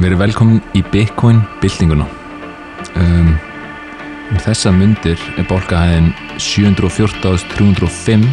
[0.00, 2.06] Verið velkomin í Bitcoin byltinguna.
[2.96, 3.34] Um,
[4.32, 8.24] um þessa mundir er bólkahæðin 714.305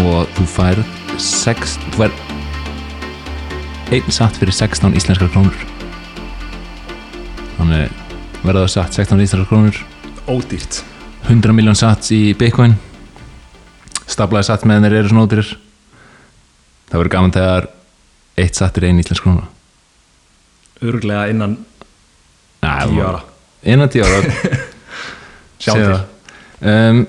[0.00, 0.80] og þú færð
[1.20, 2.16] 6, þú færð
[3.92, 5.58] einn satt fyrir 16 íslenskar krónur.
[7.58, 7.92] Þannig
[8.40, 9.76] verða það satt 16 íslenskar krónur,
[10.26, 10.80] Ódýrt
[11.28, 12.78] 100 miljón satt í Bitcoin,
[14.08, 15.52] stablaði satt meðan þeir eru svona ódýrir.
[16.88, 17.68] Það verður gaman þegar
[18.40, 19.44] eitt satt er einn íslensk króna.
[20.82, 21.56] Örglega innan
[22.60, 23.24] 10 ára.
[23.62, 24.20] Innan tíu ára
[25.62, 26.00] Sjáum Séu til.
[26.68, 27.02] um,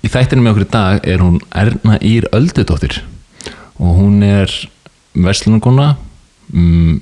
[0.00, 3.02] í þættinu með okkur í dag er hún Erna Ír Öldudóttir.
[3.80, 4.52] Og hún er
[5.12, 5.94] verslunarkona
[6.54, 7.00] um,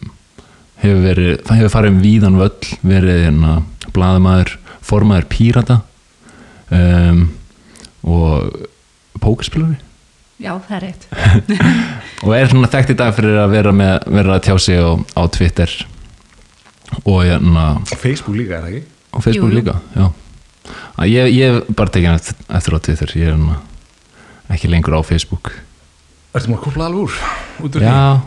[0.83, 3.59] hefur verið það hefur farið um víðan völl verið hérna
[3.95, 5.81] blaðamaður, formaður pírata.
[6.69, 7.29] Um,
[8.05, 8.67] og
[9.23, 9.79] pókerspilari
[10.39, 11.07] Já, það er rétt.
[12.25, 14.95] og er svona þekkt í dag fyrir að vera, með, vera að tjá sig á,
[14.95, 15.73] á Twitter
[17.05, 18.83] og hérna Og Facebook líka er það ekki?
[19.09, 19.61] á Facebook Jú, jú.
[19.61, 20.09] líka já.
[20.99, 23.59] Að ég, ég hef bara tekið hann eftir, á Twitter ég er hérna
[24.53, 25.53] ekki lengur á Facebook
[26.35, 27.21] Ertu maður að kúpla alveg úr?
[27.65, 28.21] Út úr já,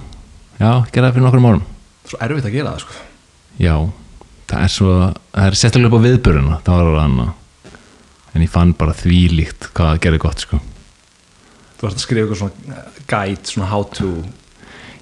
[0.57, 1.63] já, gera það fyrir nokkrum árum
[2.09, 2.97] Svo erfitt að gera það sko
[3.61, 3.75] já,
[4.49, 4.95] það er svo
[5.35, 7.37] það er sérstaklega upp á viðböruna það var alveg hann
[8.31, 10.59] en ég fann bara því líkt hvað það gerði gott sko.
[11.77, 14.11] Þú varst að skrifa eitthvað svona guide, svona how to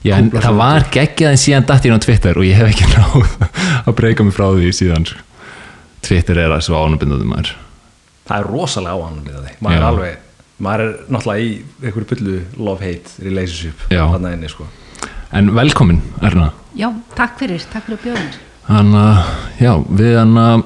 [0.06, 2.72] já, en það var geggjað en síðan datt ég inn á Twitter og ég hef
[2.72, 3.34] ekki náð
[3.86, 5.26] að breyka mig frá því síðan sko.
[6.06, 7.54] Twitter er að svo ánabindandi maður
[8.30, 9.88] Það er rosalega því Maður er Já.
[9.90, 10.26] alveg
[10.60, 11.52] Maður er náttúrulega í
[11.84, 14.04] einhverju bullu love-hate relationship Já.
[14.14, 14.68] Þarna inni sko
[15.30, 18.38] en velkomin, Erna Já, takk fyrir, takk fyrir bjóðin.
[18.70, 20.64] Þannig að, já, við hann að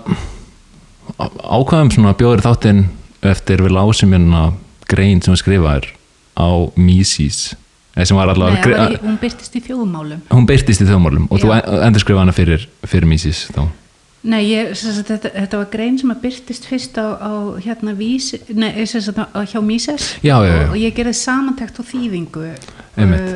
[1.39, 2.81] ákvæðum svona bjóður þáttinn
[3.23, 4.43] eftir við lásum hérna
[4.91, 5.87] grein sem skrifaðir
[6.35, 7.62] á Mises eða sem var
[7.93, 8.31] Nei, var
[9.03, 10.21] hún byrtist í þjóðmálum.
[10.33, 11.59] hún byrtist í þjóðmálum og þú Já.
[11.87, 13.67] endur skrifaði hana fyrir, fyrir Mises þá
[14.23, 18.29] Nei, ég, sagt, þetta, þetta var grein sem að byrtist fyrst á, á hérna vís,
[18.55, 22.45] nei, sagt, á, hjá Mises Já, og, og ég gerði samantækt þýðingu
[22.95, 23.33] Einmitt.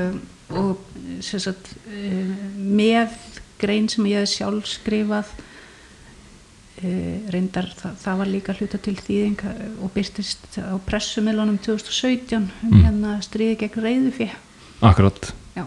[0.55, 0.79] uh, og
[1.19, 3.17] sem sagt, uh, með
[3.59, 5.27] grein sem ég hef sjálf skrifað
[6.83, 12.37] uh, reyndar það, það var líka hluta til þýðing uh, og byrtist á pressumilunum 2017
[12.39, 12.83] um Mm.
[12.85, 14.46] hérna stríði gegn reyðufé akkurat,
[15.55, 15.65] Já,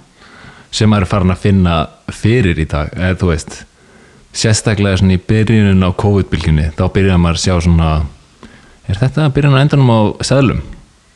[0.70, 1.76] sem maður er farin að finna
[2.14, 3.60] fyrir í dag, eða þú veist
[4.36, 7.88] sérstaklega í byrjunin á COVID-bylginni, þá byrjar maður að sjá svona
[8.90, 10.60] er þetta byrjun á endanum á seðlum?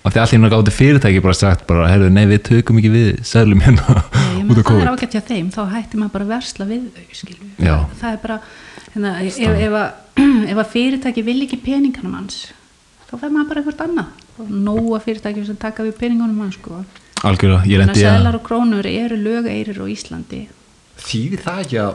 [0.04, 3.62] Af því allir gátti fyrirtæki bara sagt bara, heyrðu, nei við tökum ekki við seðlum
[3.65, 4.91] hérna Nei, út af menn það er COVID.
[4.91, 8.37] ágætt hjá þeim þá hætti maður bara að versla við þau það, er bara
[8.91, 10.19] hérna, ef, ef, að,
[10.53, 12.43] ef að fyrirtæki vil ekki peninganum hans
[13.09, 14.12] þá fer maður bara eitthvað annað.
[14.34, 16.83] Og nóga fyrirtæki sem taka við peningunum hans sko.
[17.29, 20.43] Algjörlega, ég lendi að seðlar og krónur eru lögeirir á Íslandi.
[21.05, 21.95] Þýðir það ekki að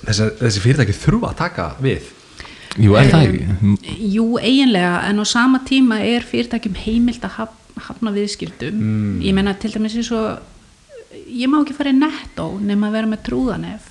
[0.00, 2.10] þessi, þessi fyrirtæki þurfa að taka við?
[2.78, 3.96] Jú, er það ekki?
[4.14, 7.56] Jú, eiginlega, en á sama tíma er fyrirtækjum heimilt að haf,
[7.88, 10.38] hafna viðskildum ég meina til dæmis eins og
[11.26, 13.89] ég má ekki fara í nettó nema að vera með trúðanef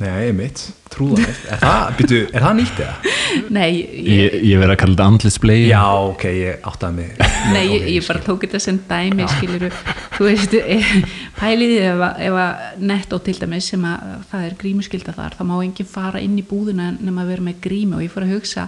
[0.00, 1.98] Nei, mitt, trúða Er það,
[2.32, 3.14] er það nýtt eða?
[3.52, 7.10] Nei, ég, ég, ég verið að kalla þetta andlisblei Já, ok, ég áttaði mig.
[7.52, 9.68] Nei, ég, ég bara tók þetta sem dæmi skiluru,
[10.16, 10.94] þú veist eh,
[11.36, 15.54] pæliði ef, ef að nettó til dæmis sem að það er grímuskylda þar þá má
[15.58, 17.98] enginn fara inn í búðina nema að vera með grímu.
[17.98, 18.66] Og ég fór að hugsa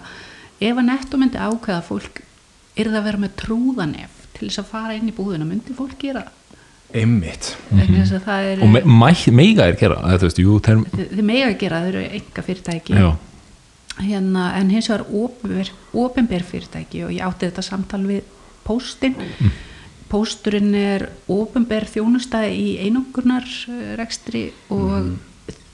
[0.61, 2.23] ef að nettó myndi ákveða fólk
[2.77, 6.27] yrði að vera með trúðanef til þess að fara inn í búðina, myndi fólk gera
[6.27, 6.42] það
[6.93, 7.53] Einmitt.
[7.73, 8.83] Að það er og me,
[9.33, 12.97] meiga er gera þú veist, jú, term, þið, mega að gera, þau eru enga fyrirtæki
[12.99, 13.09] já,
[14.03, 15.07] hérna, en hins vegar
[16.05, 18.25] opinber fyrirtæki og ég átti þetta samtal við
[18.67, 19.17] póstinn.
[20.13, 23.47] Pósturinn er opinber þjónustæði í einungurnar
[23.97, 25.15] rekstri og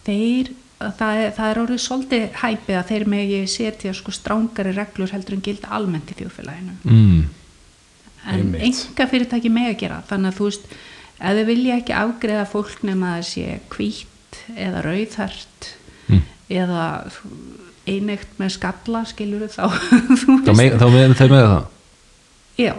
[0.06, 5.10] þeir það er, það er orðið svolítið hæpið að þeir megi setja sko strángari reglur
[5.10, 6.76] heldur en gilda almennt í þjóðfélaginu.
[6.84, 7.25] Mm,
[8.28, 8.62] en Einmitt.
[8.69, 10.70] enga fyrirtæki mega gera þannig að þú veist,
[11.19, 15.73] ef þau vilja ekki afgreða fólk nema að sé hvít eða rauðhært
[16.09, 16.23] mm.
[16.61, 16.85] eða
[17.88, 19.67] einegt með skalla skilur þá
[20.47, 21.67] þá meiga þeir meiga það?
[22.59, 22.73] Já,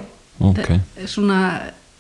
[0.44, 1.42] ok, þe- svona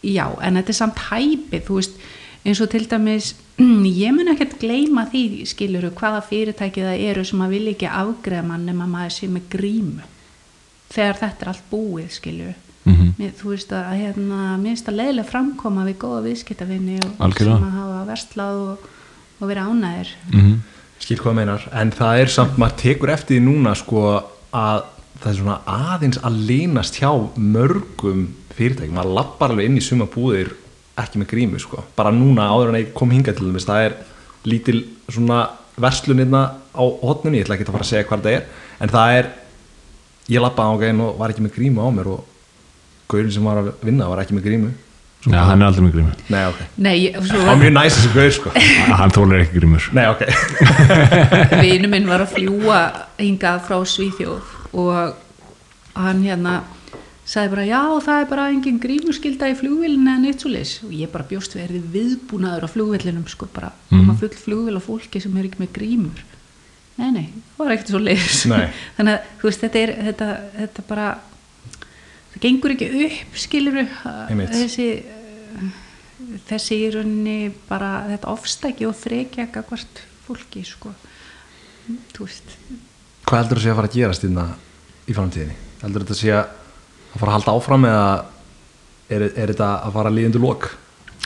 [0.05, 1.99] já, en þetta er samt hæpið þú veist,
[2.45, 3.33] eins og til dæmis
[4.03, 8.47] ég mun ekkert gleyma því skilur hvaða fyrirtæki það eru sem að vilja ekki afgreða
[8.47, 10.07] mann nema maður sé með grímu.
[10.89, 12.55] Þegar þetta er allt búið skilur
[12.89, 17.23] mm Mér, þú veist að hérna, mér finnst það leiðilega framkoma við góða viðskiptavinni og
[17.25, 17.57] Algjörlega.
[17.57, 18.85] sem að hafa verslað og,
[19.39, 20.59] og verið ánæðir -hmm.
[20.99, 21.67] Skil hvað meinar.
[21.71, 24.83] En það er samt, maður tekur eftir því núna sko að
[25.21, 28.95] það er svona aðeins að leynast hjá mörgum fyrirtækjum.
[28.95, 30.51] Maður lappar alveg inn í suma búðir
[30.99, 31.83] ekki með grímu sko.
[31.95, 33.93] Bara núna áður en ég kom hinga til þess það er
[34.43, 35.49] lítil svona
[35.79, 36.41] verslunina
[36.75, 38.43] á hotnunni, ég ætla ekki að fara að segja hvað það er
[38.79, 39.29] en það er
[40.29, 42.38] ég lappaði á gæðin og var ekki með grímu á mér og
[43.09, 44.71] gaurin sem var að vinna var ekki með grímu.
[45.27, 46.11] Já, hann er aldrei með grímu.
[46.31, 48.51] Nei, ok, Nei, ég- svo það var mjög næst þessi gaur sko.
[49.01, 49.87] Hann þólar ekki grímur.
[49.97, 50.21] Nei, ok.
[51.65, 52.77] Vinu minn var að fljúa
[53.19, 55.17] hingað frá Svíþjóð og
[55.99, 56.53] hann hérna
[57.29, 60.93] sagði bara já það er bara engin grímuskylda í flugvélinu eða neitt svo leis og
[60.95, 63.99] ég bara bjóst við erði viðbúnaður á flugvélinum sko bara mm.
[63.99, 64.15] Mhm.
[64.21, 66.23] full flugvél á fólki sem er ekki með grímur.
[66.99, 67.25] Nei nei,
[67.57, 68.65] það var ekkert svo leis Nei.
[68.97, 70.29] þannig að þú veist þetta er þetta,
[70.61, 71.09] þetta bara
[72.33, 73.85] það gengur ekki upp skiluru
[74.53, 74.89] þessi
[76.49, 77.37] þessi í rauninni
[77.69, 80.91] bara þetta ofstæki og frekja gagvart fólki sko.
[82.13, 82.51] Þú veist.
[83.25, 84.45] Hvað heldur þú sé að fara að gerast þarna
[85.09, 85.55] í framtíðinni?
[85.81, 88.05] Heldur þetta sé að fara að halda áfram eða
[89.09, 90.69] er, er þetta að fara að líðundu lók?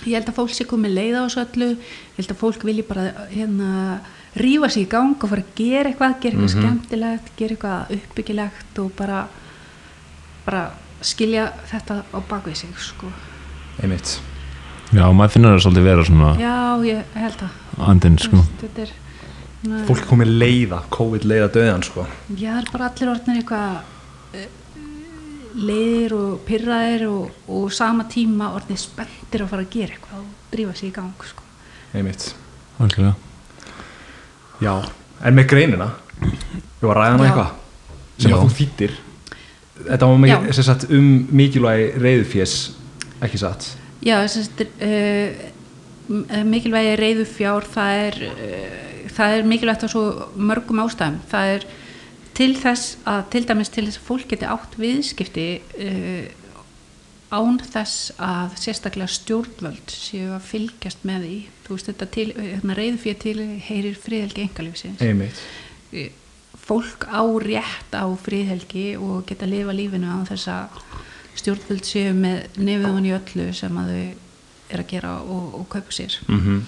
[0.03, 1.69] ég held að fólk sé komið leið á þessu öllu.
[1.77, 3.71] Ég held að fólk vilji bara hérna
[4.39, 8.81] rífa sig í gang og fara að gera eitthvað gera eitthvað skemmtilegt, gera eitthvað uppbyggilegt
[8.83, 9.19] og bara
[10.44, 10.63] bara
[11.03, 13.09] skilja þetta á bakvið sig sko.
[13.81, 14.19] Einmitt
[14.94, 16.55] Já, maður finnur það svolítið vera svona já,
[16.85, 18.91] ég held að andinn, Þú sko þetta er
[19.63, 22.05] svona- Fólk komið leiða, COVID leiða döðan sko
[22.38, 24.50] Já, það er bara allir orðnir eitthvað eh,
[25.55, 30.51] leiðir og pyrraðir og, og sama tíma orðnir spenntir að fara að gera eitthvað og
[30.53, 31.44] drífa sig í gang sko.
[31.94, 32.29] Einmitt
[32.81, 33.15] Algjörlega.
[34.61, 34.73] Já,
[35.23, 35.89] en með greinina
[36.23, 37.25] Við varum að ræða Já.
[37.27, 37.51] eitthvað
[38.21, 38.35] sem Já.
[38.38, 38.95] að þú þýttir
[39.88, 42.57] Þetta var mikið, sagt, um mikilvægi reyðufjés
[43.24, 43.69] ekki satt?
[44.03, 44.50] Já, þess
[46.33, 50.03] að mikilvægi reyðu fjár það er, uh, það er mikilvægt á svo
[50.35, 51.19] mörgum ástæðum.
[51.31, 51.68] Það er
[52.38, 55.47] til þess að til dæmis til þess að fólk geti átt viðskipti
[55.88, 56.24] uh,
[57.33, 61.38] án þess að sérstaklega stjórnvöld séu að fylgjast með því.
[61.63, 65.39] Þú veist þetta til, hérna, reyðu fjár til heyrir friðhelgi engalífsins Einmitt
[66.63, 70.81] fólk á rétt á fríðhelgi og geta að lifa lífinu á þess að
[71.39, 74.04] stjórnvöld séu með nefðun í öllu sem að þau
[74.74, 76.19] er að gera og, og kaupa sér.
[76.30, 76.63] Mm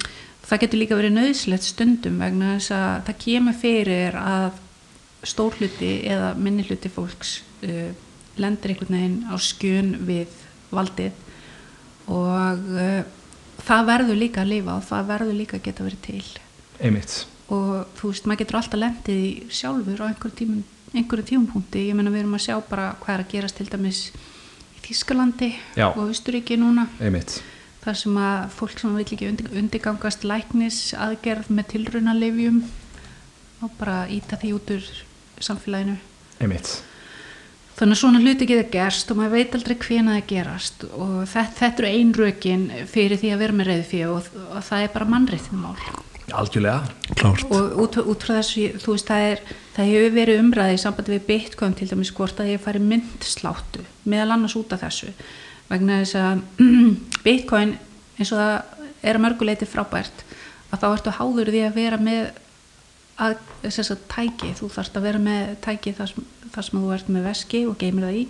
[0.45, 4.61] það getur líka verið nöðslegt stundum vegna þess að það kemur fyrir að
[5.25, 7.91] stór hluti eða minni hluti fólks uh,
[8.41, 10.33] lendir einhvern veginn á skjön við
[10.75, 11.15] valdið
[12.13, 12.99] og uh,
[13.65, 16.25] það verður líka að lifa og það verður líka að geta verið til.
[16.77, 20.63] Einmitt og þú veist, maður getur alltaf lendið í sjálfur á einhverjum tímum
[20.95, 23.99] einhverjum tímumpunkti, ég meina við erum að sjá bara hvað er að gerast til dæmis
[24.77, 25.89] í Þískalandi Já.
[25.89, 26.87] og Austuríki núna.
[27.01, 27.41] Einmitt.
[27.83, 32.63] Þar sem að fólk sem vil ekki undir, undirgangast læknis aðgerð með tilraunalefjum
[33.65, 34.89] og bara íta því út úr
[35.43, 35.97] samfélaginu.
[36.39, 36.71] Einmitt.
[37.75, 40.85] Þannig að svona hluti geta gerst og maður veit aldrei hvena það gerast.
[40.95, 44.63] Og þetta, þetta eru ein rökin fyrir því að vera með reyði fyrir og, og
[44.63, 46.81] það er bara mannréttinmál Algjörlega
[47.13, 47.45] Klárt.
[47.53, 49.41] og út, út frá þessu, þú veist, það, er,
[49.75, 53.83] það hefur verið umræði í sambandi við Bitcoin til dæmis hvort að ég fari myndsláttu
[54.09, 55.11] meðal annars út af þessu
[55.69, 56.41] vegna þess að
[57.25, 57.75] Bitcoin
[58.17, 58.55] eins og það
[59.05, 60.25] er að mörguleiti frábært
[60.73, 62.23] að þá ertu háður því að vera með
[63.21, 66.91] að, þess að tæki, þú þarfst að vera með tæki þar sem, þar sem þú
[66.95, 68.25] ert með veski og geymir það í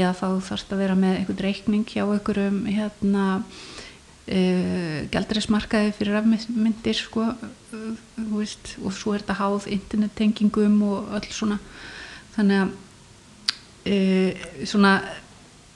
[0.00, 3.26] eða þá þarfst að vera með einhvern reikning hjá einhverjum hérna
[4.26, 7.84] uh, gældrismarkaði fyrir rafmyndir sko, uh,
[8.32, 11.60] veist, og svo er þetta háð internettengingum og öll svona.
[12.36, 12.74] Þannig að
[13.92, 14.96] uh, svona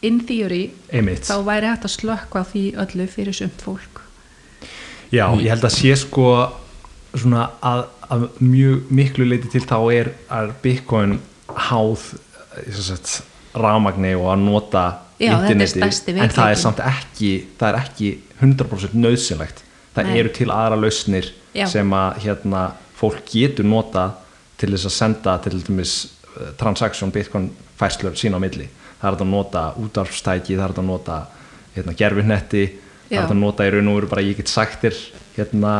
[0.03, 1.29] in theory Einmitt.
[1.29, 4.03] þá væri hægt að slökka því öllu fyrir sumt fólk.
[5.11, 6.27] Já, ég held að sé sko
[7.19, 11.19] svona að, að mjög miklu leiti til þá er að Bitcoin
[11.69, 12.13] háð
[12.71, 13.21] sagt,
[13.55, 14.85] rafmagni og að nota
[15.21, 18.11] Já, er stærsti en það er samt ekki það er ekki
[18.41, 19.63] 100% nöðsynlegt
[19.95, 20.19] það Nei.
[20.21, 21.67] eru til aðra lausnir Já.
[21.69, 22.63] sem að hérna,
[22.97, 24.07] fólk getur nota
[24.61, 25.95] til þess að senda til dæmis
[26.37, 27.51] uh, transaction Bitcoin
[27.81, 28.69] færslur sína á milli
[29.01, 31.19] það er að nota útvarfstæki það er að nota
[31.77, 32.65] hérna, gerfinetti
[33.11, 35.01] það er að nota í raun og veru bara ég get sagt þér
[35.37, 35.75] hérna,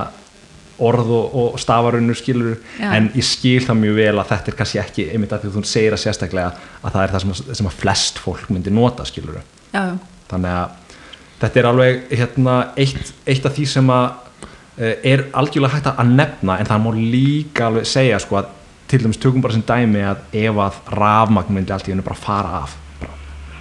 [0.87, 2.91] orð og, og stafarunur skilur Já.
[2.97, 5.59] en ég skil það mjög vel að þetta er kannski ekki einmitt að því að
[5.59, 8.73] þú segir að sérstaklega að það er það sem að, sem að flest fólk myndi
[8.75, 9.85] nota skilur já,
[10.31, 10.97] þannig að
[11.41, 16.15] þetta er alveg hérna, eitt, eitt af því sem að uh, er algjörlega hægt að
[16.15, 18.57] nefna en það má líka alveg segja sko að
[18.91, 22.19] til dæmis tökum bara sem dæmi að ef að rafmagn myndi allt í hennu bara
[22.19, 22.75] fara af.
[22.99, 23.15] Bara,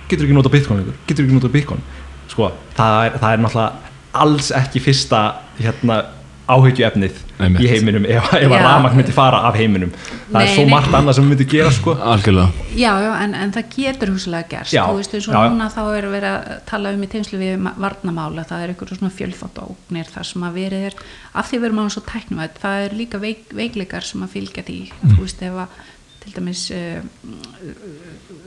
[0.10, 1.84] getur ekki nota bitcoin ykkur, getur ekki nota bitcoin?
[2.32, 5.20] Sko, það er, það er náttúrulega alls ekki fyrsta
[5.60, 6.00] hérna,
[6.50, 7.62] áhyggju efnið Einmitt.
[7.62, 8.64] í heiminum ef, ef að Já.
[8.66, 10.72] rafmagn myndi fara af heiminum það er Nei, svo nei.
[10.74, 14.50] margt annað sem við myndi gera sko algjörlega Já, já, en, en það getur húslega
[14.54, 15.54] gerst Já, þú veist, eins og já, já.
[15.54, 19.18] núna þá er verið að tala um í tengslu við varnarmála, það er einhverjum svona
[19.20, 21.00] fjölþátt ógnir þar sem að verið er
[21.34, 24.66] af því við erum alveg svo tæknum það er líka veik, veikleikar sem að fylgja
[24.68, 25.80] því þú veist, ef að
[26.20, 27.00] til dæmis uh,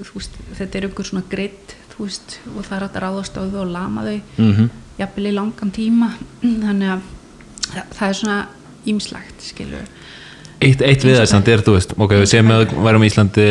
[0.02, 3.42] þú veist, þetta er einhver svona greitt þú veist, og það er að ráðast á
[3.42, 4.68] þau og lama þau mm -hmm.
[4.98, 6.08] jafnvel í langan tíma
[6.42, 7.10] þannig að
[7.68, 8.38] það, það er svona
[8.92, 9.90] ýmslagt, skilur
[10.62, 13.08] Eitt, eitt við það samt er, þú veist, ok, við segjum að við værum í
[13.10, 13.46] Íslandi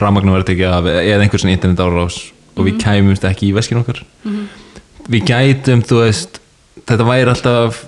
[0.00, 2.18] rafmagnu verið tekið af eða einhver svona internet árás
[2.60, 4.02] og við kæmumst ekki í veskinu okkar.
[5.10, 6.36] Við gætum, þú veist
[6.90, 7.80] þetta væri alltaf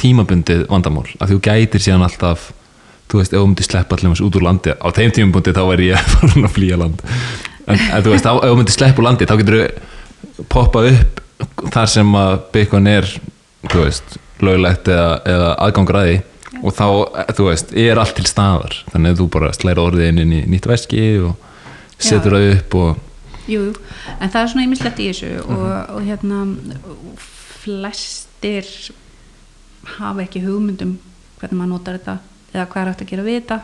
[0.00, 2.46] tímabundið vandamál, að þú gætir síðan alltaf
[3.10, 5.90] þú veist, ef þú myndir sleppa allir út úr landi á þeim tímabundi þá væri
[5.90, 7.02] ég farin að flýja land.
[7.66, 9.58] En, en þú veist, þá- ef þú myndir sleppa úr landi þá getur
[10.38, 11.20] þú poppa upp
[11.74, 13.10] þar sem að Bitcoin er
[13.66, 16.16] þú veist, löglegt eða, eða aðgangur að því.
[16.64, 16.86] Og þá,
[17.36, 18.76] þú veist, er allt til staðar.
[18.92, 21.34] Þannig að þú bara slæra orðið inn, inn í nýtt veski og
[21.98, 23.02] setur það upp og
[23.44, 23.60] Jú,
[24.24, 26.38] en það er svona ýmislegt í þessu og, og hérna
[27.24, 28.64] flestir
[29.98, 30.94] hafa ekki hugmyndum
[31.40, 32.14] hvernig maður notar þetta
[32.54, 33.58] eða hvað er hægt að gera við þetta.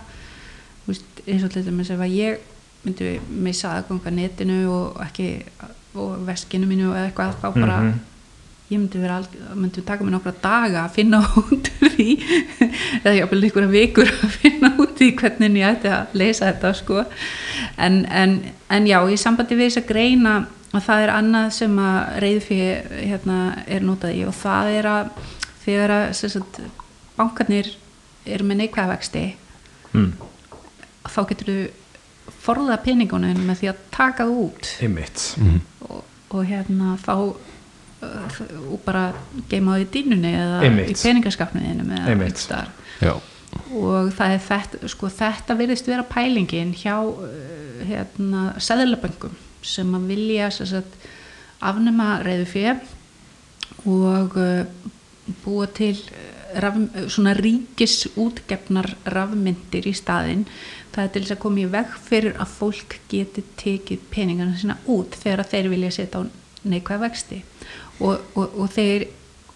[0.88, 2.46] Veist, eins og til dæmis ef að ég
[2.84, 5.28] myndi missa aðganga netinu og ekki
[6.00, 7.99] og veskinu mínu eða eitthvað þá bara Mhm.
[8.70, 12.08] Ég myndi vera alg, myndi taka mér nokkra daga að finna út úr því
[13.00, 17.04] eða jáfnvel einhverja vikur að finna út í hvernig ég ætti að leysa þetta sko.
[17.76, 18.38] En, en,
[18.70, 20.36] en já, í sambandi við þess að greina
[20.70, 22.60] að það er annað sem að reyðfí
[23.10, 25.12] hérna er notað í og það er að
[25.64, 26.62] þegar að
[27.18, 27.74] bankarnir
[28.30, 29.24] eru með neikvæða vexti
[29.96, 30.10] mm.
[31.10, 31.60] þá getur þú
[32.40, 34.68] forða peningunum með því að taka það út.
[34.84, 35.24] Einmitt.
[35.88, 37.14] Og, og hérna þá
[38.00, 39.11] og bara
[39.50, 40.92] geima það í dýnunni eða Einmitt.
[40.92, 42.40] í peningaskapniðinum eða Einmitt.
[42.40, 42.71] staðar.
[43.00, 43.12] já,
[43.76, 50.09] og það er þetta sko þetta virðist vera pælingin hjá uh, hérna seðlaböngum sem að
[50.14, 51.09] vilja sem sagt,
[51.61, 52.80] afnema reyðu fyrir
[53.88, 54.64] og uh,
[55.45, 56.78] búa til uh, raf,
[57.12, 60.47] svona ríkis útgefnar rafmyndir í staðinn
[60.90, 64.78] það er til þess að koma í veg fyrir að fólk geti tekið peningarna sína
[64.90, 66.28] út þegar þeir vilja setja á
[66.66, 67.42] neikvæða vexti
[68.00, 69.09] og, og, og þeir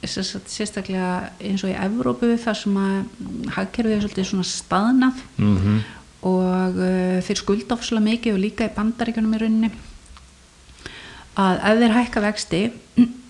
[0.05, 1.11] sérstaklega
[1.41, 5.85] eins og í Evrópu þar sem að mm, hagkerfið er svolítið svona staðnað mm
[6.25, 9.71] og uh, þeir skulda ofslega mikið og líka í bandaríkjunum í rauninni
[11.41, 12.61] að ef þeir hækka vexti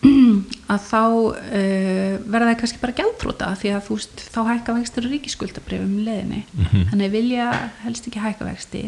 [0.72, 5.08] að þá uh, verða þeir kannski bara gjaldfróta því að þú veist þá hækka vextir
[5.08, 7.48] og ríkiskuldabrifum í leðinni þannig þeir vilja
[7.82, 8.84] helst ekki hækka vexti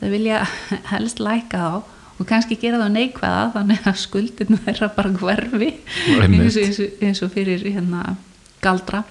[0.00, 0.44] þeir vilja
[0.94, 6.56] helst læka þá og kannski gera það neikvæða þannig að skuldin verða bara hverfi eins
[6.56, 8.16] og, eins, og, eins og fyrir hérna
[8.62, 9.02] galdra.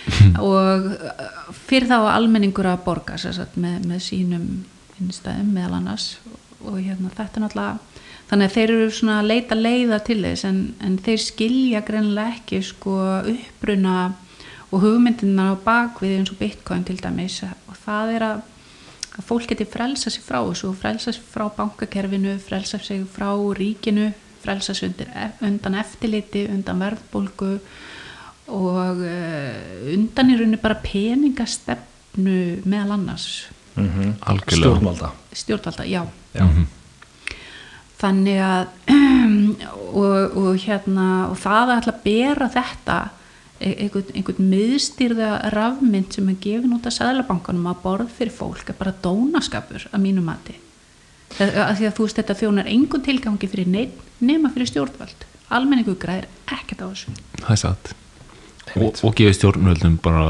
[0.40, 0.86] Og
[1.66, 4.46] fyrir þá almenningur að borga sagt, með, með sínum
[5.00, 6.06] innstæðum meðal annars.
[6.64, 7.90] Og hérna þetta er náttúrulega
[8.30, 12.36] þannig að þeir eru svona að leita leiða til þess en, en þeir skilja greinlega
[12.36, 12.96] ekki sko
[13.32, 13.94] uppruna
[14.70, 17.40] og hugmyndina á bakvið eins og bitcoin til dæmis.
[17.66, 18.44] Og það er að,
[19.18, 24.10] að fólk geti frelsa sig frá þessu frelsa sig frá bankakerfinu, frelsa sig frá ríkinu,
[24.42, 25.08] frelsa sig undir,
[25.40, 27.54] undan eftirliti, undan verðbólgu
[28.50, 34.12] og uh, undan í rauninni bara peningastefnu meðal annars -hmm.
[34.20, 36.46] algjörlega stjórnvalda stjórnvalda, já Já.
[37.98, 38.66] þannig að
[40.02, 43.19] og, og hérna og það að ætla að bera þetta e-
[43.60, 48.78] einhvern, einhvern miðstýrða rafmynd sem er gefin út af sæðlabankanum að borð fyrir fólk er
[48.78, 50.56] bara dónaskapur að mínu mati.
[51.36, 55.26] Það- að því að þú veist þetta þjónar engun tilgangi fyrir neitt nema fyrir stjórnvald
[55.50, 57.14] almenningu græðir ekkert á þessu.
[57.40, 57.92] Það er satt.
[58.78, 60.26] Og, og gefið stjórnvöldum bara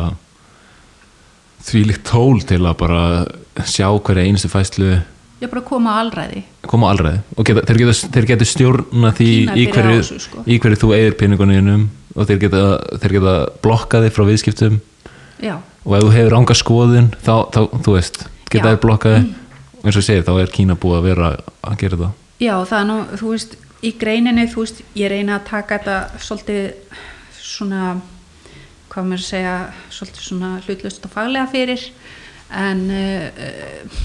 [1.66, 3.02] þvílíkt tól til að bara
[3.68, 4.92] sjá hverja einustu fæslu
[5.40, 6.44] ég bara koma á alræði.
[6.68, 7.22] Koma á alræði.
[7.36, 10.44] Og geta, þeir, geta, þeir geta stjórna því í hverju, þessu, sko.
[10.44, 12.62] í hverju þú eigir peningunum og þeir geta,
[13.00, 14.80] þeir geta blokkaði frá viðskiptum.
[15.40, 15.56] Já,
[15.86, 18.68] og ef þú hefur ánga skoðun þá, þá þú veist, geta Já.
[18.68, 19.22] þeir blokkaði
[19.80, 21.30] og eins og segir, þá er Kína búið að vera
[21.64, 22.14] að gera það.
[22.40, 26.24] Já, það er nú, þú veist, í greininni, þú veist, ég reyna að taka þetta
[26.26, 26.98] svolítið
[27.40, 27.84] svona,
[28.92, 29.56] hvað að segja,
[29.92, 31.86] svolítið svona hlutlust og faglega fyrir,
[32.60, 33.98] en uh,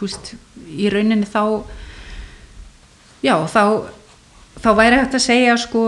[0.00, 0.34] veist,
[0.66, 1.62] í rauninni þá,
[3.24, 3.62] já, þá,
[4.62, 5.86] þá væri hægt að segja sko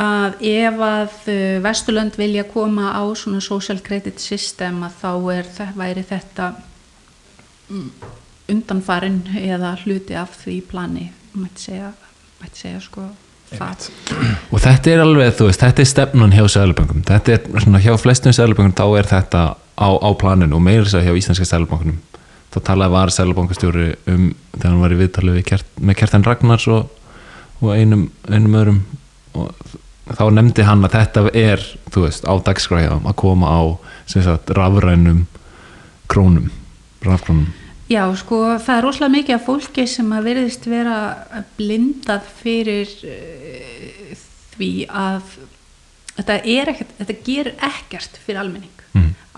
[0.00, 5.50] að ef að uh, Vesturlönd vilja koma á svona social credit system að þá er,
[5.76, 6.52] væri þetta
[8.50, 11.90] undanfarin eða hluti af því plani mætti segja,
[12.40, 13.04] mætti segja sko
[13.50, 13.88] það.
[14.50, 17.92] Og þetta er alveg, þú veist, þetta er stefnun hjá Sæðalaböngum, þetta er svona hjá
[17.98, 21.98] flestum Sæðalaböngum, þá er þetta á, á planinu og meira þess að hjá Íslenska Sæðalaböngunum
[22.50, 24.24] þá talaði var Sæðalaböngastjóri um
[24.56, 26.90] þegar hann var í viðtalið við kert, með Kertan Ragnars og,
[27.60, 28.82] og einum, einum öðrum
[29.38, 29.76] og
[30.10, 31.62] þá nefndi hann að þetta er,
[31.94, 33.60] þú veist, á dagskræðum að koma á,
[34.10, 35.24] sagt, rafrænum
[36.10, 36.50] krónum,
[37.06, 37.50] rafkrónum
[37.90, 40.98] Já, sko, það er rosalega mikið af fólki sem að veriðist vera
[41.58, 44.12] blindað fyrir uh,
[44.52, 45.32] því að
[46.20, 48.79] þetta er ekkert, þetta gerir ekkert fyrir almenning.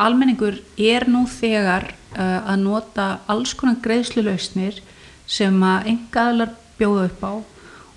[0.01, 4.81] Almenningur er nú þegar uh, að nota alls konar greiðslulausnir
[5.29, 7.33] sem að engaðlar bjóða upp á.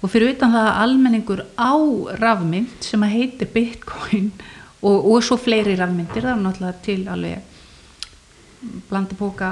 [0.04, 1.74] Og fyrir utan það að almenningur á
[2.20, 4.32] rafmynd sem að heitir bitcoin
[4.86, 7.52] og, og svo fleiri rafmyndir, það er náttúrulega til alveg
[8.90, 9.50] blandi bóka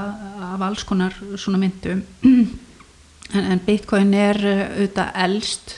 [0.54, 2.02] af alls konar svona myndum
[3.36, 5.76] en, en bitcoin er uh, auðvitað elst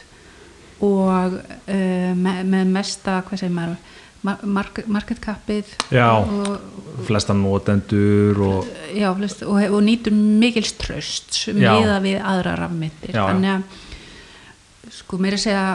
[0.83, 3.94] og uh, með, með mesta hvað segir maður
[4.25, 6.09] market, market capið Já.
[6.19, 6.59] og,
[7.07, 11.73] flesta notendur og já, flest, og, og nýtur mikils tröst Já.
[11.75, 15.65] miða við aðra rafmyndir þannig að sko mér að segja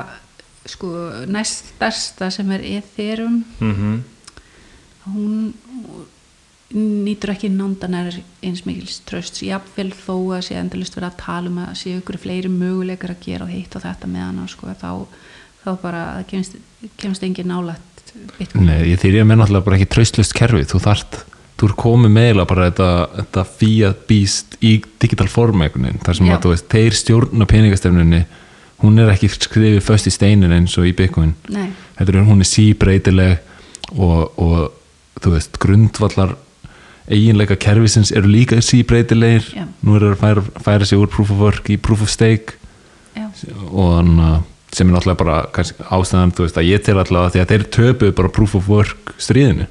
[0.70, 0.94] sko
[1.28, 4.00] næst stærsta sem er Ethereum mm
[5.10, 5.52] hún
[6.70, 8.14] nýtur ekki nándanar
[8.46, 12.18] eins mikils tröst jáfnvel þó að sé endalist verið að tala um að sé ykkur
[12.20, 14.90] fleiri möguleikar að gera og hitt og þetta með hana sko, þá,
[15.64, 16.60] þá bara kemst,
[17.00, 17.50] kemst engin
[18.14, 18.66] nálægt bitcoin.
[18.66, 21.20] Nei, ég þýrja með náttúrulega bara ekki tröstlust kerfi, þú þart
[21.60, 26.34] þú er komið meila bara þetta, þetta fiat býst í digital form þar sem Já.
[26.36, 28.20] að þú veist, þeir stjórna peningastefnunni,
[28.80, 31.34] hún er ekki skrifið föst í steinin eins og í Bitcoin.
[31.50, 33.42] Þetta er hún er síbreytileg
[33.92, 36.32] og, og þú veist, grundvallar
[37.10, 39.50] eiginleika kerfisins eru líka síbreytilegir.
[39.52, 39.66] Já.
[39.84, 42.56] nú er það að færa, færa sig úr proof of work í proof of stake.
[43.18, 43.26] Já,
[43.68, 44.40] og hann uh,
[44.70, 47.66] sem er náttúrulega bara kannski, ástæðan þú veist að ég til allavega því að þeir
[47.76, 49.66] töpuðu bara proof of work stríðinu.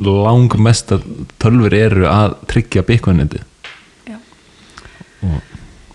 [0.00, 1.08] Lang mest að
[1.42, 2.84] tölfur eru að tryggja
[4.06, 4.18] já.
[5.24, 5.54] Og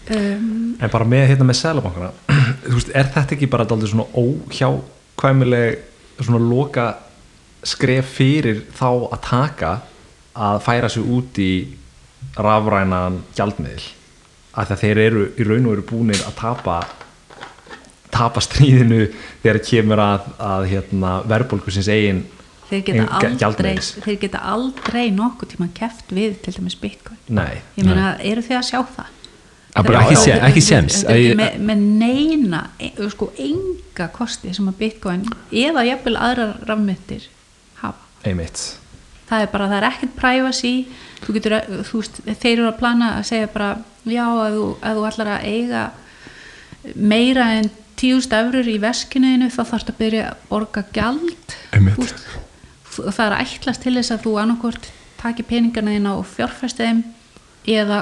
[0.09, 2.11] um, en bara með hérna með selabankana
[2.99, 5.79] er þetta ekki bara daldið svona óhjákvæmileg
[6.19, 6.87] svona loka
[7.65, 9.73] skref fyrir þá að taka
[10.39, 11.51] að færa sig út í
[12.39, 13.87] rafrænan gjaldmiðl
[14.59, 16.79] að þeir eru í raun og eru búinir að tapa
[18.11, 19.05] tapa stríðinu
[19.43, 22.23] þegar kemur að, að hérna, verðbólgu sinns eigin
[22.69, 27.17] þeir geta Enga- aldrei þeir geta aldrei nokkuð tíma keft við til dæmis bitcoin.
[27.29, 29.15] Nei, ég meina, eru þið að sjá það?
[29.79, 29.85] Að
[30.33, 34.77] er- ekki er Að ég- ekki með, með neina e- sko, enga kosti sem að
[34.81, 37.27] bitcoin eða jafnvel aðrar rafmyndir
[37.81, 38.01] hafa.
[38.25, 38.63] Einmitt.
[39.29, 40.73] Það er bara, það er ekkert privacy.
[41.21, 43.69] Þú getur, að- þú veist, þeir eru að plana að segja bara,
[44.05, 45.83] já, ef þú, ef þú ætlar að eiga
[46.95, 47.69] meira en
[47.99, 51.57] tíust efrur í veskinuðinu þá þarfst að byrja að borga gjald.
[52.99, 54.87] Og það er ætlast til þess að þú annarkvort
[55.19, 57.01] taki peningana þína og fjárfesti þeim
[57.69, 57.99] eða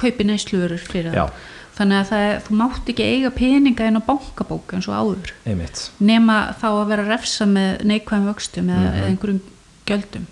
[0.00, 1.26] kaupi neysluverur fyrir Já.
[1.28, 5.32] það þannig að það þú mátt ekki eiga peninga inn á bankabók eins og áður.
[5.44, 5.82] Einmitt.
[6.00, 8.96] Nema þá að vera refsa með neikvæðum vöxtum eða, Mhm.
[8.96, 9.40] eða einhverjum
[9.86, 10.24] gjöldum.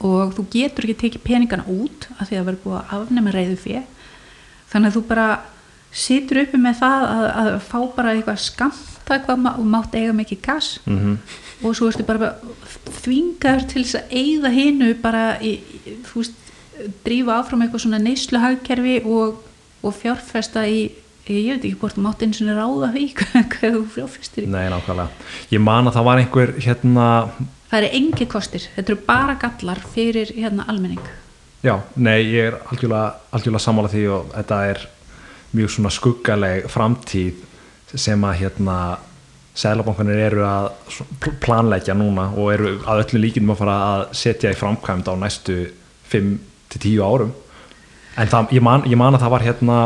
[0.00, 3.56] Og þú getur ekki tekið peningana út af því að vera búið að afnema reyðu
[3.62, 3.82] fjö
[4.72, 5.28] þannig að þú bara
[5.92, 10.42] situr uppi með það að, að fá bara eitthvað skamta hvað ma- mátt eiga mikið
[10.46, 10.74] gas.
[10.86, 11.16] Mm
[11.60, 12.30] og svo ertu bara
[13.02, 15.50] þvingaður til þess að eigða hinu bara í,
[16.08, 16.38] þú veist,
[17.04, 19.42] drífa áfram eitthvað svona neysluhagkerfi og,
[19.84, 20.78] og fjárfesta í
[21.30, 24.50] ég veit ekki hvort þú mátt eins og ráða því hvað þú fjárfestir í.
[24.50, 25.28] Nei, nákvæmlega.
[25.52, 27.08] Ég man að það var einhver hérna
[27.70, 31.04] það eru engi kostir, þetta eru bara gallar fyrir hérna almenning.
[31.60, 34.82] Já, nei, ég er algjörlega, algjörlega sammála því og þetta er
[35.56, 37.46] mjög svona skuggaleg framtíð
[37.98, 38.76] sem að hérna
[39.60, 40.68] Sælabankanir eru að
[41.42, 45.56] planleggja núna og eru að öllu líkindum að fara að setja í framkvæmd á næstu
[46.12, 47.32] 5-10 árum.
[48.16, 49.78] En það, ég, man, ég man að það var hérna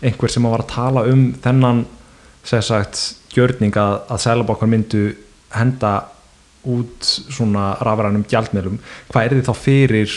[0.00, 1.82] einhver sem var að tala um þennan
[2.46, 3.02] sagt
[3.34, 5.02] gjörning að, að Sælabankan myndu
[5.52, 5.94] henda
[6.70, 8.78] út svona rafrænum gjaldmiðlum.
[9.10, 10.16] Hvað er þið þá fyrir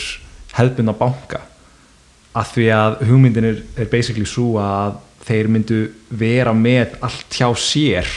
[0.54, 1.42] hefðbundna banka
[2.34, 7.48] að því að hugmyndin er, er basically svo að þeir myndu vera með allt hjá
[7.58, 8.08] sér.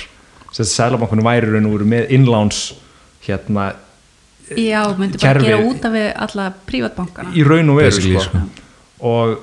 [0.51, 2.61] Sem að Sælabankunum væri raun og veru með innláns
[3.27, 3.71] hérna
[4.55, 8.41] já, myndi bara gera út af alla prívatbankana í raun og veru Basically, sko.
[9.09, 9.33] og,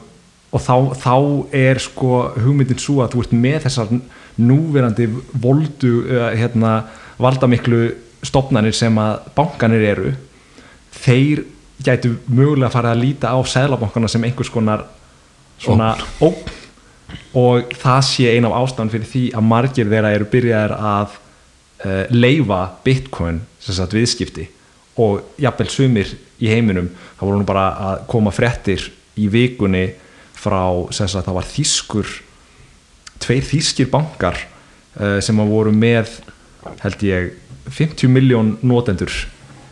[0.50, 1.16] og þá, þá
[1.60, 3.92] er sko hugmyndin svo að þú ert með þessar
[4.40, 5.08] núverandi
[5.42, 6.76] voldu uh, hérna,
[7.20, 7.92] valdamiklu
[8.24, 10.14] stopnarnir sem að bankanir eru.
[11.04, 11.44] Þeir
[11.82, 14.86] gætu mögulega að fara að líta á seðlabankana sem einhvers konar
[15.58, 16.52] svona ógn.
[17.34, 21.16] og það sé ein af ástæðan fyrir því að margir þeirra eru byrjaðir að
[21.84, 24.48] uh, leifa bitcoin sem sagt viðskipti.
[25.02, 29.88] Og jafnvel sumir í heiminum það voru nú bara að koma fréttir í vikunni
[30.34, 32.14] frá sem sagt það var þýskur
[33.22, 36.18] tveir þýskir bankar uh, sem að voru með
[36.82, 37.32] held ég
[37.70, 39.12] 50 miljón notendur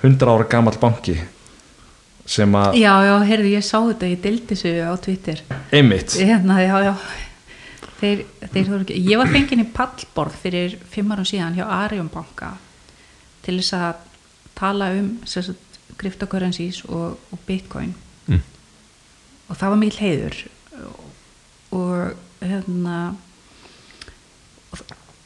[0.03, 1.19] 100 ára gamall banki
[2.27, 5.43] sem að Já, já, heyrðu, ég sá þetta, ég deildi þessu á Twitter.
[5.73, 6.17] Einmitt.
[6.21, 6.95] Hérna, já, já.
[8.03, 12.57] Þeir, þeir ekki, ég var fengin í pallborð fyrir fimm árum síðan hjá Arion banka
[13.43, 14.09] til þess að
[14.59, 15.13] tala um
[15.99, 17.95] cryptocurrencies og, og bitcoin.
[18.27, 18.43] Mm.
[19.49, 20.41] og það var mikil heiður.
[21.73, 22.99] Og hérna
[24.73, 24.83] og,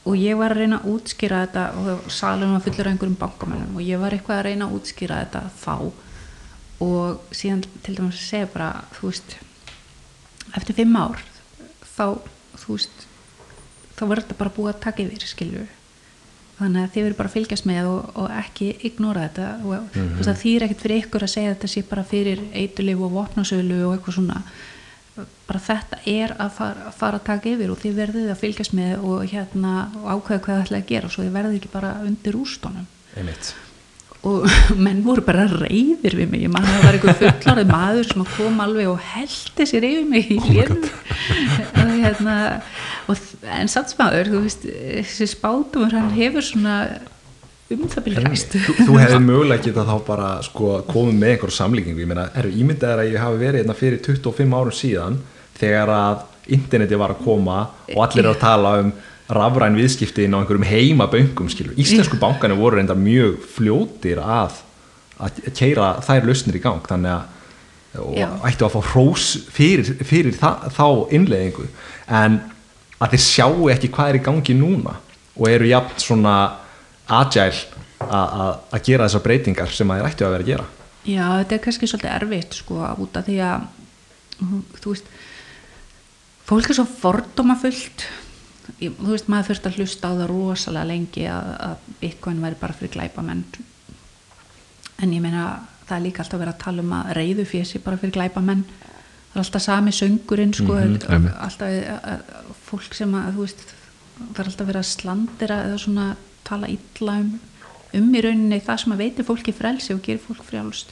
[0.06, 3.78] og ég var að reyna að útskýra þetta og salum var fullur af einhverjum bankamennum
[3.78, 5.74] og ég var eitthvað að reyna að útskýra þetta þá
[6.84, 9.36] og síðan til dæmis að segja bara þú veist
[10.56, 11.22] eftir fimm ár
[11.96, 12.06] þá
[12.56, 13.06] þú veist
[13.96, 15.66] þá verður þetta bara búið að taka yfir skilju
[16.56, 19.48] þannig að þið verður bara að fylgjast með og, og ekki ignora þetta.
[19.64, 20.12] Og mm -hmm.
[20.12, 23.12] þú veist að þýr ekkert fyrir ykkur að segja þetta sé bara fyrir eitulif og
[23.12, 24.42] vopnasölu og eitthvað svona.
[25.46, 29.04] Bara þetta er að fara, fara að taka yfir og þið verðið að fylgjast með
[29.04, 32.36] og hérna og ákveða hvað það ætla að gera svo þið verðið ekki bara undir
[32.36, 32.86] ústónum
[33.16, 33.54] einmitt
[34.26, 34.46] og
[34.84, 36.44] menn voru bara reyðir við mig.
[36.46, 40.06] Ég man að það var einhver fullarið maður sem kom alveg og heldi sér yfir
[40.10, 40.86] mig í lérn
[41.82, 42.38] og hérna
[43.06, 46.78] og, en satsmaður, þú veist þessi spátumur, hann hefur svona
[47.72, 48.54] um það byrja ræst.
[48.62, 52.02] þú, þú hefði mögulega getað þá bara sko, komið með einhverju samlíkingu.
[52.04, 55.20] Ég meina, eru ímyndaðar að ég hafi verið hérna fyrir 25 árum síðan
[55.56, 56.24] þegar að
[56.56, 57.58] interneti var að koma
[57.90, 58.92] og allir eru að tala um
[59.32, 64.60] rafræn viðskipti inn á einhverjum heimaböngum íslensku bankanu voru reynda mjög fljótir að
[65.18, 67.32] að keira þær lausnir í gang þannig að
[68.50, 70.86] ættu að fá hrós fyrir, fyrir það, þá
[71.16, 71.64] innleðingu
[72.12, 72.36] en
[73.00, 74.98] að þeir sjáu ekki hvað er í gangi núna
[75.36, 76.34] og eru jafn svona
[77.08, 77.64] agile
[78.06, 80.66] að- gera þessar breytingar sem að þeir ættu að vera að gera.
[81.06, 83.66] Já, þetta er kannski svolítið erfitt sko út af því að
[84.42, 85.10] mm, þú veist
[86.46, 88.04] fólk er svo fordómafullt
[88.82, 92.58] Ég- þú veist maður þurft að hlusta á það rosalega lengi að, að bitcoin væri
[92.60, 93.44] bara fyrir glæpamenn.
[95.02, 95.46] En ég meina
[95.86, 98.62] það er líka alltaf verið að tala um að reyðu fjösi bara fyrir glæpamenn.
[98.66, 101.34] Það er alltaf sami söngurinn sko, mm einmitt.
[101.46, 103.66] alltaf að, að, fólk sem að þú veist
[104.16, 106.06] það er alltaf verið að slandira eða svona
[106.46, 107.34] tala illa um
[107.96, 110.90] um í rauninni það sem að veitir fólki frelsi og gerir fólk frjálst.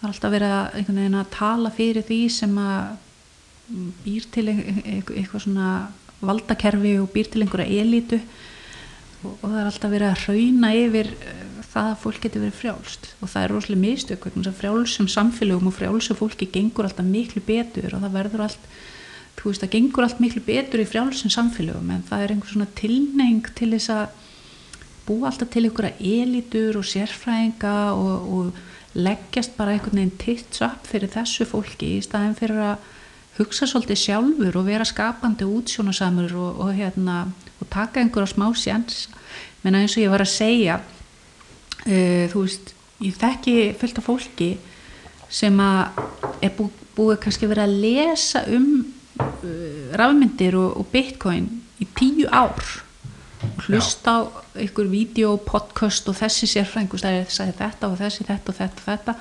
[0.00, 2.90] Það er alltaf verið að, að tala fyrir því sem að
[4.04, 5.70] býr til ein- eitthvað svona
[6.20, 8.20] valdakerfi og býr til einhverja elítu.
[9.24, 12.60] Og, og það er alltaf verið að hrauna yfir eh, það að fólk getur verið
[12.60, 13.10] frjálst.
[13.20, 14.30] Og það er rosalega mistök
[14.60, 18.72] frjálsum samfélögum og frjálsum fólki gengur alltaf miklu betur og það verður allt
[19.40, 21.92] þú veist það gengur allt miklu betur í frjálsum samfélögum.
[21.94, 24.18] En það er einhver svona tilneng til þess að
[25.06, 30.88] búa alltaf til einhverja elítur og sérfræðinga og, og leggjast bara einhvern veginn tits upp
[30.90, 32.88] fyrir þessu fólki í staðin fyrir að
[33.38, 37.22] hugsa svolítið sjálfur og vera skapandi útsjónasamur og, og, hérna,
[37.60, 39.06] og taka einhverja smá sjans.
[39.62, 44.50] Menna eins og ég var að segja uh, þú veist ég þekki fullt af fólki
[45.30, 46.00] sem að
[46.42, 51.48] er bú, búið kannski verið að lesa um uh, rafmyndir og, og bitcoin
[51.80, 52.64] í tíu ár.
[53.40, 54.18] Og hlusta á
[54.58, 58.88] einhver vídeo, podcast og þessi sérfræðingur sagði, sagði þetta og þessi, þetta og þetta og
[58.90, 59.14] þetta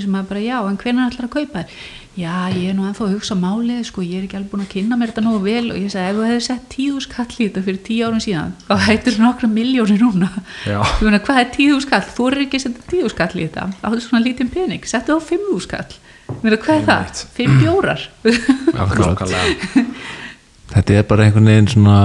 [0.00, 1.68] sem maður bara, já, en hvernig ætlar að kaupa þér?
[2.12, 4.74] Já, ég er nú ennþá að hugsa málið, sko, ég er ekki alveg búin að
[4.74, 7.46] kynna mér þetta nógu vel og ég sagði, ef þú hefði sett tíu skall í
[7.46, 10.28] þetta fyrir tíu árum síðan, þá hættir nokkra miljónir núna.
[11.00, 12.04] Meina, hvað er tíu skall?
[12.04, 15.22] Þú er ekki að setja tíu skall í þetta, áttu svona lítinn pening, settu þá
[15.32, 15.92] fimm skall.
[16.32, 17.06] Ég meina, hvað er það?
[17.36, 18.00] Fimm bjórar?
[20.72, 21.96] Þetta er bara einhvern veginn svona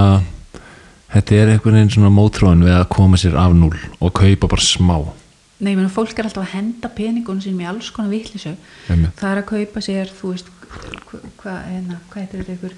[1.12, 4.64] þetta er einhvern veginn svona mótróin við að koma sér af núl og kaupa bara
[4.64, 4.96] smá
[5.58, 8.12] Nei, meina, fólk er alltaf að henda peningunum sínum í alls konar.
[8.14, 9.16] Einmitt.
[9.18, 12.76] Það er að kaupa sér, þú veist, hva- hvað, hérna, hvað heitir þetta ykkur?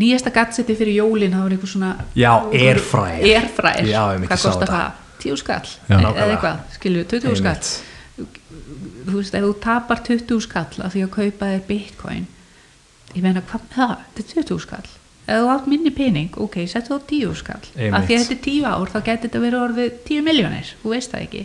[0.00, 1.90] Nýjasta gadgeti fyrir jólin, það var einhver svona...
[2.16, 3.24] Já, airfryer.
[3.28, 3.88] Airfryer.
[3.92, 5.00] Já, Hvað kostar það?
[5.22, 5.68] Tíu skall?
[5.90, 5.98] Já.
[6.00, 7.74] Eða eitthvað, skilju, 20 skall?
[9.04, 12.26] Þú veist, ef þú tapar 20 skall af því að kaupa þér bitcoin,
[13.14, 13.94] ég meina, hvað það?
[14.16, 14.88] Þetta er 20 skall.
[15.24, 17.60] Ef þú átt minni pening, ok, settu þá 10 skall.
[17.64, 20.92] Af því að þetta er 10 ár, þá getur þetta verið orðið 10 miljónir, þú
[20.92, 21.44] veist það ekki.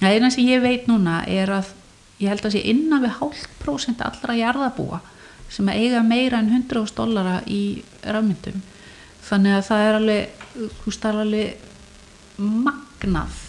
[0.00, 1.68] Það eina sem ég veit núna er að
[2.18, 4.98] ég held að sé innan við hálft prósent allra jarðabúa
[5.52, 7.60] sem að eiga meira en 100.000 dollara í
[8.02, 8.58] rafmyndum.
[9.28, 10.44] Þannig að það er alveg,
[10.82, 11.66] þú er alveg
[12.42, 13.42] magnað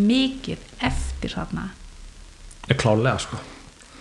[0.00, 1.68] mikið eftir þarna
[2.68, 3.38] Er klálega sko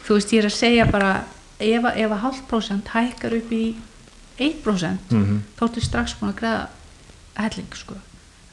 [0.07, 1.11] þú veist ég er að segja bara
[1.59, 3.75] ef, að- hálft prósent hækkar upp í
[4.39, 5.41] 1% Mhm.
[5.59, 6.67] þá ertu strax búin að greiða
[7.35, 7.95] helling sko.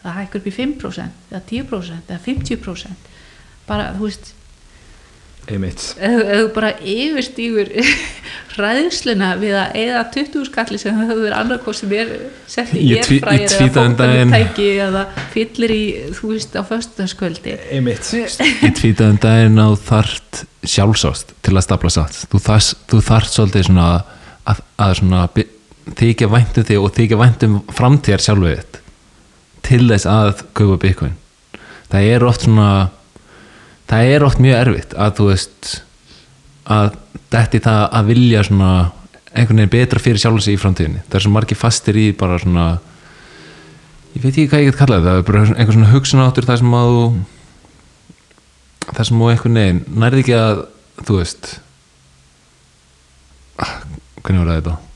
[0.05, 2.87] það hækkur upp í 5% eða 10% eða 50%
[3.67, 4.33] bara, þú veist
[5.51, 5.83] einmitt.
[6.01, 7.69] þú bara yfirstígur
[8.57, 12.11] hræðsluna við að eða 20 skalli sem það hefur verið annarkoð sem er
[12.51, 15.83] sett í erfræðir eða tweetaði um eða fyllir í,
[16.17, 17.57] þú veist, á föstudagskvöldi.
[17.77, 18.11] Einmitt.
[18.67, 22.19] Ég tvítaði um daginn á þart sjálfsást til að stapla satt.
[22.31, 23.89] Þú, þars, þú þart svolítið svona
[24.51, 25.23] að, að svona
[25.99, 28.81] þykja væntum þig og þykja væntum framtíðar sjálfið þitt
[29.67, 31.17] til þess að kaupa bitcoin.
[31.91, 32.71] Það er oft svona
[33.91, 35.73] það er oft mjög erfitt að þú veist
[36.71, 36.93] að
[37.31, 38.71] þetta í það að vilja svona
[39.31, 41.03] einhvern veginn betra fyrir sjálf sig í framtíðinni.
[41.07, 42.69] Það er svo margir fastir í bara svona
[44.15, 46.77] ég veit ekki hvað ég get kallað það er bara einhver svona hugsunáttur það sem
[46.81, 46.95] að
[48.91, 50.63] það sem þú einhvern veginn nærði ekki að
[51.07, 51.51] þú veist
[53.61, 54.77] hvernig það þetta?
[54.77, 54.90] að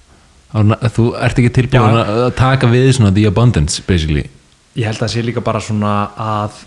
[0.54, 2.04] þú ert ekki tilbúin Já.
[2.04, 4.28] að taka við svona the abundance basically
[4.78, 6.62] ég held að það sé líka bara svona að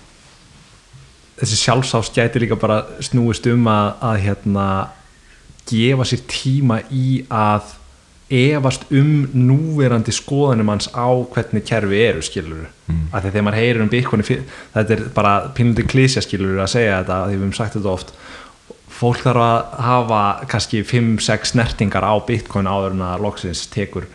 [1.37, 4.67] þessi sjálfsást gæti líka bara snúist um að, að hérna
[5.67, 7.75] gefa sér tíma í að
[8.27, 13.05] efast um núverandi skoðanum hans á hvernig kerfi eru skilur mm.
[13.15, 17.21] að þegar maður heyrir um fyr- þetta er bara pínlundi klísja skilur að segja þetta,
[17.23, 18.11] því við höfum sagt þetta oft
[18.97, 24.07] fólk þarf að hafa kannski 5-6 snertingar á Bitcoin áður en að loksins tekur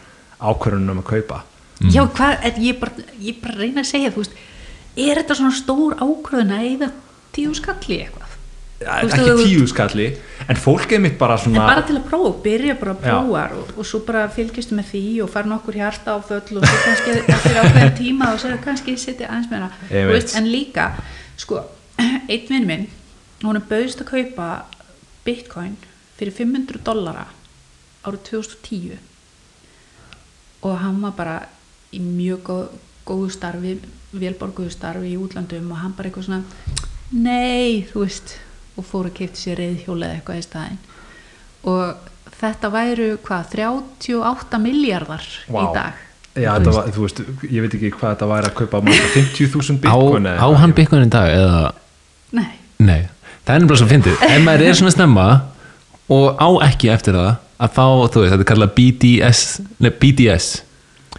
[0.42, 1.42] ákvörunum að kaupa.
[1.90, 4.35] Já, hvað, ég bara, ég bara reyna að segja, þú veist
[4.97, 6.90] er þetta svona stór ákvöðun að eða
[7.33, 8.29] tíu skalli eitthvað?
[8.83, 10.07] Veist, ekki þú- tíu skalli
[10.51, 13.68] en fólk er mitt bara svona bara til að prófa, byrja bara að prófa og,
[13.79, 17.14] og svo bara fylgistu með því og fara nokkur hjarta á föll og svo kannski
[17.37, 20.09] eftir ákveðin tíma og svo kannski setja aðeins veit.
[20.11, 20.88] veist, en líka,
[21.38, 21.62] sko
[22.03, 22.88] einn vinn minn,
[23.43, 24.49] hún er bauðist að kaupa
[25.27, 25.77] bitcoin
[26.19, 27.27] fyrir 500 dollara
[28.07, 28.99] árið 2010
[30.63, 31.37] og hann var bara
[31.95, 32.69] í mjög góð,
[33.07, 33.75] góðu starfi
[34.13, 36.43] velborguðu starfi í útlandum og hann bara eitthvað svona
[37.13, 38.37] nei, þú veist
[38.79, 40.79] og fór að keipta sér reyðhjóla eða eitthvað í staðinn.
[41.69, 45.67] Og þetta væru hvað, 38 miljardar í Vá.
[45.77, 45.99] dag.
[46.33, 47.21] Já, þetta var, þú veist,
[47.53, 50.57] ég veit ekki hvað þetta væri að kaupa marga 50.000 á, bitcoin eða á eitthvað.
[50.63, 51.61] hann bitcoin í dag eða?
[52.39, 52.49] Nei,
[52.83, 53.03] Nei,
[53.47, 54.27] það er nefnilega svo fyndið.
[54.29, 55.29] Ef maður er svona snemma
[56.13, 59.41] og á ekki eftir það að þá, þú veist, þetta er kallað BDS
[59.83, 60.53] nei, BDS,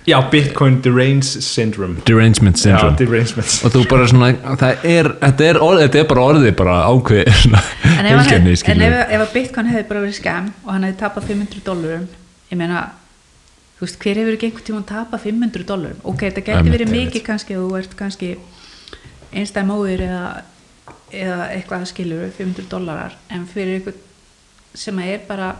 [0.03, 2.01] Já, Bitcoin Derange Syndrome.
[2.05, 2.97] Derangement Já, Syndrome.
[2.99, 6.73] Derangement og þú bara svona, það er þetta er, orð, þetta er bara orðið bara
[6.89, 10.17] ákveð svona en ef, hann heilkenni, hef, en ef, ef að bitcoin hefði bara verið
[10.17, 12.09] skam og hann hefði tapað 500 dólarum
[12.51, 12.81] ég meina,
[13.77, 16.93] þú veist, hver hefur ekki einhvern tíma tapað 500 dólarum ok, þetta gæti Einmitt, verið
[16.97, 18.33] mikið kannski þú ert kannski
[19.31, 20.25] einstæð móðir eða,
[21.13, 24.01] eða eitthvað skilur 500 dólarar en fyrir einhvern
[24.73, 25.53] sem er bara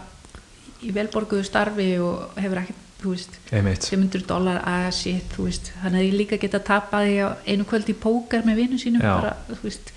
[0.84, 6.18] í velborguðu starfi og hefur ekkert, veist Einmitt 500 dólar, að shit, veist hann hefði
[6.18, 9.92] líka getað tapað því á einu kvöld í póker með vinnu sínum bara, veist,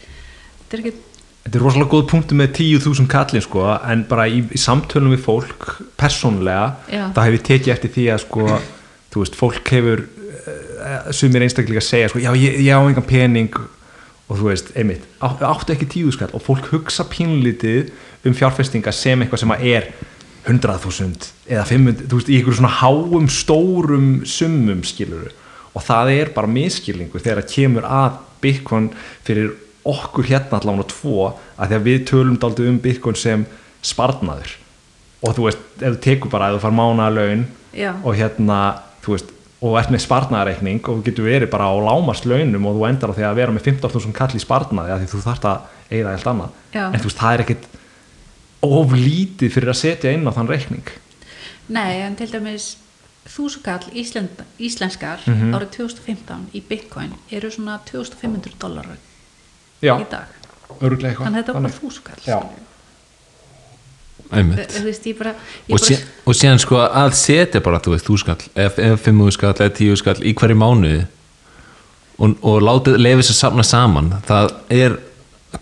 [0.63, 0.97] þetta er ekki
[1.47, 5.21] Þetta er rosalega góð punktu með 10.000 kallin sko, en bara í, í samtölum við
[5.23, 7.05] fólk persónlega, Já.
[7.15, 8.47] þá hef ég tekið eftir því að sko,
[9.13, 13.07] þú veist, fólk hefur uh, sumir einstaklega að segja sko, já, ég, ég á engan
[13.07, 13.55] pening
[14.27, 17.93] og þú veist, einmitt, áttu ekki tíu skall og fólk hugsa pínlítið
[18.27, 19.89] um fjárfestinga sem eitthvað sem að er
[20.47, 25.31] 100.000 eða 500 þú veist, í einhverju svona háum stórum summum skiluru
[25.75, 28.91] og það er bara miskilningu þegar það kemur að Bitcoin
[29.25, 29.55] fyrir
[29.87, 33.45] okkur hérna allan á tvo að því að við tölum daldið um Bitcoin sem
[33.85, 34.57] sparnaður
[35.23, 37.91] og þú veist, ef þú tekur bara að þú far mánaða laun Já.
[38.03, 38.59] og hérna,
[39.05, 42.87] þú veist og ert með sparnaðareikning og getur verið bara á lámast launum og þú
[42.89, 45.61] endar á því að vera með 15.000 kall í sparnaði að því þú þarft að
[45.91, 46.83] eigða allt annað Já.
[46.93, 47.67] en þú veist, það er ekkit
[48.67, 50.91] of lítið fyrir að setja inn á þann reikning
[51.73, 52.77] Nei, en til dæmis
[53.27, 55.51] þúsukall Ísland, íslenskar Mhm.
[55.57, 58.97] árið 2015 í bitcoin eru svona 2500 dólarar
[59.81, 60.27] já, í dag
[60.81, 62.66] öruglega eitthvað þannig að þetta var bara þannig.
[64.31, 64.77] Einmitt.
[64.83, 65.33] Veist, ég bara,
[65.67, 69.03] ég og, sé, og síðan sko að setja bara þú veist, þú skall, ef, ef
[69.05, 71.03] fimmu skall eða tíu skall í hverju mánuði.
[72.17, 74.15] Og, og látið lefi sér safna saman.
[74.27, 74.97] Það er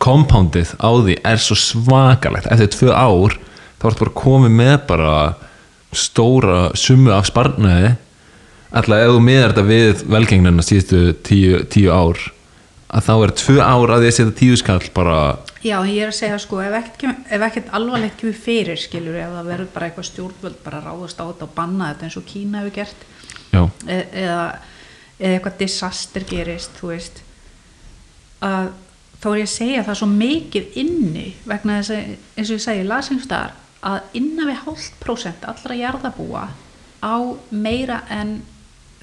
[0.02, 2.48] compoundið á því er svo svakalegt.
[2.52, 3.36] Eftir tvö ár
[3.82, 5.16] þá ertu bara komið með bara
[5.96, 7.96] stóra summu af sparnaði.
[8.76, 12.20] Alltaf ef þú miðar þetta við velgengnina síðustu tíu, tíu ár
[12.96, 15.20] að þá er tvö ár að því að setja tíu skall bara
[15.66, 19.32] Já, ég er að segja sko, ef ekkert, ef ekkert alvarlegt kemur fyrir, skilur, ef
[19.34, 22.62] það verður bara eitthvað stjórnvöld bara ráðast á þetta og banna þetta eins og Kína
[22.62, 23.06] hefur gert
[23.56, 24.44] e eða,
[25.18, 27.22] eða eitthvað disaster gerist, þú veist
[28.46, 28.70] að
[29.24, 32.66] þá er ég að segja það svo mikið inni vegna þess að, eins og ég
[32.68, 36.66] segi, lasingstæðar að innan við hálft prósent allra jarðabúa á
[37.06, 37.16] á
[37.54, 38.40] meira en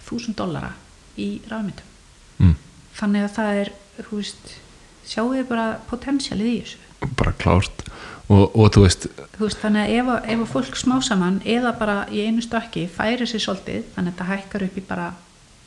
[0.02, 0.72] þúsund dollara
[1.18, 1.88] í rafmyndum
[2.42, 2.54] mm.
[2.98, 4.54] þannig að það er, þú veist
[5.12, 6.78] sjáu þið bara potensialið í þessu?
[7.18, 7.84] Bara klárt.
[8.32, 11.72] Og, og þú veist, þú veist, þannig að ef, að- ef fólk smá saman eða
[11.78, 15.08] bara í einu stökki færi sér svolítið, þannig að þetta hækkar upp í bara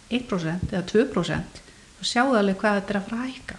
[0.09, 1.61] 1% eða 2%
[1.99, 3.57] þá sjáu alveg hvað þetta er að fara að hækka.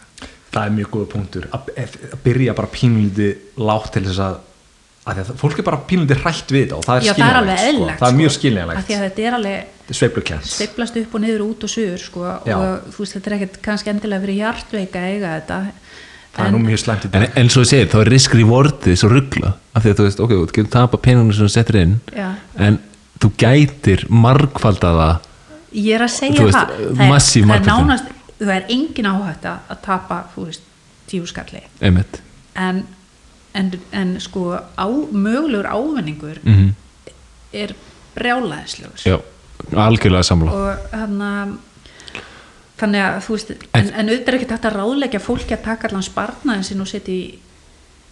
[0.56, 1.46] Það er mjög góða punktur.
[1.52, 4.36] Að, að byrja bara pínlítið lágt til þess að,
[5.06, 7.88] að, fólk er bara pínlítið hrætt við þetta og það er er skiljanlegt sko.
[8.00, 9.72] það er mjög sko, af skiljanlegt því að þetta er alveg
[10.50, 13.60] steiflast upp og niður og út og suður sko, og þú veist, þetta er ekkert
[13.62, 15.60] kannski endilega fyrir hjartveika eiga þetta.
[16.36, 17.36] Það er nú mjög slæmt í en, dag.
[17.40, 20.24] En svo ég segir, þá er risk rewardið svo ruggla, af því að þú veist,
[20.26, 22.26] ok, þú getur tapa peningunum sem þú settir inn Já.
[22.66, 22.80] en
[23.22, 25.08] þú gætir margfaldaða
[25.76, 26.74] ég er að segja veist, það.
[26.82, 27.88] Það er, massív það er margföldun.
[27.88, 30.68] nánast, það er engin áhætt að tapa, þú veist,
[31.10, 31.62] tíu skalli.
[31.84, 32.20] Einmitt.
[32.56, 32.82] En,
[33.56, 36.74] en, en sko á, mögulegur ávinningur mm
[37.56, 37.70] er
[38.16, 39.00] brjálæðislegur.
[39.06, 39.16] Já,
[39.80, 41.58] algjörlega samla og hann
[42.76, 46.04] þannig að þú veist en, en auðvitað er ekki að ráðleggja fólki að taka allan
[46.04, 47.22] sparnaðin sinn og setja í,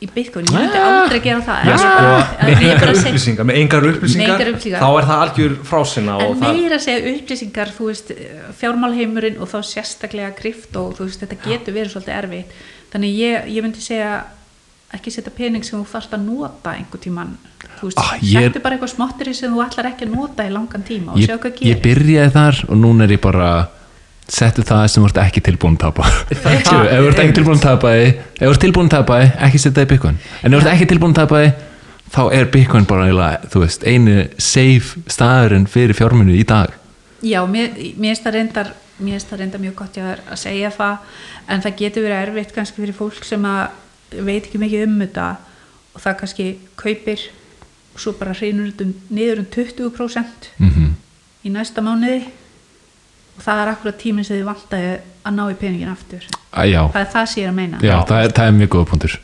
[0.00, 1.02] í bitcoin, ég myndi Ah.
[1.02, 1.66] aldrei gera það.
[1.66, 2.06] En- sko,
[2.46, 6.56] með engar að upplýsingar með engar upplýsingar, þá er það algjör frásina en og það,
[6.62, 8.14] meira að segja upplýsingar þú veist,
[8.62, 12.56] fjármálheimurinn og þá sérstaklega krypto, þú veist, þetta getur verið svolítið erfitt,
[12.94, 14.14] þannig ég, ég myndi segja
[14.94, 17.34] ekki setja pening sem þú þarft að nota einhver tíman
[17.78, 20.46] þú veist, Ah, ég er- settu bara eitthvað smottir sem þú ætlar ekki að nota
[20.46, 23.20] í langan tíma og ég, sjá hvað ég gerir byrjaði þar og núna er ég
[23.20, 23.48] bara
[24.28, 26.06] settu það sem þú ert ekki tilbúin að tapa.
[26.32, 29.26] Ef þú ert ekki tilbúin að tapa því ef þú ert tilbúin að tapa því,
[29.48, 30.18] ekki setja það í bitcoin.
[30.42, 31.50] En ef þú ert ekki tilbúin að tapa því
[32.14, 36.72] þá er bitcoin bara þú veist, einu safe staðurinn fyrir fjármunu í dag.
[37.24, 40.98] Já, mér, mér finnst það reyndar mér finnst það reyndar mjög gott að segja það
[41.48, 43.62] en það getur verið erfitt kannski fyrir fólk sem að
[44.22, 45.30] veit ekki mikið um þetta
[45.94, 46.46] og það kannski
[46.78, 47.28] kaupir
[47.94, 50.92] og svo bara hreinur þetta niður um 20% mm
[51.44, 52.22] í næsta mánuði
[53.34, 54.90] og það er akkurat tíminn sem þið vantaði
[55.24, 56.24] að ná í peningin aftur.
[56.24, 57.80] Já, það er það sem ég er að meina.
[57.84, 59.16] Já það, er, það er mjög góða punktur.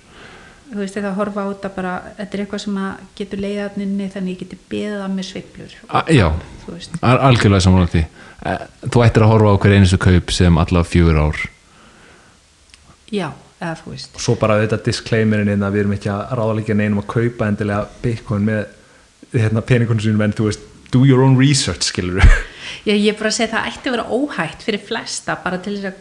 [0.71, 4.09] Þú veist þegar að horfa á þetta bara þetta er eitthvað sem að getur leiðarninni
[4.15, 5.77] þannig ég geti beðið af mér sveiflur.
[5.89, 6.27] A, já,
[7.11, 8.03] algjörlega samanlega því.
[8.51, 11.41] Eh, þú ættir að horfa á hver einustu kaup sem allavega fjögur ár.
[13.11, 13.29] Já,
[13.61, 14.15] eða þú veist.
[14.17, 17.49] Og svo bara þetta disclaimerin inn að við erum ekki að ráðalega neinum að kaupa
[17.51, 18.63] endilega bitcoin með
[19.35, 22.23] hérna, peningunum sínum en þú veist do your own research skilur
[22.89, 25.59] Já, ég er bara að segja að það ætti að vera óhætt fyrir flesta bara
[25.63, 26.01] til að,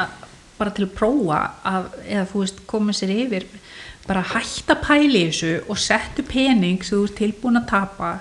[0.00, 0.18] að
[0.60, 3.46] bara til að prófa að, eða þú veist koma sér yfir
[4.06, 8.12] bara hætta pæli í þessu og settu pening sem þú ert tilbúin að tapa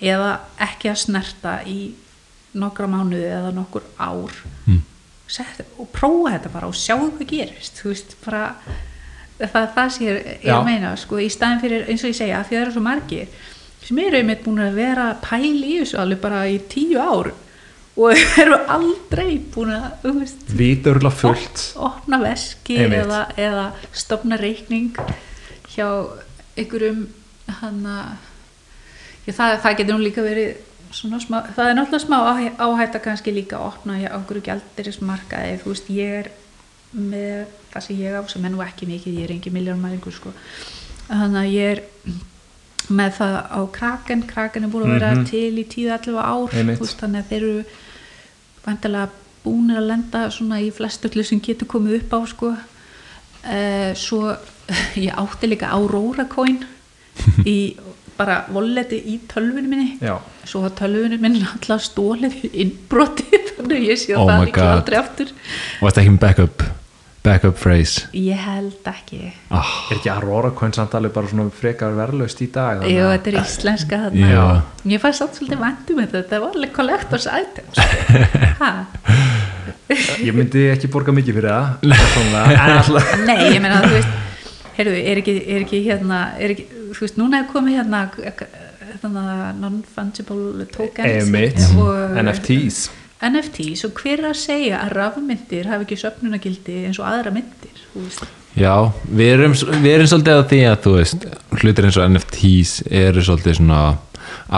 [0.00, 0.30] eða
[0.66, 1.92] ekki að snerta í
[2.56, 4.32] nokkra mánuði eða nokkur ár.
[4.66, 4.80] Mm.
[5.30, 8.40] Sett, og prófa þetta bara og sjáu hvað gerist þú veist bara
[9.38, 12.40] það, það sé ég er að meina sko, í staðin fyrir eins og ég segja
[12.48, 13.28] því það eru svo margir
[13.84, 17.30] sem eru einmitt búin að vera að pæla í þessu alveg bara í tíu ár
[18.00, 20.08] og eru aldrei búin að
[20.58, 21.62] viturlega fullt.
[21.76, 24.90] op- opna veski eða, eða stopna reikning
[25.70, 25.86] hjá
[26.58, 27.06] einhverjum
[27.60, 32.98] hann að það, það getur nú líka verið smá, það er náttúrulega smá áhæ- áhætta
[33.04, 36.30] kannski líka að opna hjá einhverju gjaldirismarkaði, þú veist, ég er
[36.96, 40.32] með það sem ég á sem er nú ekki mikið, ég er engin miljónmæringur sko,
[41.08, 41.82] þannig að ég er
[42.90, 45.24] með það á kraken kraken er búin að vera Mhm.
[45.30, 46.78] til í 10-11 ár Einmitt.
[46.78, 47.64] þú veist, þannig að þeir eru
[48.66, 49.08] vantilega
[49.44, 54.36] búinir að lenda svona í flestu öllu sem getur komið upp á sko uh, svo
[54.96, 56.64] ég átti líka Aurora coin
[57.46, 57.76] í
[58.20, 59.94] bara volleti í tölvunum minni.
[60.04, 60.16] Já,
[60.48, 64.36] svo var tölvunum minn alltaf stólið í innbroti þannig að ég sé Oh að það
[64.36, 65.32] my er ekki aldrei aftur.
[65.80, 66.66] Og þetta ekki með backup
[67.20, 68.06] backup phrase?
[68.16, 69.18] Ég held ekki.
[69.52, 73.10] Ah, er ekki Aurora coin samt alveg bara svona frekar verðlaust í dag Jú, að-
[73.18, 73.98] þetta er íslenska
[74.88, 76.22] Ég fannst samt svolítið vandum þetta.
[76.22, 77.82] Þetta var alveg collectors items.
[78.62, 78.72] Ha?
[80.26, 84.18] ég myndi ekki borga mikið fyrir það Nei, ég meina þú veist
[84.78, 88.06] Heyrðu, er ekki, er ekki hérna er ekki, Þú veist, núna er komið hérna
[88.90, 92.88] hérna non-fungible tokens Emit, og NFTs
[93.20, 97.82] NFTs og hver er að segja að rafmyndir hafi ekki söfnunagildi eins og aðra myndir
[98.56, 98.74] já,
[99.04, 101.26] við erum, við erum svolítið á því að þú veist,
[101.60, 103.82] hlutir eins og NFTs eru svolítið svona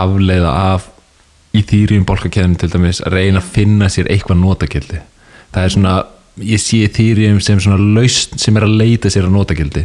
[0.03, 0.89] afleiða af
[1.53, 5.01] í þýrjum bólkakeðum til dæmis að reyna að finna sér eitthvað notagildi.
[5.53, 5.97] Það er svona,
[6.41, 9.83] ég sé þýrjum sem svona laust sem er að leita sér að notagildi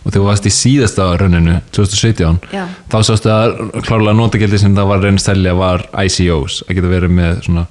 [0.00, 2.64] og þegar þú varst í síðasta rauninu 2017, Já.
[2.92, 7.42] þá sástu að klárlega notagildi sem það var selja var ICOs, að geta verið með
[7.46, 7.66] svona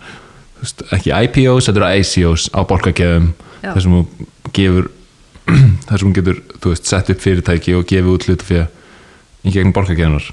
[0.60, 2.62] þú veist, ekki IPOs, þetta eru ICOs á
[3.64, 3.72] Já.
[3.74, 4.04] þar sem þú
[4.60, 4.92] gefur
[5.90, 8.68] þar sem hún getur, þú veist, sett upp fyrirtæki og gefið út hlut fyrir
[9.48, 10.30] í gegn borgargeðunar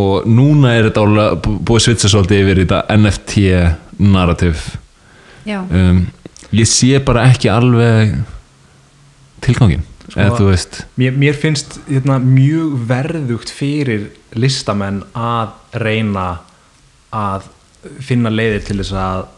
[0.00, 1.02] og núna er þetta
[1.44, 3.42] bú- búið svitsa svolítið yfir þetta NFT
[4.00, 4.62] narrativ
[5.44, 5.98] um,
[6.54, 8.14] ég sé bara ekki alveg
[9.44, 9.82] tilgangin
[10.14, 16.26] veist mér, mér finnst hérna, mjög verðugt fyrir listamenn að reyna
[17.12, 17.48] að
[18.02, 19.30] finna leiðir til þess að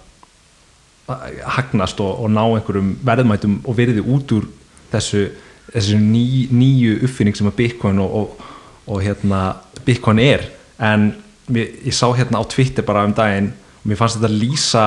[1.04, 4.46] að hagnast og, og ná einhverjum verðmætum og verði út úr
[4.92, 5.26] þessu,
[5.72, 8.46] þessu ný, nýju uppfinning sem að Bitcoin og, og,
[8.88, 9.42] og hérna,
[9.84, 10.46] Bitcoin er
[10.80, 11.10] en
[11.52, 14.86] mér, ég sá hérna á Twitter bara um daginn og mér fannst þetta lýsa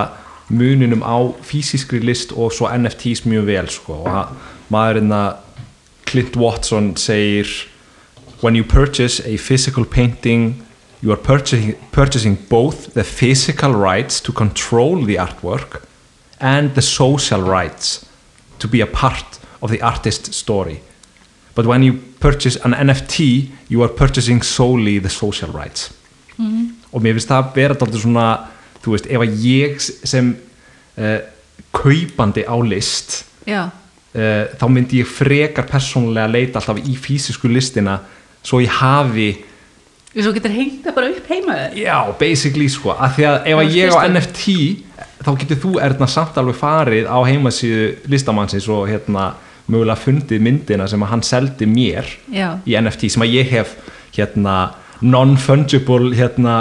[0.50, 4.02] muninum á fysiskri list og svo NFTs mjög vel sko.
[4.08, 5.44] og maðurinn að
[6.08, 7.68] Clint Watson segir
[8.42, 10.64] when you purchase a physical painting
[11.02, 15.84] you are purchasing, purchasing both the physical rights to control the artwork
[16.40, 18.06] and the social rights
[18.60, 20.82] to be a part of the artist's story.
[21.56, 25.92] But when you purchase an NFT you are purchasing solely the social rights.
[26.94, 28.28] Og mér finnst það vera dálítið svona
[28.84, 30.30] þú veist, ef að ég sem
[30.98, 31.20] uh,
[31.76, 33.68] kaupandi á list já,
[34.18, 38.00] uh, þá myndi ég frekar persónulega leita alltaf í fysisku listina
[38.44, 39.30] svo ég hafi
[40.18, 43.62] svo getur hengt það bara upp heima þér já, basically sko, að því að ef
[43.62, 44.00] að ég á.
[44.08, 44.48] NFT
[45.26, 49.30] þá getur þú erna samt alveg farið á heimasíðu listamannsins og hérna
[49.68, 53.78] mögulega fundið myndina sem að hann seldi mér já, í NFT sem að ég hef
[54.16, 54.58] hérna
[55.04, 56.58] non-fungible hérna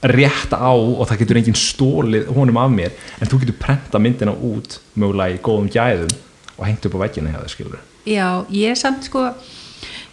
[0.00, 2.92] rétt á og það getur enginn stólið honum af mér.
[3.20, 6.14] En þú getur prenta myndina út mögulega í góðum gæðum
[6.60, 9.30] og hengt upp á veggina hjá þau skilur já, ég er samt sko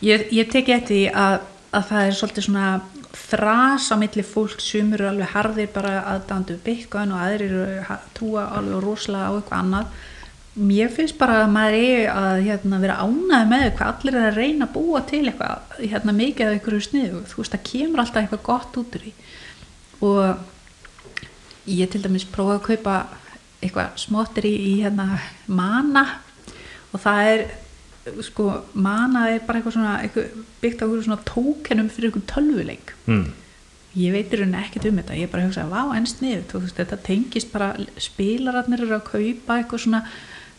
[0.02, 1.40] ég, ég teki eftir því að,
[1.76, 2.70] að það er svolítið svona
[3.28, 8.48] þras á milli fólk sumur eru alveg harðir bara aðdándu bitcoin og aðrir eru trúa
[8.58, 9.98] alveg rosalega á eitthvað annað.
[10.58, 14.40] Mér finnst bara að maður eigi að hérna, vera ánæði með hvað allir er að
[14.42, 18.24] reyna að búa til eitthvað hérna, mikið af einhverju sniðu þú veist það kemur alltaf
[18.24, 19.14] eitthvað gott út úr því.
[20.08, 22.96] Og ég til dæmis prófaði að kaupa
[23.62, 26.08] eitthvað smottir í, í hérna mana
[26.98, 27.48] og það er
[28.24, 30.32] sko mana er bara eitthvað svona eitthvað,
[30.62, 33.26] byggt á eitthvað svona tókenum fyrir eitthvað tölvuleik mm.
[34.00, 37.52] ég veit í rauninni ekkert um þetta ég bara hugsa, vá, enn snið þetta tengist
[37.52, 40.02] bara, spilararnir eru að kaupa eitthvað svona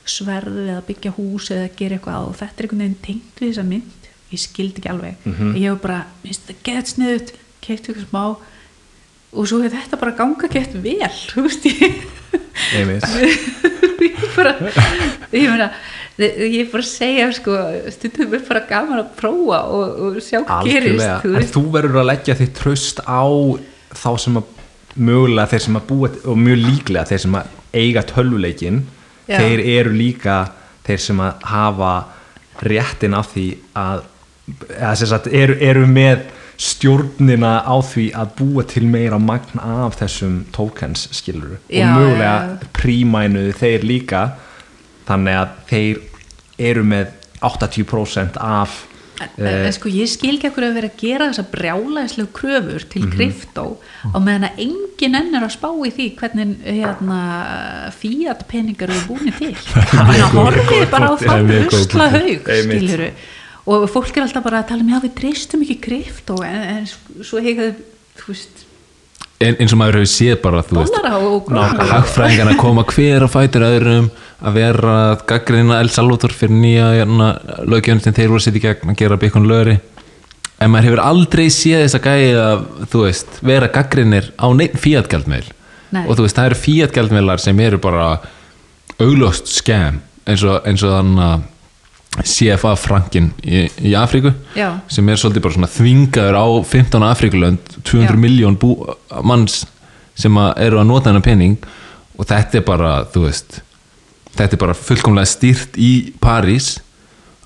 [0.08, 3.66] sverðu eða byggja hús eða gera eitthvað og þetta er einhvern veginn tengt við þessa
[3.68, 5.56] mynd ég skildi ekki alveg Mhm.
[5.56, 7.34] ég hef bara, minnst þetta gett sniðut
[7.64, 8.24] keitt eitthvað smá
[9.32, 12.04] og svo hefur þetta bara ganga gett vel þú veist ég
[12.76, 13.04] Einmitt.
[14.04, 14.52] ég bara
[15.32, 15.70] ég meina
[16.18, 17.56] ég er bara að segja sko,
[17.94, 22.00] stundum er bara gaman að prófa og, og sjá hvað gerist þú en þú verður
[22.02, 23.22] að leggja þitt tröst á
[23.94, 24.54] þá sem að
[24.98, 28.80] mögulega þeir sem að búa og mjög líklega þeir sem að eiga tölvuleikin
[29.28, 29.38] Já.
[29.38, 30.38] þeir eru líka
[30.88, 31.92] þeir sem að hafa
[32.66, 33.46] réttin af því
[33.78, 34.02] að
[34.98, 36.24] sagt, eru, eru með
[36.58, 42.34] stjórnina á því að búa til meira magn af þessum tokens skilur og Já, mögulega
[42.34, 42.70] já.
[42.74, 44.22] prímænuðu þeir líka
[45.08, 46.04] þannig að þeir
[46.68, 47.16] eru með
[47.48, 48.84] 80% af
[49.18, 53.00] En, en sko ég skil ekki ekkur að vera að gera þessa brjálæðislega kröfur til
[53.10, 53.64] kryptó
[54.14, 57.18] á meðan að engin enn er að spá í því hvernig hérna,
[57.98, 59.50] fíat peningar eru búin til.
[59.90, 62.28] Þannig að horfið bara á Það er þann mjög góð usla punktur.
[62.28, 63.10] haug skiluru
[63.68, 66.88] og fólk er alltaf bara að tala um já við treystum ekki kryptó en, en
[67.26, 67.74] svo hefur
[68.22, 68.64] þú veist.
[69.38, 71.50] En, eins og maður hefur séð bara og
[72.54, 74.08] að koma hver að fætur öðrum
[74.38, 77.28] að vera að gaggrina El Salvador fyrir nýja hérna,
[77.66, 79.78] lögjöfn sem þeir voru að setja í gegn að gera byggun lögri
[80.58, 84.78] en maður hefur aldrei séð þess að gæði að þú veist, vera gaggrinir á neitt
[84.78, 85.46] fíatgjaldmeil
[85.94, 86.04] Nei.
[86.04, 88.08] og þú veist, það eru fíatgjaldmeilar sem eru bara
[88.98, 91.46] augljóst skem eins og, eins og þann að
[92.18, 94.72] CFA frankin í, í Afríku Já.
[94.90, 98.20] sem er svolítið bara svona þvingaður á 15 Afríkulönd 200 Já.
[98.22, 98.58] miljón
[99.22, 99.62] manns
[100.18, 101.58] sem að eru að nota hennar pening
[102.18, 103.60] og þetta er bara, þú veist
[104.36, 106.78] þetta er bara fullkomlega stýrt í París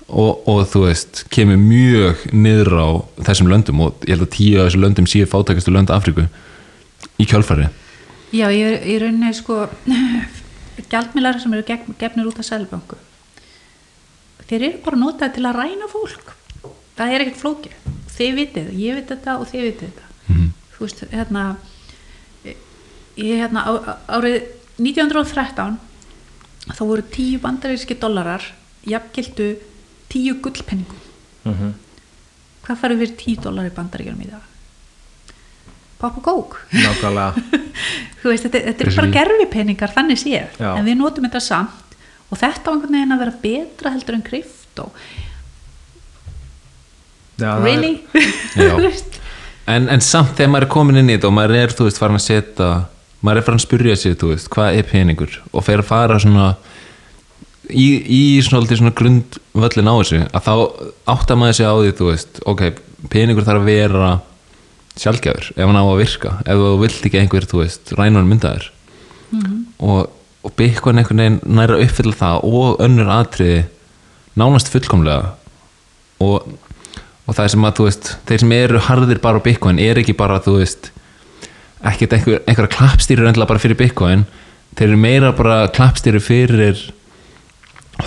[0.07, 2.89] og, og þú veist, kemur mjög niður á
[3.29, 6.27] þessum löndum og ég held að tíu af þessum löndum séu fátækastu lönd Afríku
[7.21, 7.69] í kjálfari
[8.33, 9.63] Já, ég er í rauninni sko
[10.91, 11.65] gjaldmiðlar sem eru
[11.99, 12.97] gefnir út af selbanku
[14.49, 16.33] þeir eru bara notaði til að ræna fólk.
[16.97, 17.69] Það er ekkert flóki
[18.13, 20.09] þið vitið, ég veit þetta og þið vitið þetta.
[20.27, 20.49] Mhm.
[20.75, 21.43] þú veist, hérna
[23.15, 24.35] ég hérna á, á- árið
[24.77, 25.77] 1913
[26.71, 28.43] þá voru tíu bandaríski dollarar
[28.87, 29.55] jafngildu
[30.09, 30.99] tíu gullpenningum
[31.43, 31.73] Mhm.
[32.63, 34.43] hvað farið fyrir tíu dollar í bandaríkjum í dag?
[35.99, 36.53] Pop og kók
[38.23, 40.71] veist, þetta, þetta er bara gerfipeningar þannig séð, Já.
[40.77, 41.97] en við notum þetta samt
[42.31, 44.87] og þetta á einhvern veginn að vera betra heldur en kryptó
[47.39, 47.93] Já, er- really?
[48.83, 49.19] Veist,
[49.67, 51.99] en, en samt þegar maður er komin inn í þetta og maður er, þú veist,
[52.01, 52.67] farin að setja
[53.23, 55.37] maður er farin að spyrja sig, þú veist, hvað er peningur?
[55.53, 56.53] Og fer að fara svona
[57.71, 60.53] í, í svona, svona grundvöllin á þessu, að þá
[61.15, 62.65] áttar maður sig á því, þú veist, ok
[63.11, 64.09] peningur þarf að vera
[64.99, 68.69] sjálfgjafur ef hann á að virka, ef þú vilt ekki einhver, þú veist, rænan myndaður.
[69.83, 70.11] Og,
[70.45, 73.63] og Bitcoin einhvern veginn næra uppfylla það og önnur atriði
[74.39, 75.33] nánast fullkomlega.
[76.23, 76.45] Og,
[77.25, 80.15] og það sem að þú veist þeir sem eru harðir bara á Bitcoin er ekki
[80.17, 80.92] bara þú veist
[81.83, 84.25] ekkert einhver, einhverja klappstýrir endilega bara fyrir Bitcoin.
[84.77, 86.79] Þeir eru meira bara klappstýrir fyrir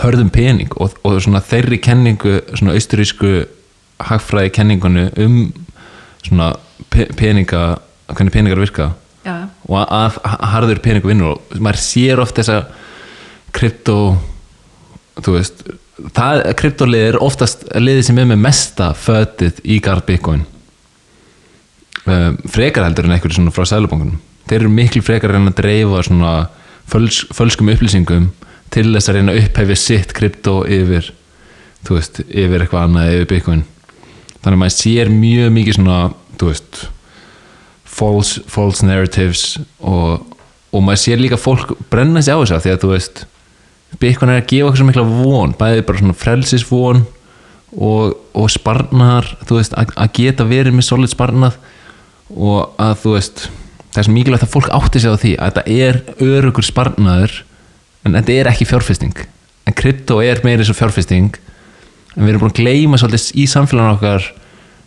[0.00, 3.32] hörðum pening og, og svona þeirri kenningu svona austurísku
[4.08, 5.36] hagfræði kenningunni um
[6.26, 6.54] svona
[6.92, 7.78] pe peninga
[8.12, 8.90] hvernig peningar virka.
[9.26, 10.20] Já, og að
[10.52, 12.60] harður peningu vinnur og maður sér oft þessa
[13.56, 13.96] krypto
[15.24, 15.64] þú veist
[16.60, 20.44] kryptolið er oftast liðið sem er með mesta fötið í garð Bitcoin
[22.06, 26.02] um, frekar heldur en svona frá sælubankunum þeir eru miklu frekar en að dreifa
[26.86, 28.28] föls, fölskum upplýsingum
[28.74, 31.12] til þess að reyna að upphæfi sitt krypto yfir
[31.86, 33.64] veist, yfir eitthvað annað yfir Bitcoin.
[34.42, 35.98] Þannig að maður sér mjög mikið svona,
[36.42, 36.80] veist
[37.96, 39.44] false, false narratives
[39.78, 40.26] og,
[40.74, 43.24] og maður sér líka fólk brenna sig á þess að því að veist
[44.02, 47.04] Bitcoin er að gefa okkur svo mikla von bæði bara svona frelsisvon
[47.76, 51.56] og, og sparnar veist, að, að geta verið með solid sparnað
[52.34, 53.46] og að þú veist
[53.96, 57.34] það er svo mikilvægt að fólk átti sig á því að þetta er örugur sparnaður
[58.06, 59.20] en þetta er ekki fjárfesting.
[59.66, 61.38] En krypto er meira svo fjárfesting
[62.16, 64.26] en við erum búin að gleyma svolítið í samfélaginu okkar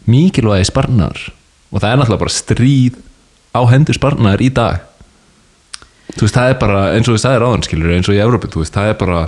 [0.10, 1.24] mikilvægi sparnaður
[1.70, 3.00] og það er náttúrulega bara stríð
[3.54, 4.84] á hendur sparnaður í dag.
[6.10, 8.50] Þú veist, það er bara eins og við sagðir áðan skilur eins og í Európi,
[8.50, 9.20] þú veist, það er bara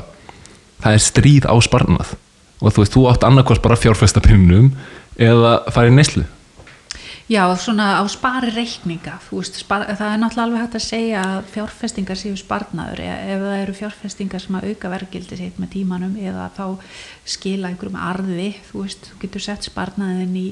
[0.82, 2.14] það er stríð á sparnað.
[2.62, 4.72] Og þú veist, þú átt annarkvæmst bara fjárfesta pinnum
[5.22, 6.26] eða fara í neyslu
[7.30, 11.46] Já, svona á spari reikninga, veist, spar, það er náttúrulega alveg hægt að segja að
[11.54, 16.18] fjárfestingar séu sparnaður e- ef það eru fjárfestingar sem að auka verðgildi sitt með tímanum
[16.20, 16.66] eða þá
[17.36, 20.48] skila einhverjum arði, þú veist, þú getur sett sparnaðin í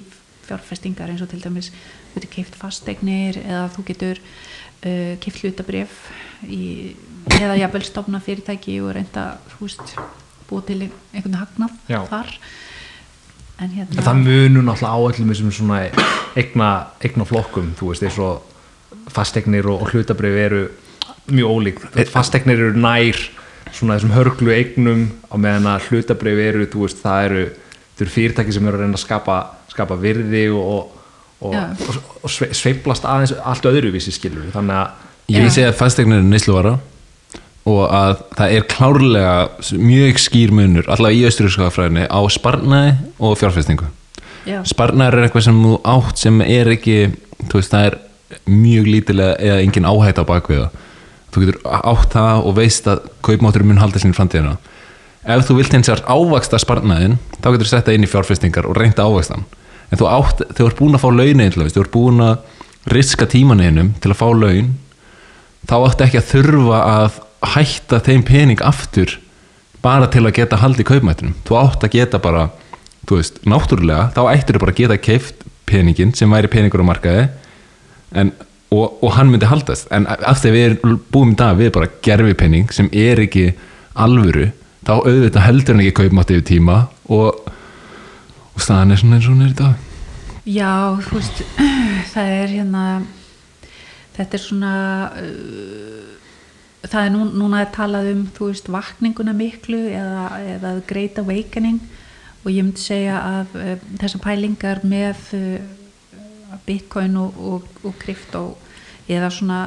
[0.47, 1.71] fjárfestingar eins og til dæmis,
[2.13, 5.99] þú getur keift fasteignir eða þú getur uh, keift hlutabrif
[6.47, 6.95] í,
[7.39, 9.95] eða jafnvel stofna fyrirtæki og reynda, þú veist,
[10.49, 12.01] búið til einhvern hagnað Já.
[12.09, 12.35] þar.
[13.59, 15.79] En hérna, En það munur náttúrulega á öllum þessum svona
[16.39, 16.69] eigna,
[17.03, 18.45] eigna flokkum, þú veist, eins og
[19.11, 20.61] fasteignir og, og hlutabrif eru
[21.29, 21.81] mjög ólík.
[22.09, 23.19] Fasteignir eru nær
[23.75, 27.43] svona þessum hörglu eignum á meðan að hlutabrif eru, þú veist, það eru,
[27.97, 29.35] það eru fyrirtæki sem eru að reyna að skapa,
[29.73, 30.95] skapa virði og,
[31.41, 34.47] og, og, og sve- sveiflast aðeins allt öðruvísi skilur.
[34.55, 36.77] Þannig að Ég segja að fasteignir er neysluvara
[37.69, 43.89] og að það er klárlega mjög skýr munur, allavega í austurískafræðinni á sparnaði og fjárfestingu.
[44.49, 46.99] Já, sparnaður er eitthvað sem þú átt sem er ekki,
[47.45, 47.99] þú veist, það er
[48.49, 50.69] mjög lítilega eða engin áhætt á bakviða
[51.29, 54.57] þú getur átt það og veist að kaupmáttur mun halda sinni framtíðina.
[55.29, 58.69] Ef þú vilt hins vegar ávaksta sparnaðin þá getur þú sett það inn í fjárfestingar
[58.69, 59.45] og reynda ávakstan
[59.89, 63.93] en þú átt, þú ert búin að fá launin þú ert búin að riska tímaninum
[64.01, 64.71] til að fá laun
[65.67, 69.17] þá áttu ekki að þurfa að hætta þeim pening aftur
[69.83, 72.49] bara til að geta haldið kaupmættunum þú átt að geta bara
[73.07, 76.89] þú veist, náttúrulega, þá ættir þú bara að geta keift peningin sem væri peningur á
[76.89, 77.25] markaði
[78.19, 78.31] en,
[78.73, 81.73] og, og hann myndi haldast, en af því að við erum búum í dag við
[81.77, 83.51] bara gerfi pening sem er ekki
[83.99, 84.49] alvöru,
[84.85, 86.79] þá auðvitað heldur hann ekki kaupmátt yfir tíma
[87.09, 87.39] og,
[88.53, 89.87] og staðan er svona eins og hún er í dag.
[90.49, 90.73] Já,
[91.05, 91.41] þú veist,
[92.13, 92.85] það er hérna,
[94.17, 94.73] þetta er svona,
[95.19, 96.18] uh,
[96.85, 101.81] það er nú, núna að talað um, þú veist, vakninguna miklu eða, eða great awakening.
[102.45, 108.43] Og ég myndi segja að uh, þessar pælingar með uh, bitcoin og, og, og krypto
[109.09, 109.61] eða svona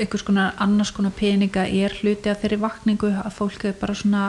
[0.00, 4.24] ykkur skona annars konar peninga er hluti af þeirri vakningu að fólk er bara svona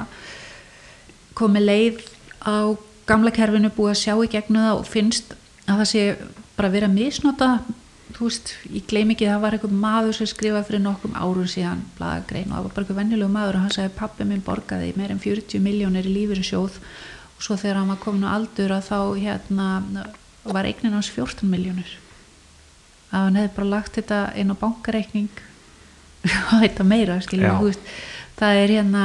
[1.37, 2.05] komið leið
[2.47, 2.71] á
[3.07, 5.35] gamla kerfinu búið að sjá í gegnu það og finnst
[5.67, 6.05] að það sé
[6.57, 7.49] bara verið að misnota
[8.17, 11.83] þú veist, ég gleym ekki það var einhver maður sem skrifaði fyrir nokkrum árum síðan
[11.99, 15.13] blaðagrein og það var bara einhver venjulegu maður og hann sagði pappi minn borgaði meir
[15.13, 18.89] en 40 miljónir í lífyrir sjóð og svo þegar hann var komin á aldur að
[18.89, 19.69] þá hérna
[20.47, 21.97] var eignin hans 14 miljónir
[23.11, 25.29] að hann hefði bara lagt þetta inn á bankareikning.
[26.27, 27.69] Og þetta meira skiljum,
[28.39, 29.03] það er hérna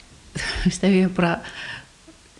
[0.40, 1.34] þú veist, ef ég bara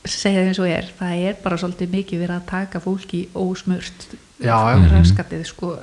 [0.05, 4.09] segja það eins og er það er bara svolítið mikið verið að taka fólki ósmurt
[4.40, 4.80] Já, já.
[4.88, 5.74] raskatið sko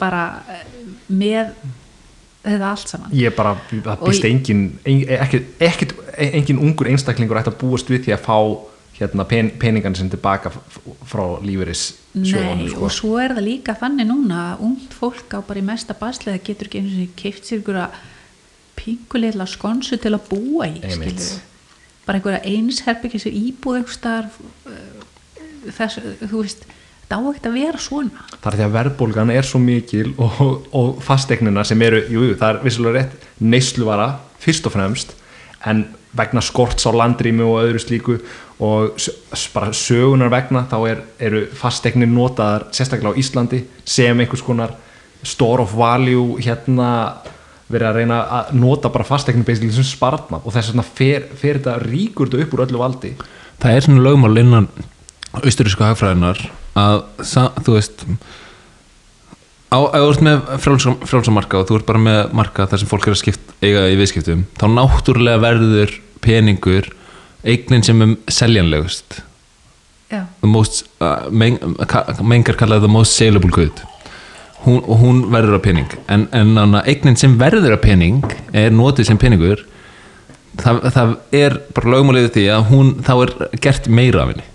[0.00, 0.64] bara eh,
[1.12, 1.52] með
[2.40, 7.60] þetta allt saman ég bara, það Og býst engin ekkit, engin ungur einstaklingur ætti að
[7.60, 8.38] búast við því að fá
[9.00, 10.52] hérna pen, peningan sem tilbaka
[11.08, 11.84] frá lífeyris
[12.16, 12.84] Nei, sko.
[12.84, 16.40] og svo er það líka þannig núna að ungt fólk á bara í mesta baslega
[16.44, 18.00] getur ekki einu sinni keift sér ykkur að
[18.80, 21.24] pinguleila skonsu til að búa í Einmitt.
[22.10, 24.40] Bara einhverja einsherbyggis íbúð einhver starf
[25.76, 26.66] þess, þú veist
[27.10, 28.26] þetta á ekkert að vera svona.
[28.40, 30.42] Það er því að verðbólgan er svo mikil og,
[30.74, 34.10] og fasteignina sem eru, jú, það er vissulega rétt neysluvara
[34.42, 35.16] fyrst og fremst
[35.66, 35.84] en
[36.16, 38.16] vegna skorts á landrými og öðru slíku
[38.62, 38.96] og
[39.54, 44.74] bara sögunar vegna þá er, eru fasteignir notaðar sérstaklega á Íslandi sem einhvers konar
[45.22, 46.90] store of value hérna
[47.70, 51.58] verið að reyna að nota bara fasteignir basically sem spartna og þess vegna fer, fer
[51.60, 53.12] þetta ríkur þetta upp úr öllu valdi.
[53.62, 54.68] Það er svona lögmál innan
[55.40, 56.40] austurísku hagfræðinar
[56.80, 58.04] að sa- þú veist
[59.70, 62.82] á, ef þú ert með frjálsa, frjálsa marka og þú ert bara með marka þar
[62.82, 65.94] sem fólk er að skipt, eiga í viðskiptum þá náttúrulega verður
[66.24, 66.90] peningur
[67.46, 69.20] eignin sem er seljanlegust.
[70.10, 73.78] Já, the most, uh, mengar kallaði the most saleable good
[74.66, 75.90] hún, og hún verður að pening.
[76.08, 79.64] En, en eignin sem verður að pening er notið sem peningur.
[80.60, 83.34] Það, það er bara lögmáliðið því að hún, þá er
[83.64, 84.46] gert meira af henni.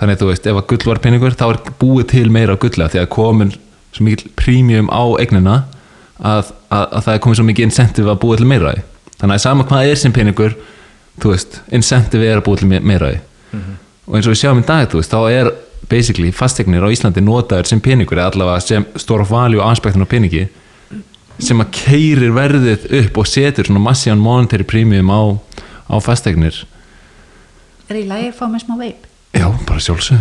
[0.00, 2.62] Þannig að þú veist, ef að gull var peningur þá er búið til meira af
[2.64, 3.50] gulla því að komin
[3.92, 5.56] svo mikil prímjum á eignina
[6.16, 8.80] að, að, að það er komið svo mikið incentive að búið til meira af
[9.20, 10.54] þannig að sama hvað er sem peningur
[11.20, 13.18] þú veist, incentive er að búið til me- meira af
[13.52, 13.60] því.
[14.08, 15.52] Og eins og við sjáum í dag þú veist, þá er
[15.92, 20.08] basically fasteignir á Íslandi notaður sem peningur eða allavega sem store of value aspektin á
[20.08, 20.46] peningi
[21.42, 25.20] sem að keirir verðið upp og setur svona massíðan monetary premium á,
[25.90, 26.62] á fasteignir.
[27.90, 30.20] Er í lagi að fá með smá veip já, bara sjálfsög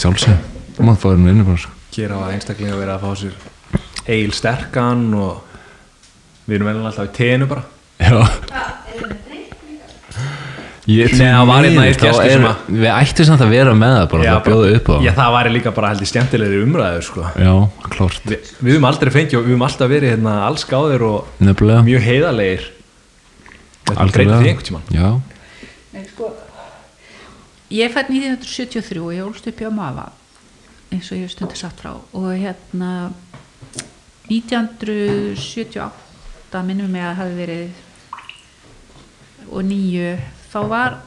[0.00, 0.38] sjálfsög,
[0.76, 1.72] þú mátt fá þér nú inni bara.
[1.94, 7.16] Hér hafa einstaklega verið að fá sér eil sterkan og við erum vel alltaf í
[7.16, 7.64] tenu bara.
[8.02, 8.53] Já
[10.84, 14.08] Nei, það var einn gestur er- sem að- Við ættum samt að vera með það
[14.10, 14.94] bara að bjóða upp á.
[15.06, 17.22] Já, það væri líka bara held í skemmtilegri umræður sko.
[17.40, 17.54] Já,
[17.88, 18.20] klárt.
[18.28, 21.80] Vi, Við höfum aldrei fengið og við höfum alltaf verið hérna, alls gáðir og Nefnilega.
[21.88, 22.62] mjög heiðarlegir.
[23.86, 24.86] Þetta er greið því einhvern tímann.
[24.92, 25.08] Já,
[25.94, 26.26] Nei, sko,
[27.70, 30.10] ég fætt 1973 og ég ólst upp hjá Mafa
[30.92, 31.90] eins og ég stundu satt frá.
[32.12, 33.10] Og hérna
[34.28, 37.68] 1978 minnum mig að hafi verið
[39.52, 40.18] og nýju
[40.54, 41.00] þá var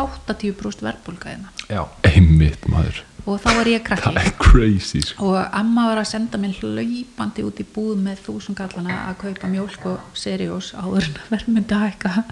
[0.00, 1.52] 80% verðbólga hérna.
[1.70, 3.02] Já, einmitt maður.
[3.28, 4.32] Og þá var ég krakki.
[4.40, 5.30] Crazy sko.
[5.34, 9.50] og amma var að senda mér hlaupandi út í búð með þúsund kallana að kaupa
[9.52, 12.24] mjólk og seriós áður en að verðmynda hækka.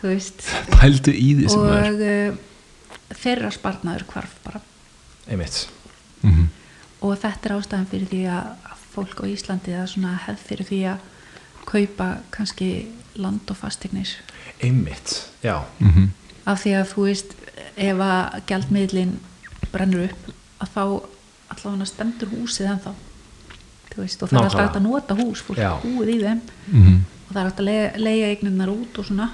[0.00, 0.48] Þú veist.
[0.74, 1.88] Pældu í því sem það er.
[1.88, 4.62] Og uh, þeirra spartnaður hvarf bara.
[5.30, 5.66] Einmitt.
[6.26, 6.46] Mhm.
[7.06, 10.44] og þetta er ástæðan fyrir því að að fólk á Íslandi það er svona hefð
[10.48, 11.02] fyrir því að
[11.68, 12.70] kaupa kannski
[13.20, 14.14] land og fastegnir
[14.62, 16.10] Einmitt, já Mhm.
[16.46, 17.34] af því að þú veist
[17.76, 19.16] ef að gjaldmiðlin
[19.72, 20.82] brennur upp að þá
[21.50, 22.92] allavega stendur húsið ennþá
[23.92, 24.76] þú veist og það er alltaf Nákvæmlega.
[24.76, 25.72] að nota hús fólk Já.
[25.82, 26.40] búið í þeim
[26.72, 27.00] Mhm.
[27.28, 29.30] og það er hægt að leiga, leiga eignirnar út og svona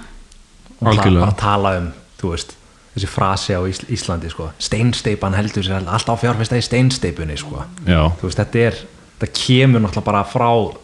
[0.81, 1.19] og ta Algjörlega.
[1.19, 2.55] bara tala um, þú veist
[2.95, 4.51] þessi frasi á Ís Íslandi sko.
[4.59, 7.63] steinsteipan heldur sér alltaf fjárfesta í steinsteipunni sko.
[7.87, 8.73] Já, þú veist, þetta er
[9.19, 10.77] þetta kemur náttúrulega bara frá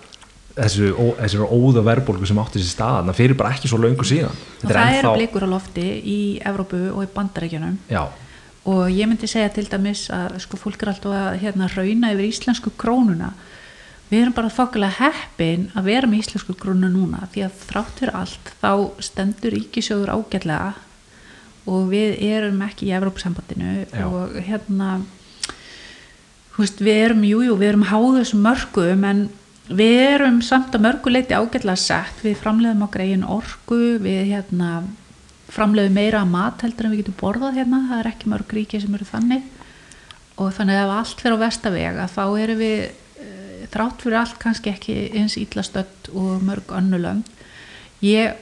[0.64, 4.06] þessu, ó, þessu óða verðbólgu sem átti sér stað, það fyrir bara ekki svo löngu
[4.08, 4.34] síðan.
[4.34, 8.04] Og Þetta það ennþá- eru blikur á lofti í Evrópu og í Bandarækjunum Já,
[8.66, 12.28] og ég myndi segja til dæmis að sko fólk er alltaf að hérna rauna yfir
[12.30, 13.32] íslensku krónuna.
[14.10, 18.16] Við erum bara þokkilega heppin að vera með íslensku krónu núna því að þrátt fyrir
[18.18, 18.72] allt þá
[19.06, 20.74] stendur ríkisjóður ágætlega
[21.70, 25.04] og við erum ekki í Evrópusambandinu og hérna
[26.58, 29.22] veist, við erum, jújú, jú, við erum háð þessum mörgum en
[29.70, 32.24] við erum samt að mörguleiti ágætlega sett.
[32.26, 34.72] Við framleiðum okkar eigin orku við hérna
[35.50, 37.84] framleiðum meira mat heldur en við getum borðað hérna.
[37.90, 39.48] Það er ekki mörg ríki sem eru þannig.
[40.40, 44.20] Og þannig að ef allt fyrir á vestaveg að þá erum við eh, þrátt fyrir
[44.22, 47.28] allt kannski ekki eins ítlastödd og mörg önnulönd
[48.06, 48.38] ég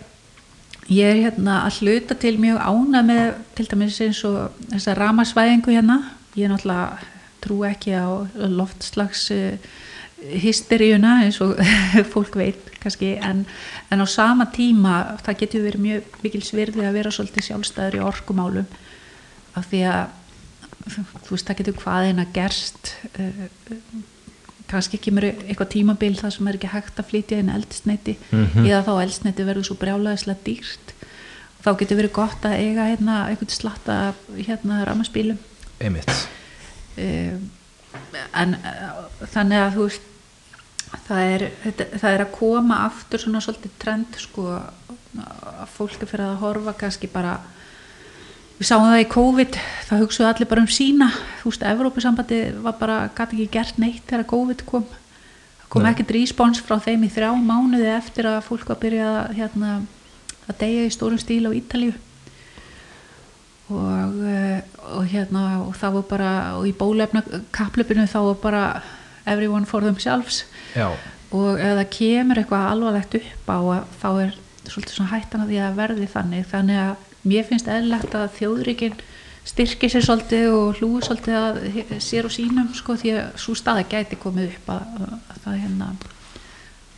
[0.87, 5.73] ég er hérna að hluta til mjög ána með til dæmis eins og þessa ramasvæðingu
[5.73, 5.97] hérna.
[6.37, 7.01] Ég er náttúrulega
[7.43, 8.07] trú ekki á
[8.37, 9.57] loftslags uh,
[10.17, 11.55] hysteríuna eins og
[12.13, 13.45] fólk veit kannski en,
[13.91, 14.95] en á sama tíma
[15.25, 18.67] það getur verið mjög mikil svirði að vera svolítið sjálfstæður í orkumálum.
[19.57, 20.05] Af því að
[21.27, 23.47] þú veist það getur hvað eina gerst uh,
[24.67, 28.65] kannski kemur eitthvað tímabil það sem er ekki hægt að flytja inn eldsneiti Mhm.
[28.67, 30.93] eða þá eldsneiti verður svo brjálæðislega dýrt.
[31.63, 33.95] Þá getur verið gott að eiga hérna eitthvað slatta
[34.37, 35.39] hérna ramaspílum
[35.83, 36.11] einmitt.
[36.97, 37.49] Um,
[38.33, 39.01] en uh,
[39.33, 40.13] þannig að þú veist
[41.07, 41.45] það er,
[41.99, 46.73] það er að koma aftur svona svolítið trend sko að fólk er fyrir að horfa
[46.77, 47.37] kannski bara
[48.57, 51.09] við sáum það í COVID það hugsaðu allir bara um sína.
[51.41, 54.87] Þú veist, Evrópusambandi var bara gæti ekki gert neitt þegar COVID kom.
[55.61, 59.13] Það kom ekkert respons frá þeim í þrjá mánuði eftir að fólk var að byrja
[59.37, 59.71] hérna,
[60.47, 61.95] að deyja í stórum stíl á Ítalíu
[63.69, 64.61] og, eh,
[64.93, 68.63] og hérna og það var bara, og í bólefna kapplöpinu þá var bara
[69.25, 70.45] everyone for themselves.
[70.75, 70.91] Já,
[71.35, 73.59] og ef það kemur eitthvað alvarlegt upp á
[73.99, 74.35] þá er
[74.67, 76.49] svolítið svona hættan að því að verði þannig.
[76.51, 78.99] Þannig að mér finnst eðlilegt að þjóðríkin
[79.47, 83.87] styrki sér svolítið og hlúi svolítið að sér og sínum sko því að svo staða
[83.87, 85.89] gæti komið upp að, að það hérna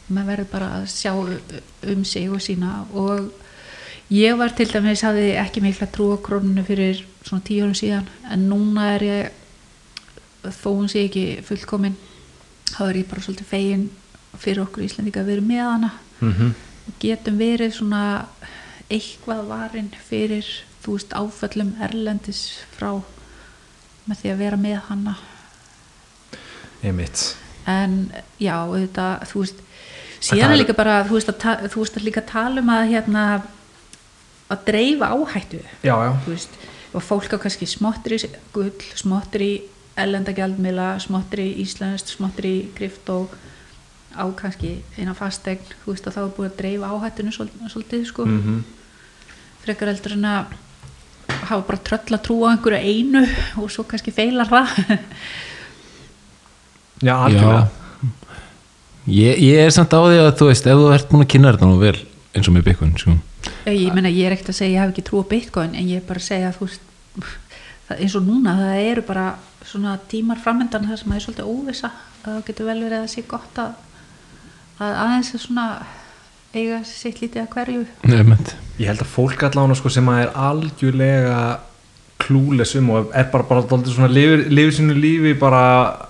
[0.10, 2.84] maður verður bara að sjá um sig og sína.
[2.98, 3.30] Og
[4.10, 8.08] ég var til dæmis hafði ekki mikla trú á krónunu fyrir svona tíu árum síðan
[8.32, 11.98] en núna er ég þó hún sé ekki fullkomin
[12.72, 13.90] þá er ég bara svolítið fegin
[14.40, 15.94] fyrir okkur Íslandika að vera með hana.
[16.22, 16.56] Mm
[16.90, 18.26] og getum verið svona
[18.90, 20.48] eitthvað varin fyrir
[20.82, 22.40] þú veist áföllum erlendis
[22.74, 22.96] frá
[24.10, 25.16] með því að vera með hana.
[26.82, 27.36] Einmitt.
[27.70, 28.10] En
[28.42, 29.62] já, auðvitað, þú veist
[30.20, 33.26] síðan er líka bara, þú veist að, þú veist að líka tala um að hérna
[34.50, 36.12] að dreifa áhættu já, já,
[36.94, 38.20] og fólk á kannski smottir í
[38.54, 39.52] gull, smottir í
[40.00, 43.18] ellendagjaldmila, smottir í íslenskt smottir í kryptó
[44.16, 48.08] á kannski eina fastegn þú veist að þá er búið að dreifa áhættinu svol- svolítið
[48.10, 48.60] sko, mm
[49.60, 50.46] frekar eldur en að
[51.50, 53.22] hafa bara tröll að trúa á einhverju einu
[53.60, 54.68] og svo kannski feilar það.
[57.06, 57.68] Já, algjörlega.
[59.10, 61.52] Ég, ég er samt á því að þú veist ef þú ert búin að kynna
[61.54, 61.96] þetta nú vel
[62.36, 63.16] eins og með Bitcoin sko.
[63.70, 66.02] Ég meina ég er ekkert að segja ég hef ekki trú á bitcoin en ég
[66.02, 66.88] er bara að segja að þú veist
[67.98, 69.28] eins og núna það eru bara
[69.66, 73.10] svona tímar framöndan þar sem það er svolítið óvisa að það getur vel verið að
[73.14, 73.72] sé gott að,
[74.80, 75.66] að aðeins að svona
[76.54, 78.54] eiga sitt lítið að hverju Nefnt.
[78.82, 81.42] ég held að fólk allan sko, sem að er algjörlega
[82.20, 85.62] klúles um og er bara, bara dálítið svona lifir, lifir sínu lífi bara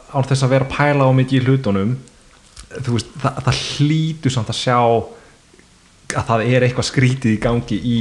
[0.10, 1.96] án þess að vera pæla á mikið í hlutunum
[2.86, 4.80] þú veist, það, það hlýtur samt að sjá
[6.16, 8.00] að það er eitthvað skrítið í gangi í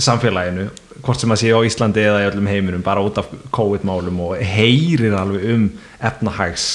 [0.00, 0.70] samfélaginu
[1.02, 4.40] hvort sem að sé á Íslandi eða í öllum heiminum bara út af COVID-málum og
[4.40, 5.66] heyrir alveg um
[6.00, 6.66] efnahags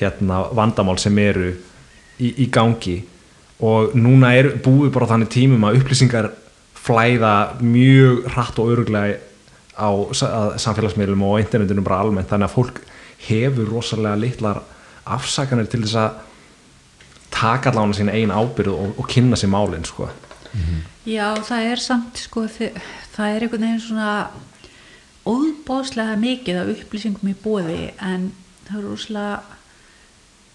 [0.00, 1.52] hérna vandamál sem eru
[2.18, 3.00] í, í gangi.
[3.60, 6.30] Og núna er búið bara þannig tímum að upplýsingar
[6.80, 9.18] flæða mjög hratt og öruglega
[9.76, 9.90] á
[10.60, 12.30] samfélagsmiðlum og á internetinu bara almennt.
[12.32, 12.80] Þannig að fólk
[13.28, 14.62] hefur rosalega litlar
[15.04, 16.26] afsakanir til þess að
[17.30, 20.10] taka allan sína einn ábyrð og, og kynna sér málin sko.
[21.06, 24.12] Já, það er samt sko, það er einhvern veginn svona
[25.28, 28.30] óbáslega mikið af upplýsingum í bóði en
[28.66, 29.58] það er rosalega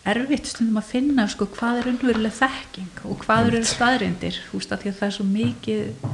[0.05, 4.83] erfitt stundum að finna sko, hvað er unnveruleg þekking og hvað eru staðrindir veist að
[4.83, 6.09] því að það er svo mikið,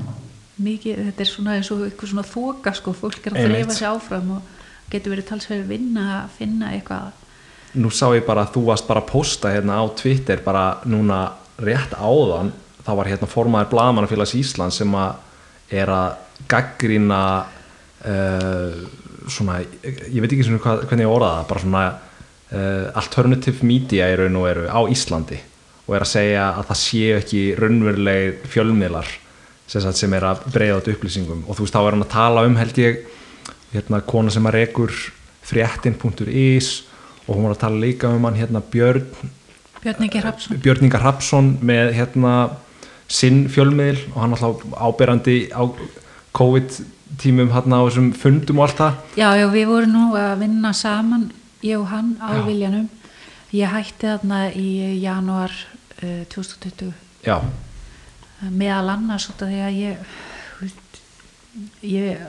[0.68, 3.89] mikið þetta er svona eins og eitthvað svona þoka sko, fólk er að þreifa sig
[3.89, 7.21] áfram og getur verið talsverið vinna að finna eitthvað
[7.80, 11.22] Nú sá ég bara að þú varst bara að posta hérna á Twitter bara núna
[11.62, 12.52] rétt áðan
[12.82, 17.22] þá var hérna formaður Blaðmannafélags Íslands sem að er að gaggrina
[18.04, 18.82] uh,
[19.30, 24.20] svona, ég veit ekki svona hvernig ég orða það, bara svona uh, alternative media í
[24.20, 25.40] raun og eru á Íslandi
[25.86, 29.10] og er að segja að það séu ekki raunveruleg fjölmiðlar
[29.72, 31.46] sem, er að breyða át upplýsingum.
[31.48, 33.02] Og þú veist þá er hann að tala um held ég
[33.72, 34.96] hérna kona sem að rekur
[35.48, 36.72] fréttin.is
[37.32, 39.08] og hún var að tala líka um hann hérna Björn
[39.82, 40.60] Björn Ingi Hrafnsson.
[40.62, 42.34] Björn Inga Hrafsson með hérna
[43.12, 45.64] sinn fjölmiðl og hann alltaf áberandi á
[46.38, 46.76] COVID
[47.22, 49.00] tímum hérna á þessum fundum og allt það.
[49.18, 51.30] Já, já, við vorum nú að vinna saman
[51.66, 52.44] ég og hann á Já.
[52.46, 52.90] Viljanum.
[53.52, 54.70] Ég hætti þarna í
[55.02, 55.52] janúar
[56.04, 56.94] uh, 2020
[57.26, 57.38] já,
[58.50, 60.00] meðal annars að ég
[61.84, 62.22] ég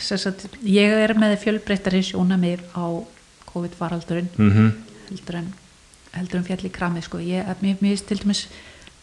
[0.00, 2.84] sagt, ég er með fjölbreyttari sjónamið á
[3.52, 4.68] COVID-faraldurinn mhm.
[5.08, 5.48] heldur en,
[6.16, 7.22] heldur en fjall í kramið sko.
[7.24, 8.44] ég, finnst til dæmis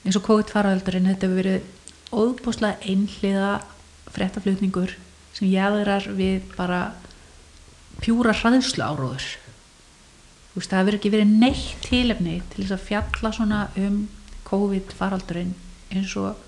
[0.06, 1.74] eins og COVID-faraldurinn þetta hefur verið
[2.16, 3.52] óðbúslega einhliða
[4.16, 4.96] fréttaflutningur
[5.36, 6.82] sem jæðrar við bara
[8.02, 9.26] pjúra hraðslu áróður
[10.58, 14.00] veist það hefur ekki verið neitt tilefni til þess að fjalla svona um
[14.48, 15.54] COVID-faraldurinn
[15.94, 16.40] eins og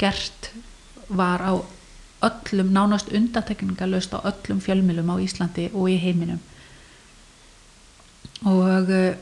[0.00, 0.50] gert
[1.08, 1.54] var á
[2.26, 6.42] öllum nánast undantekningalöst á öllum fjölmilum á Íslandi og í heiminum
[8.44, 9.14] og eh,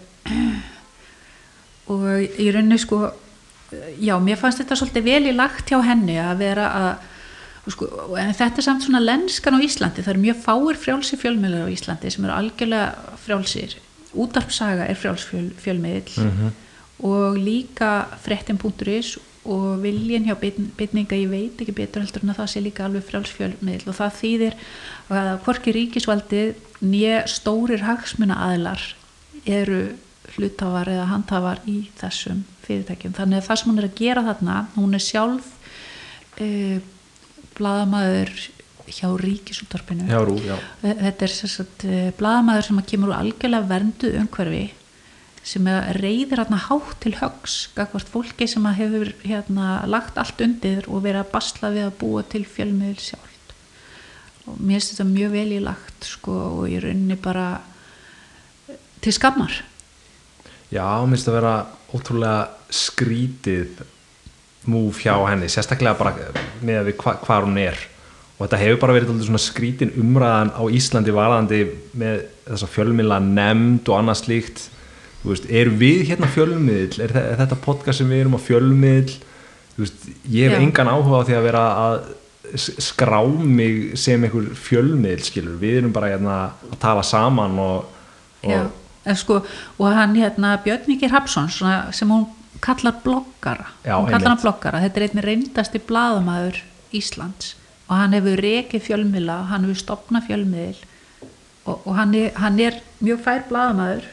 [1.92, 2.04] og
[2.40, 3.00] í rauninni sko
[4.00, 7.88] já, mér fannst þetta svolítið vel í lagt hjá henni að vera að sko,
[8.20, 11.74] en þetta er samt svona lenskan á Íslandi það eru mjög fáir frjálsi fjölmiðlar á
[11.74, 13.76] Íslandi sem eru algjörlega frjálsir
[14.14, 16.50] útarpsaga er frjáls fjöl, fjölmiðl Mhm.
[17.04, 22.52] og líka frettin.is og viljin hjá bytninga ég veit ekki betur heldur en að það
[22.52, 24.54] sé líka alveg frjálsfjölmiðl og það þýðir
[25.10, 28.80] að hvorki ríkisvaldið nýja stórir hagsmuna aðlar
[29.44, 29.82] eru
[30.34, 33.14] hlutafar eða handhafar í þessum fyrirtækjum.
[33.16, 35.50] Þannig að það sem hún er að gera þarna hún er sjálf
[36.40, 36.78] eh,
[37.58, 38.32] bladamæður
[38.84, 40.56] hjá ríkisúttarpinu Já, rú, já.
[40.82, 41.84] þetta er sagt,
[42.18, 44.64] bladamæður sem kemur úr algjörlega verndu umhverfi
[45.44, 45.68] sem
[46.00, 51.20] reyðir hérna hátt til högs gagvart fólki sem hefur hérna, lagt allt undir og verið
[51.22, 53.34] að basla við að búa til fjölmiðil sjálf
[54.44, 57.46] og mér finnst þetta mjög vel í lagt sko, og ég rauninni bara
[59.04, 59.62] til skammar?
[60.72, 61.56] Já, þetta að vera
[61.94, 63.82] ótrúlega skrítið
[64.70, 66.14] múf hjá henni, sérstaklega bara
[66.64, 67.82] með að við hva, hvað hún er.
[68.34, 71.60] Og þetta hefur bara verið svona skrítin umræðan á Íslandi varðandi
[71.94, 74.64] með þessa fjölmila nefnd og annað slíkt.
[75.24, 79.14] Veist, er við hérna fjölmiðl er, er þetta podcast sem við erum á fjölmiðl
[79.78, 80.60] veist, ég hef Já.
[80.60, 81.94] engan áhuga á því að vera að
[82.60, 86.34] skrá mig sem einhver fjölmiðl skilur, við erum bara hérna
[86.68, 87.86] að tala saman og,
[88.44, 88.68] og,
[89.12, 89.42] sko,
[89.78, 92.26] og hann hérna Björnvíkir Hapsson sem hún
[92.64, 93.68] kallar bloggara.
[93.84, 96.62] Já, hún kallar hann bloggara, þetta er einnig reyndasti bladamæður
[96.94, 97.54] Íslands.
[97.88, 100.82] Og hann hefur rekið fjölmiðla, hann hefur stopnað fjölmiðl
[101.64, 104.08] og, og hann, er, hann er mjög fær bladamæður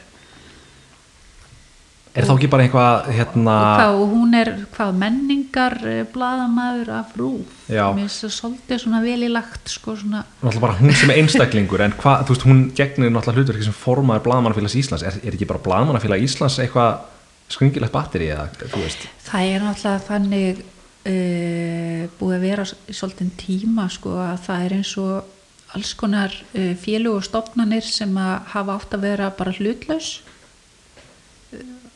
[2.12, 3.52] Er þá ekki bara einhvað hérna...
[3.78, 8.98] hvað, og hún er hvað, menningar eh, bladamæður af rúf mér finnst það svolítið svona
[9.00, 10.20] velilagt sko, svona...
[10.42, 14.76] hún sem er einstaklingur en hvað, þú veist, hún gegnir náttúrulega hlutverki sem formaður bladamannafélags
[14.82, 15.06] Íslands.
[15.08, 17.00] Er, er ekki bara bladamannafélag Íslands eitthvað
[17.52, 19.06] skringilegt batteri eða, þú veist?
[19.24, 24.92] Það er náttúrulega þannig uh, búið að vera svolítið tíma sko að það er eins
[25.00, 25.38] og
[25.72, 30.18] alls konar uh, félug og stopnarnir sem að hafa átt að vera bara hlutlaus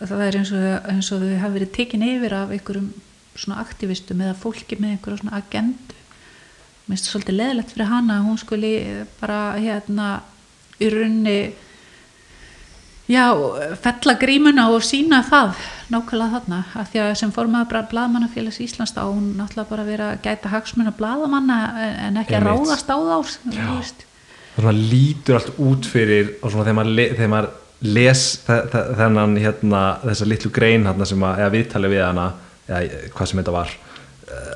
[0.00, 2.88] það er eins og, eins og þau hafa verið tekin yfir af einhverjum
[3.36, 6.00] svona aktivistum eða fólki með einhverjum svona agendu.
[6.86, 8.72] Mér finnst það svolítið leðilegt fyrir hana hún skuli
[9.20, 10.10] bara hérna
[10.78, 11.38] í raunni
[13.10, 13.24] já,
[13.82, 15.56] fella grímuna og sína það
[15.92, 16.60] nákvæmlega þarna.
[16.76, 20.52] Af því að sem fórmaður bara bladmannafélags Íslands á hún náttúrulega bara verið að gæta
[20.52, 21.60] hagsmunna bladamanna
[22.08, 23.16] en ekki að ráðast á þá
[24.56, 27.50] það lítur allt út fyrir og svona þegar maður, þegar maður
[27.84, 32.30] les þennan hérna, þessa litlu grein hérna, sem að, eða viðtali við hana
[32.66, 33.74] eða hvað sem þetta var
[34.32, 34.54] eh,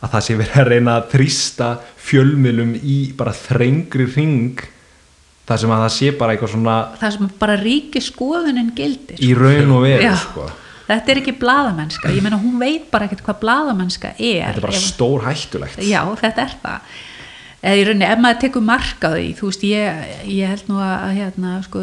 [0.00, 1.70] að það sé verið að reyna að þrýsta
[2.06, 4.62] fjölmilum í bara þrengri ring
[5.46, 9.32] það sem að það sé bara eitthvað svona það sem bara ríki skoðunin gildir í
[9.38, 10.46] raun og veru sko.
[10.86, 14.48] þetta er ekki bladamennska, ég menna hún veit bara ekkert hvað bladamennska er.
[14.48, 16.96] Þetta er bara stór hættulegt já þetta er það
[17.66, 21.16] eða í rauninni ef maður tekur marka því þú veist ég, ég held nú að
[21.16, 21.82] hérna sko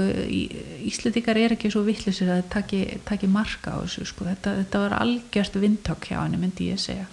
[0.87, 4.97] Íslandikar er ekki svo vittlisir að það taki marka á þessu sko þetta, þetta var
[5.01, 7.09] algjörst vindtokk hjá henni myndi ég segja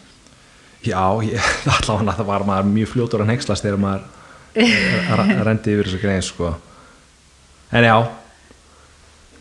[0.81, 1.37] Já, ég,
[1.77, 6.55] allavega það var maður mjög fljótur að nexlast þegar maður rendi yfir þessu greið sko
[7.71, 7.97] en já,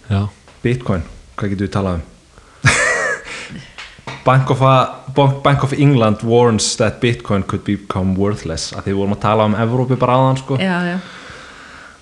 [0.10, 0.22] já.
[0.62, 1.06] Bitcoin,
[1.40, 2.04] hvað getur við talað um?
[4.28, 4.74] Bank of, a,
[5.44, 9.46] Bank of England warns that Bitcoin could become worthless að því við vorum að tala
[9.50, 10.58] um Evrópi bara aðan sko.
[10.62, 10.98] já, já.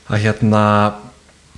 [0.07, 0.63] að hérna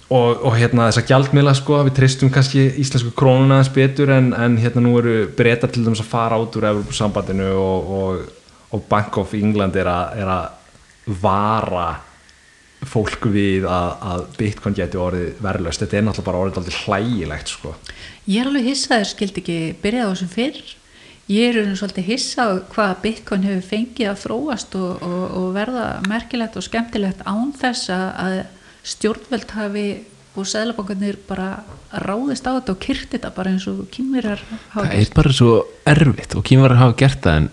[0.10, 4.58] og, og hérna þessa gjaldmila sko, við tristum kannski íslensku krónuna eins betur en, en
[4.62, 9.18] hérna nú eru breytar til dæmis að fara át úr Evrópusambandinu og, og, og Bank
[9.22, 11.90] of England er að, er að vara
[12.88, 17.74] fólk við að, að Bitcoin geti orðið verðlöst, þetta er náttúrulega bara orðið hlægilegt sko
[18.30, 20.58] Ég er alveg hissaður, skildi ekki byrjað á þessu fyrr.
[21.30, 26.58] Ég er svolítið hissað hvað Bitcoin hefur fengið að fróast og, og, og verða merkilegt
[26.58, 28.40] og skemmtilegt án þess að
[28.90, 29.86] stjórnveld hafi
[30.40, 31.62] og seglabankarnir bara
[32.06, 34.42] ráðist á þetta og kyrkt þetta bara eins og kýmverjar
[34.74, 34.96] hafa gert.
[34.96, 35.54] Það er bara svo
[35.94, 37.50] erfitt og kýmverjar hafa gert það en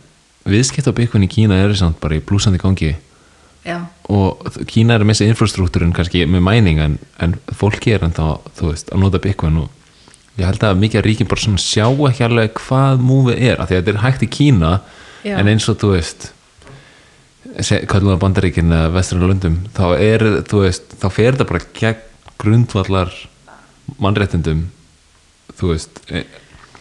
[0.47, 2.95] viðskipt á Bitcoin í Kína er samt bara í blúsandi gangi
[3.67, 3.79] Já.
[4.13, 8.71] og Kína er með þessi infrastruktúrin kannski með mæning en, en fólki er enda þú
[8.71, 9.86] veist að nota Bitcoin og
[10.37, 13.71] ég held að mikið að ríkin bara svona sjá ekki alveg hvað múfið er, af
[13.71, 14.73] því að þetta er hægt í Kína
[15.25, 15.37] Já.
[15.41, 16.33] en eins og þú veist
[17.89, 22.03] kallum það bandaríkin eða vestrinu lundum, þá er þú veist, þá fer þetta bara gegn
[22.37, 23.15] grundvallar
[24.03, 24.67] mannréttindum
[25.57, 26.27] þú veist e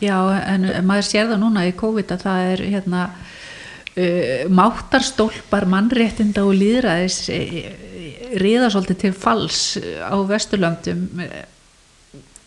[0.03, 0.17] Já,
[0.51, 6.57] en maður sér það núna í COVID að það er hérna uh, máttarstólpar mannréttinda og
[6.59, 9.61] líðræðis e, e, riða svolítið til fals
[10.03, 11.07] á vesturlöndum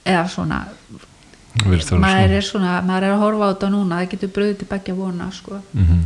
[0.09, 0.63] eða svona
[1.59, 4.95] maður er svona maður er að horfa á þetta núna það getur bröðið til begja
[4.95, 5.61] vona sko.
[5.73, 6.03] mm -hmm.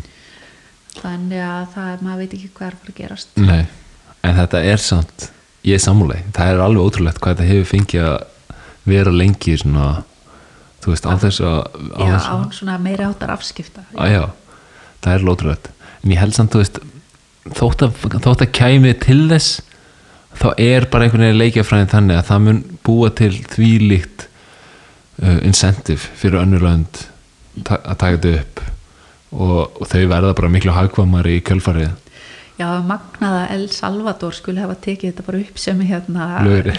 [1.03, 3.29] þannig að það maður veit ekki hvað er fyrir að gerast.
[3.37, 3.67] Nei,
[4.23, 5.31] en þetta er samt
[5.63, 8.19] ég er samúleg, það er alveg ótrúlegt hvað þetta hefur fengið að
[8.85, 10.05] vera lengi svona
[10.83, 11.61] þú veist, á þess að
[11.95, 13.85] á já, á svona meiri áttar afskipta.
[13.95, 14.25] Að já,
[15.03, 15.69] það er lótrúlegt
[16.03, 16.81] en ég held samt, þú veist
[17.59, 17.93] þótt að,
[18.23, 19.63] þótt að kæmi til þess
[20.41, 24.27] þá er bara einhvern veginn leikjafræðin þannig að það mun búa til þvílíkt
[25.23, 27.03] uh, incentive fyrir önnur lönd
[27.67, 28.63] ta að taka þetta upp.
[29.33, 31.93] Og, og þau verða bara miklu hagkvamari í kjölfarið.
[32.59, 36.75] Já, magnaða El Salvador skulle hafa tekið þetta bara upp sem hérna Lögri.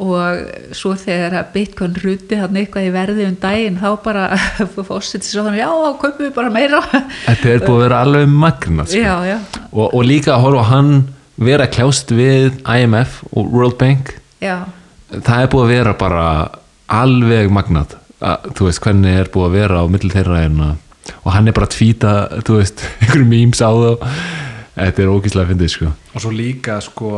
[0.00, 4.26] Og svo þegar að Bitcoin ruti hann eitthvað í verði um daginn þá bara
[4.88, 6.80] fórsitt svo þannig, já, þá kaupum við bara meira.
[7.26, 9.02] Þetta er búið að vera alveg magnað sko.
[9.04, 9.38] Já, já,
[9.70, 10.92] og, og líka að horfa á hann
[11.40, 14.14] vera að kljást við IMF og World Bank.
[14.40, 14.56] Já.
[15.12, 16.26] Það er búið að vera bara
[17.00, 17.96] alveg magnað.
[18.20, 20.78] Að, þú veist hvernig er búið að vera á milli þeirra en að
[21.24, 22.10] og hann er bara að tvíta,
[22.46, 24.10] þú veist einhverjum memes á þá.
[24.80, 25.88] Þetta er ógíslega að fyndið sko.
[26.14, 27.10] Og svo líka sko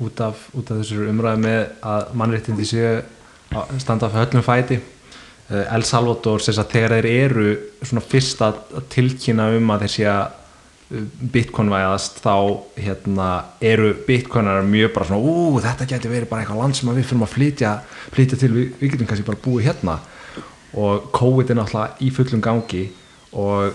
[0.00, 1.60] út af, af þessur umræði með
[1.90, 2.92] að mannréttindi séu
[3.50, 4.78] að standa fyrir höllum fæti.
[5.50, 7.46] Eh, El Salvador sem að þegar þeir eru
[7.82, 10.36] svona fyrst að að tilkynna um að þeir sé að
[11.34, 12.32] bitcoinvæðast þá
[12.82, 13.26] hérna,
[13.62, 17.06] eru bitcoinar mjög bara svona ú þetta geti verið bara eitthvað land sem að við
[17.10, 17.74] fyrir að flytja,
[18.16, 19.94] flytja til, við, við getum kannski bara búið hérna.
[20.80, 22.82] Og COVID er náttúrulega í fullum gangi
[23.38, 23.70] og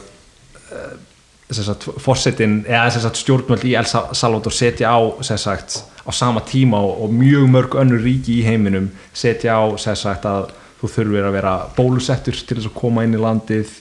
[2.02, 6.42] fórsetin eða sem sagt, stjórnvöld í El Sa- Salvador setja á sem sagt, á sama
[6.46, 10.52] tíma og, og mjög mörg önnur ríki í heiminum setja á sem sagt, að
[10.82, 13.72] þú þurfir að vera bólusettur til þess að koma inn í landið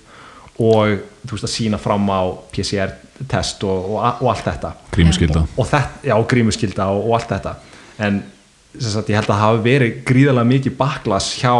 [0.64, 2.22] og þú veist að sína fram á
[2.55, 4.70] PCR-test og, og, og allt þetta.
[4.95, 5.43] Grímuskylda.
[5.59, 7.55] Og þetta, já, grímuskylda og, og allt þetta.
[8.07, 8.20] En
[8.79, 11.53] sem sagt, ég held að það hafi verið gríðarlega mikið baklas hjá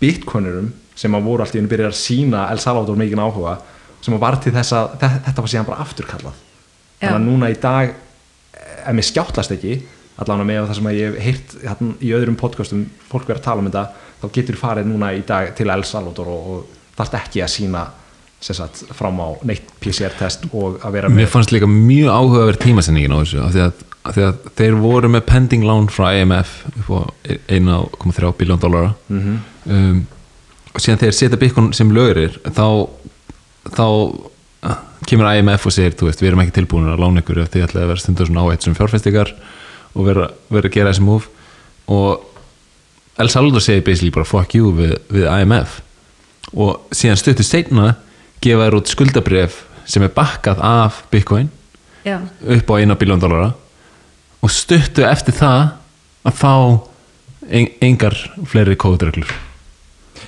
[0.00, 0.70] bitcoinurum
[1.00, 3.56] sem að voru alltaf byrjar að sína El Salvador mikið áhuga
[4.04, 6.38] sem að var til þess að þe- þetta var síðan bara afturkallað.
[7.00, 7.92] Þannig að núna í dag
[8.86, 9.78] ef mér skjáttlast ekki
[10.20, 13.46] allan með það sem að ég hef heyrt hérna, í öðrum podcastum fólk verið að
[13.46, 13.84] tala um þetta
[14.20, 17.86] þá getur farið núna í dag til El Salvador og, og þarft ekki að sína
[18.40, 23.20] sagt, fram á neitt PCR-test og að vera Mér fannst líka mjög áhugaverð tímasendingin á
[23.20, 26.88] þessu af því að, af því að þeir voru með pending lán frá IMF upp
[26.88, 27.00] á
[27.48, 29.36] 1,3 biljón dólara Mhm.
[29.66, 30.06] um,
[30.74, 32.86] og síðan þeir setja Bitcoin sem lögurir þá,
[33.74, 33.86] þá
[35.08, 37.92] kemur IMF og segir, þú veist, við erum ekki tilbúin að lána ykkur ætlaði að
[37.92, 39.32] vera stundur svona áhætt sem fjárfestingar
[39.94, 41.30] og vera, vera að gera þessi move.
[41.90, 42.26] Og
[43.20, 45.80] El Salvador segir basically bara fuck you við, við IMF
[46.56, 47.94] og síðan stuttu seinna
[48.42, 49.58] gefa þær út skuldabref
[49.90, 51.50] sem er bakkað af Bitcoin
[52.06, 53.52] já, upp á eina biljón dólara
[54.40, 55.74] og stuttu eftir það
[56.24, 56.54] að fá
[57.50, 58.16] en, engar
[58.48, 59.32] fleiri kóðreglur.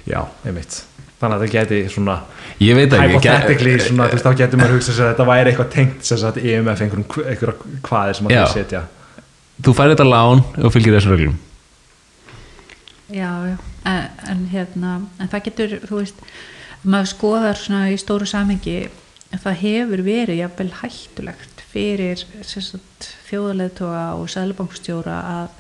[0.09, 0.83] Já, einmitt
[1.23, 2.17] Þannig að það geti svona
[2.59, 5.13] ég veit ekki ég hypothetically ge- svona, þú veist, þá getur maður hugsað sér að
[5.13, 8.41] þetta væri eitthvað tengt sem sagt EMF einhverjum einhverjum hvaðir sem að Já.
[8.43, 8.83] þeir setja.
[9.63, 11.37] Þú færi þetta lán og fylgir þessum reglum.
[13.13, 13.57] Já, já.
[13.85, 16.21] En, en hérna, en það getur þú veist,
[16.83, 18.77] maður skoðar svona í stóru samhengi
[19.33, 22.23] það hefur verið jafnvel hættulegt fyrir
[23.31, 25.59] þjóðarleðtoga og sæðlubankstjóra að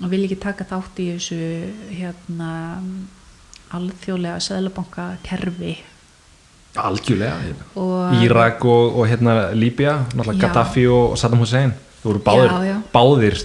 [0.00, 1.38] að vilja ekki taka þátt í þessu
[1.92, 2.50] hérna
[3.76, 5.76] alþjóðlega sæðlubanka kerfi
[6.80, 10.04] Algjörlega og Írak og, og hérna Líbia.
[10.14, 12.76] Gaddafi og Saddam Hussein þú voru báðir, Já, já.
[12.94, 13.40] báðir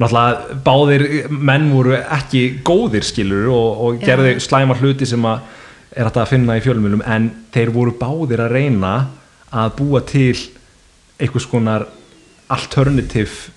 [0.00, 4.06] náttúrulega báðir menn voru ekki góðir skilur og, og Já.
[4.08, 5.44] gerðu slæmar hluti sem að
[5.92, 8.92] er hægt að finna í fjölmjölum en þeir voru báðir að reyna
[9.52, 10.38] að búa til
[11.20, 11.84] einhvers konar
[12.52, 13.52] alternative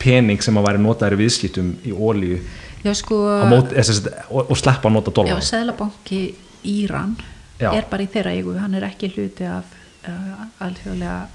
[0.00, 2.40] pening sem að væri notaður viðskiptum í ólíu
[2.84, 3.18] já sko
[3.50, 6.20] mót, sagt, og, og sleppa að nota Já, dólar Sæðlabanki
[6.64, 7.14] Íran
[7.60, 7.70] Já.
[7.72, 9.64] er bara í þeirra eigu, hann er ekki hluti af
[10.08, 11.28] uh, alþjóðlega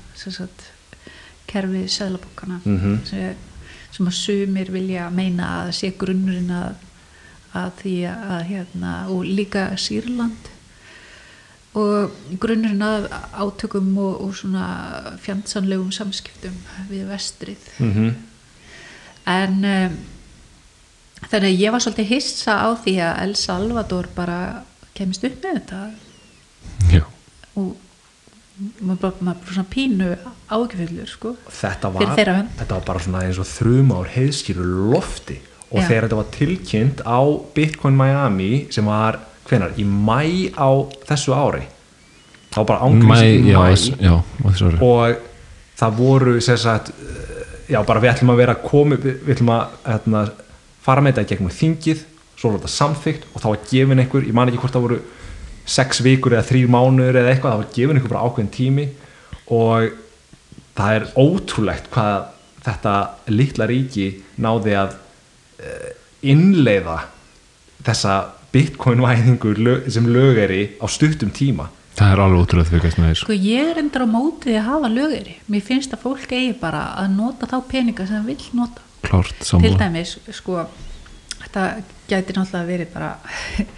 [1.50, 3.00] kerfi Sæðlabankana Mhm.
[3.06, 3.36] sem,
[3.92, 6.76] sem að sumir vilja meina að sé grunnurinn að,
[7.58, 10.52] að því að hérna, og líka Sýrland.
[11.80, 14.68] Og grunnurinn að átökum og, og svona
[15.22, 16.56] fjandsanlegum samskiptum
[16.90, 17.70] við vestrið.
[17.80, 18.16] Mm
[19.30, 19.98] en um,
[21.28, 24.40] þannig að ég var svolítið hissa á því að El Salvador bara
[24.98, 25.82] kemist upp með þetta.
[26.94, 27.04] Já,
[27.60, 27.76] og
[28.80, 30.10] maður bara, maður bara svona pínu
[30.50, 31.36] ágjöfullur sko.
[31.60, 35.40] Þetta var, þetta var bara svona eins og þrjum ár heiðskýru lofti.
[35.70, 35.86] Og Já.
[35.86, 37.20] þegar þetta var tilkynnt á
[37.54, 40.70] Bitcoin Miami sem var hvenar, í mæ á
[41.06, 41.68] þessu ári.
[42.50, 43.60] Þá bara mæ, ángríns í mæ
[44.02, 44.80] já, á þessu ári.
[44.82, 45.28] og
[45.80, 46.92] það voru sagt,
[47.70, 50.24] já bara við ætlum að vera komi, við, við ætlum að hérna,
[50.84, 52.04] fara með þetta í gegnum þingið
[52.40, 55.00] svo var þetta samþygt og þá var gefin einhver ég man ekki hvort það voru
[55.70, 58.86] sex vikur eða þrýr mánuður eða eitthvað, það var gefin einhver bara ákveðin tími
[59.54, 59.90] og
[60.80, 62.30] það er ótrúlegt hvað
[62.66, 62.96] þetta
[63.32, 64.08] litla ríki
[64.42, 65.90] náði að uh,
[66.26, 67.00] innleiða
[67.86, 68.16] þessa
[68.54, 71.70] bitcoin væðingu lög, sem lögari á stuttum tíma
[72.00, 74.92] það er alveg ótrúlega þvikast með þér Sko ég er endur á móti að hafa
[74.94, 75.36] lögiri.
[75.52, 78.86] Mér finnst að fólk eigi bara að nota þá peninga sem það vill nota.
[79.06, 80.66] Klárt Til dæmis, sko,
[81.46, 81.64] þetta
[82.10, 83.12] gæti náttúrulega verið bara,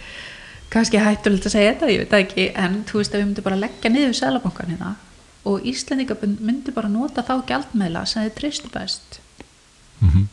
[0.74, 3.48] kannski hættulegt að segja þetta, ég veit það ekki, en þú veist að við myndum
[3.48, 4.94] bara leggja niður selabankan hérna
[5.50, 9.20] og Íslandinga myndi bara nota þá gjaldmeðla sem þið treystu best.
[10.02, 10.28] Mhm.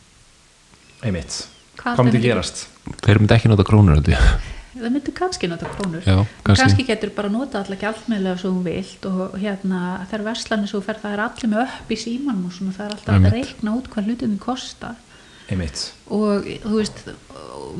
[1.03, 1.47] einmitt,
[1.79, 2.67] Hvað myndi gerast?
[3.05, 4.03] þeir myndi ekki nota krónur.
[4.79, 6.03] Það myndi kannski nota krónur.
[6.07, 6.61] Já, kannski.
[6.63, 10.99] kannski getur bara nota alla gjaldmeðla svo þú vilt og hérna þær verslanir svo fer
[11.01, 13.75] það er allir með upp í símanum og svona það er alltaf hægt að reikna
[13.79, 14.95] út hvað hlutinni kostar.
[15.49, 15.79] einmitt,
[16.13, 16.99] og þú veist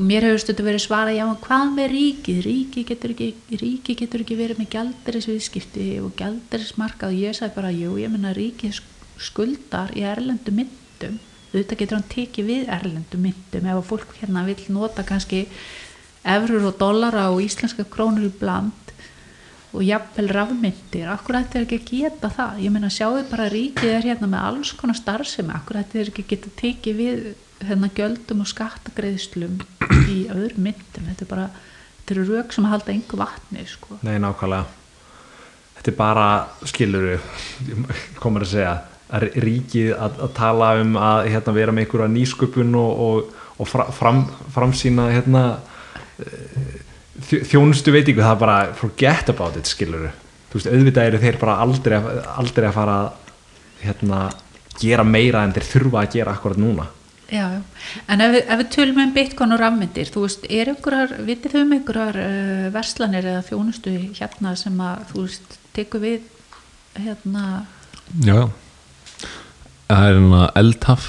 [0.02, 3.28] mér hefur stundu verið svara já, hvað með ríkið, ríkið getur ekki
[3.60, 8.32] ríkið getur ekki verið með gjalderisviðskipti og gjalderismarkað og ég sagði bara, jú, ég menna
[8.34, 11.18] ríkið sk- skuldar í erlendu myndum
[11.50, 15.44] auðvitað getur hann tekið við erlendu myndum ef að fólk hérna vill nota kannski
[16.24, 18.76] efrur og dollara og íslenska krónur í bland
[19.70, 23.92] og jafnvel rafmyndir, akkur ætti þeir ekki að geta það, ég meina sjáðu bara ríkið
[23.94, 25.54] er hérna með alls konar starfsemi.
[25.54, 27.20] Akkur ætti þeir ekki að geta tekið við
[27.68, 29.60] hérna gjöldum og skattagreiðslum
[30.10, 34.00] í öðrum myndum, þetta er bara þetta eru rauk sem halda engu vatni sko.
[34.02, 34.64] nei nákvæmlega.
[35.78, 36.26] Þetta er bara,
[36.68, 37.06] skilur
[38.20, 38.72] komur að segja
[39.10, 43.30] að ríkið að, að tala um að hérna, vera með einhverja nýsköpun og, og,
[43.62, 45.44] og fra, fram, framsýna hérna,
[47.30, 50.10] þjónustu veitingu það er bara forget about it skilur
[50.50, 51.98] þú veist auðvitað eru þeir bara aldrei,
[52.40, 53.10] aldrei að fara að
[53.84, 54.22] hérna,
[54.80, 56.88] gera meira en þeir þurfa að gera akkurat núna.
[57.30, 57.60] Já, já,
[58.10, 61.54] en ef við, ef við tölum um bitcoin og rafmyndir, þú veist, er einhverjar, vitið
[61.54, 66.26] þau um einhverjar uh, verslanir eða þjónustu hérna sem að, þú veist, tekur við
[66.98, 67.44] hérna,
[68.26, 68.40] já, já.
[69.86, 71.06] Það er hérna eldhaf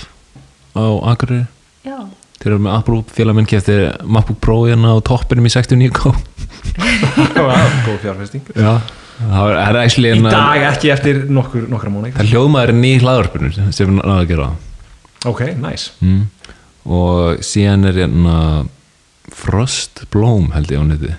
[0.78, 1.47] á Akureyri.
[1.82, 1.97] Já,
[2.42, 6.12] þeir eru með Apple félagmenn kefti MacBook Pro hérna á toppinum í 69K
[7.86, 8.44] góð fjárfesting.
[8.56, 8.76] Já,
[9.22, 12.80] það er- er actually í hérna- dag ekki eftir nokkur, nokkra múni það hljóðmaður er
[12.82, 14.50] ný hlaðvarpinu sem við náðum að gera
[15.30, 15.92] ok, nice.
[16.02, 16.22] Mm.
[16.86, 18.38] og síðan er hérna
[19.32, 21.12] Frost Bloom held ég á neti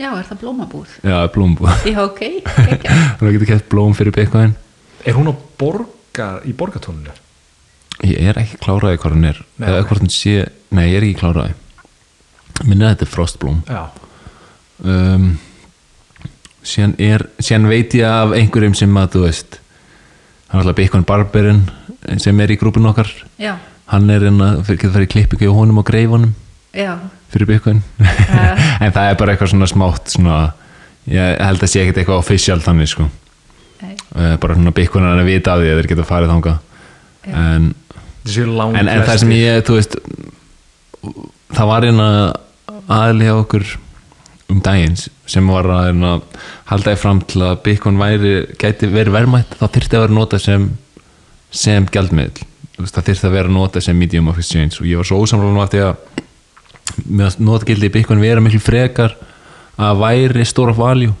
[0.00, 0.94] já, er það blómabúð?
[1.04, 2.22] já, blómbú Já, ok,
[2.74, 2.88] ekki.
[3.20, 4.54] það getur keft blóm fyrir Bitcoin.
[5.04, 7.12] Er hún á borgar, í borgartóninu
[8.10, 9.42] ég er ekki kláraði hvað hann er.
[9.58, 11.54] Nei, eða hvort hann sé, nei ég er ekki kláraði
[12.68, 13.80] minna þetta er Frost Bloom já,
[14.86, 15.32] um,
[16.62, 19.58] síðan, er, síðan veit ég af einhverjum sem að þú veist
[20.48, 21.64] hann er alltaf Bitcoin Barberin
[22.22, 23.08] sem er í grúpun okkar.
[23.40, 23.56] Já,
[23.90, 26.34] hann er inn að getur farið í klippingu á honum og greifunum
[26.76, 26.92] já,
[27.32, 27.82] fyrir Bitcoin.
[28.84, 30.38] En það er bara eitthvað svona smátt svona,
[31.10, 33.08] ég held að sé ekkert eitthvað official þannig sko.
[33.82, 36.62] Nei, uh, bara svona Bitcoin er að vita af því að þeir geta farið þangað.
[37.24, 37.34] Já.
[37.40, 37.70] en,
[38.24, 39.98] en, en það sem ég þú veist
[41.54, 42.08] það var eina
[42.88, 43.66] aðli á okkur
[44.52, 46.14] um daginn sem var að hérna,
[46.68, 50.40] halda því fram til að Bitcoin væri, gæti verið verðmætt þá þyrfti að vera nota
[50.40, 50.66] sem
[51.54, 51.86] sem
[52.82, 54.80] veist, það þyrfti að vera nota sem medium of exchange.
[54.80, 55.94] Og ég var svo ósamlega af því að
[57.08, 59.14] með notagildi í Bitcoin vera miklu frekar
[59.80, 61.14] að væri store of value.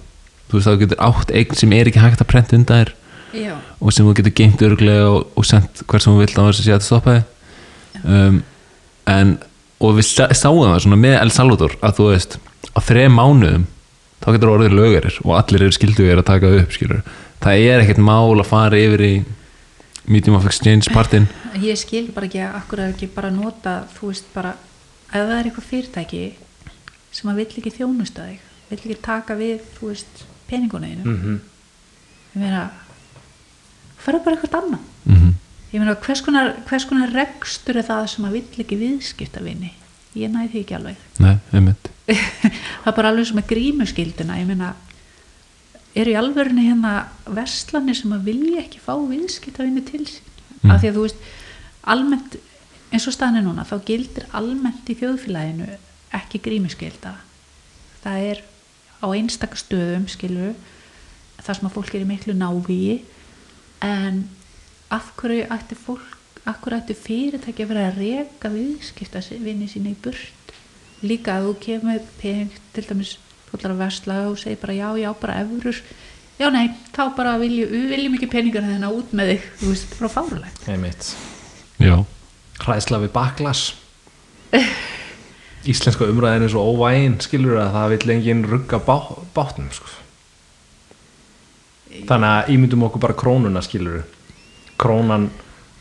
[0.50, 2.92] Þú veist, þá getur átt eign sem er ekki hægt að prenta undan þér
[3.34, 6.42] já, og sem þú getur geimt örglega og, og sendt hver sem þú vilt á
[6.46, 7.30] þess að sé að þetta stoppa þig.
[8.04, 8.40] Um,
[9.10, 9.36] en
[9.84, 12.36] og við sá- sáum það svona með El Salvador að þú veist,
[12.72, 13.64] á þreim mánuðum
[14.24, 17.02] þá getur orðið lögarir og allir eru skildugir að taka upp, skilur
[17.44, 19.14] það er ekkert mál að fara yfir í
[20.08, 21.26] medium of exchange partin
[21.64, 24.54] ég skil bara ekki að akkur er ekki bara nota, þú veist bara
[25.10, 26.22] ef það er eitthvað fyrirtæki
[27.14, 31.42] sem að vill ekki þjónusta þig vill ekki taka við, þú veist peninguneginu, mm
[32.34, 32.64] ég meina
[34.04, 34.84] fara bara eitthvað annað?
[35.04, 35.32] Mm -hmm.
[35.72, 39.72] ég meina hvers konar, hvers konar rekstur er það sem að vill ekki viðskiptavinni
[40.14, 40.96] ég næði því ekki alveg.
[41.18, 41.38] Nei,
[42.82, 44.74] það er bara alveg sem með grímuskilduna ég meina
[45.94, 50.34] eru í alvörunni hérna verslanir sem að vilja ekki fá viðskiptavinni til sín?
[50.64, 50.70] Mm.
[50.72, 51.24] af því að þú veist
[51.92, 52.36] almennt
[52.94, 55.66] eins og staðan er núna þá gildir almennt í þjóðfélaginu
[56.16, 57.16] ekki grímuskilda
[58.04, 58.40] það er
[59.04, 60.54] á einstaka stöðum skilur
[61.42, 62.94] það sem að fólk er í miklu návíi
[63.82, 64.24] en
[64.94, 70.00] af hverju ætti fólk af hverju ætti fyrirtæki að vera að reka viðskiptavinni sína í
[70.04, 70.54] burt?
[71.04, 73.16] Líka að þú kemur pening til dæmis
[73.48, 75.80] þú ætlar að versla og segir bara já, já, bara efurur
[76.38, 79.96] já, nei, þá bara viljum við viljum ekki peningar þennan út með þig þú veist,
[79.98, 81.10] bara fárulegt einmitt.
[81.82, 81.96] Já,
[82.64, 83.68] hræðsla við baklas
[85.64, 88.96] íslenska umræðin er svo óvægin skilur að það vill enginn rugga bá,
[89.36, 89.88] bátnum sko.
[92.08, 94.02] Þannig að ímyndum okkur bara krónuna skilur
[94.80, 95.28] krónan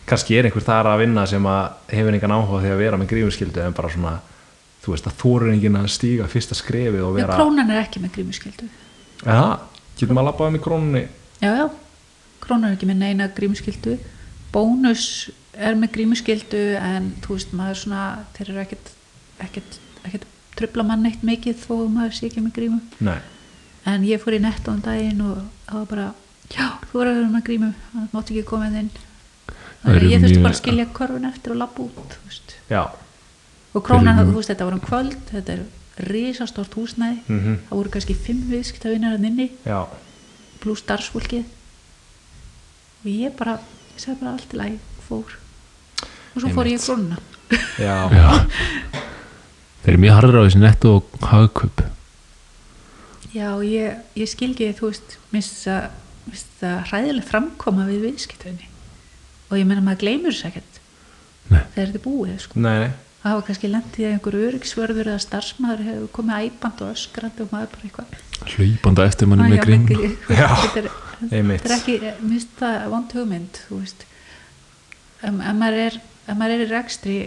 [0.06, 3.12] kannski er einhver þar að vinna sem að hefur engan áhuga því að vera með
[3.14, 4.14] grífumskildu en bara svona
[4.84, 8.02] þú veist að þórir enginn að stíga fyrsta skrefið og Já, vera krónan er ekki
[8.04, 8.68] með grímuskyldu.
[9.24, 9.44] Já,
[9.96, 11.04] getur maður að labbaði með krónunni?
[11.40, 11.68] Já, já,
[12.44, 13.96] krónan er ekki með neina grímuskyldu.
[14.54, 15.06] Bónus
[15.54, 18.04] er með grímuskyldu en þú veist maður svona
[18.36, 18.92] þeir eru ekkert
[19.44, 20.28] ekkert, ekkert
[20.58, 22.82] trubla mann neitt mikið þó að maður sé ekki með grímu.
[23.08, 23.18] Nei,
[23.92, 26.08] en ég fór í netto um daginn og það var bara
[26.54, 28.92] já, þú voru að vera með grímu þannig að máttu ekki koma inn
[29.84, 32.18] Það þannig að ég þurfti bara að skilja korfun eftir og labba út
[33.74, 35.64] og krónan, þú veist, þetta var um kvöld þetta er
[35.98, 37.20] risastort húsnæði.
[37.28, 39.52] Mm það voru kannski fimm viðskiptavinnar að inni.
[39.66, 39.86] Já,
[40.62, 41.46] pluss starfsfólkið.
[43.04, 43.60] Og ég bara
[43.94, 45.38] ég sagði bara allt í lagi, fór.
[46.34, 47.18] Og svo fór ég í krónuna.
[47.78, 48.30] Já, Já.
[49.84, 51.84] Þeir eru mjög harður á þessi netto og hagköp.
[53.34, 55.66] Já, ég, ég skilgi þú veist, minnst
[56.62, 58.70] það hræðilegt framkoma við viðskiptavinni
[59.50, 60.80] og ég meina maður gleymur þess ekkert.
[61.50, 62.62] Þegar þetta búið sko.
[62.64, 62.94] nei, nei.
[63.24, 67.54] Það hafa kannski lendið að einhver öryggsvörður eða starfsmæður hefur komið æpand og öskrandi og
[67.54, 68.18] maður bara eitthvað.
[68.54, 69.62] Hlaupanda eftir manni með
[70.40, 70.82] Já, þetta
[71.54, 71.96] er, ekki,
[72.26, 73.62] minnst það vond hugmynd
[75.24, 77.18] ef, maður er, er í rekstri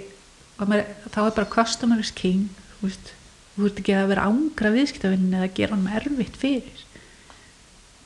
[0.60, 0.84] maður,
[1.14, 2.50] þá er bara customer is king
[2.82, 3.14] veist,
[3.56, 6.84] þú ert ekki að vera ángra viðskiptavinnin eða gera hann erfitt fyrir.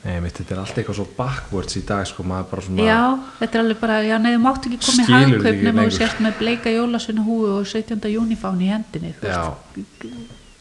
[0.01, 3.01] Nei, mitt, þetta er allt eitthvað svo backwards í dag sko, maður bara svona já,
[3.37, 6.21] þetta er alveg bara, já, nei, þú mátt ekki koma í hagkaup nema þú sért
[6.25, 8.07] með bleika jólasunna húi og 17.
[8.09, 9.11] júnifán í hendinni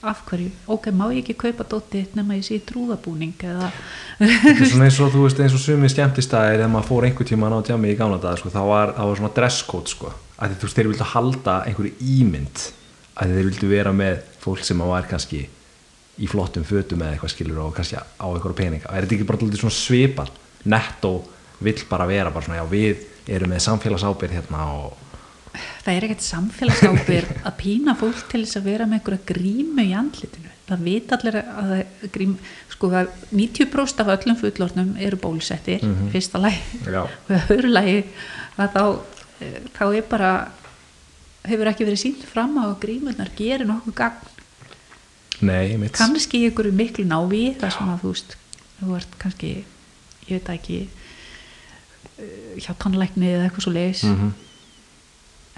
[0.00, 3.70] af hverju, ok, má ég ekki kaupa dóttið nema ég sé trúðabúning eða
[4.20, 7.60] svona eins og þú veist eins og sumi skemmtistæðir þegar maður fór einhver tíma á
[7.64, 10.12] djami í gamla dag sko, þá var, var svona dresscode sko.
[10.40, 12.64] Að þú veist þeir vildu halda einhverju ímynd
[13.20, 15.42] að þeir vildu vera með fólk sem var kannski
[16.20, 18.88] í flottum fötum eða eitthvað skilur og kannski á einhverju peninga.
[18.92, 20.32] Er þetta ekki bara lítið svona svipað?
[20.68, 21.14] Netto
[21.64, 24.98] vill bara vera bara svona já við erum með samfélagsábyrð hérna og
[25.84, 29.94] það er ekkert samfélagsábyrð að pína fólk til þess að vera með einhverja grímu í
[29.96, 30.52] andlitinu.
[30.70, 32.34] Það vita allir að það grím,
[32.70, 35.82] sko að 90% af öllum fullornum eru bólusettir,
[36.12, 36.60] fyrsta lagi.
[36.86, 37.96] Já, og að öðru lagi
[38.54, 38.84] að þá,
[39.40, 40.30] eh, þá er bara
[41.48, 44.36] hefur ekki verið sínt fram á að grímurnar gerir nokkuð gagn.
[45.96, 48.36] Kannski í einhverju miklu návi þar sem að þú veist
[48.80, 49.50] þú ert kannski,
[50.28, 54.30] ég veit ekki eh, hjá tannlækni eða eitthvað svo leiðis mm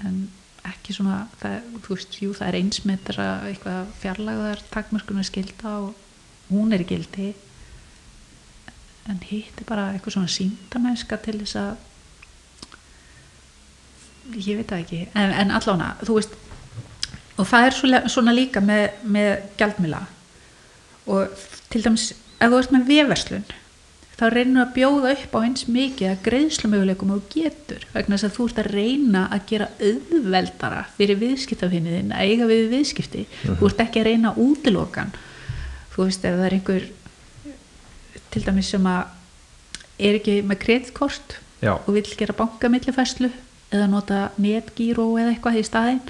[0.07, 0.19] en
[0.67, 6.75] ekki svona það, þú veist, jú það er einsmetra eitthvað fjarlægðar takmörkunar skilda og hún
[6.75, 7.33] er gildi.
[9.11, 11.73] En hitt er bara eitthvað svona síndamennska til þess að
[14.31, 15.01] ég veit það ekki.
[15.13, 16.39] En, en allána, þú veist
[17.33, 20.03] og það er svona, svona líka með, með gjaldmila
[21.09, 21.43] og
[21.73, 23.45] til dæmis, ef þú ert með vefverslun
[24.13, 28.35] þá reynir að bjóða upp á eins mikið að greiðslumöguleikum og getur vegna þess að
[28.37, 33.23] þú ert að reyna að gera auðveldara fyrir viðskiptafinniðin að eiga við viðskipti.
[33.43, 35.11] Þú ert ekki að reyna útilokan.
[35.95, 36.85] Þú veist ef það er einhver
[38.33, 39.01] til dæmis sem að
[40.03, 43.31] er ekki með kreditkort já, og vill gera bankamillifæslu
[43.73, 46.03] eða nota netgíró eða eitthvað í staðinn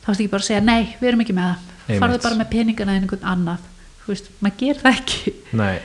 [0.00, 1.66] þá ertu ekki bara að segja nei, við erum ekki með það.
[2.00, 3.64] Farðu bara með peningana en einhvern annað.
[4.00, 5.32] Þú veist, maður ger það ekki.
[5.60, 5.80] Nei.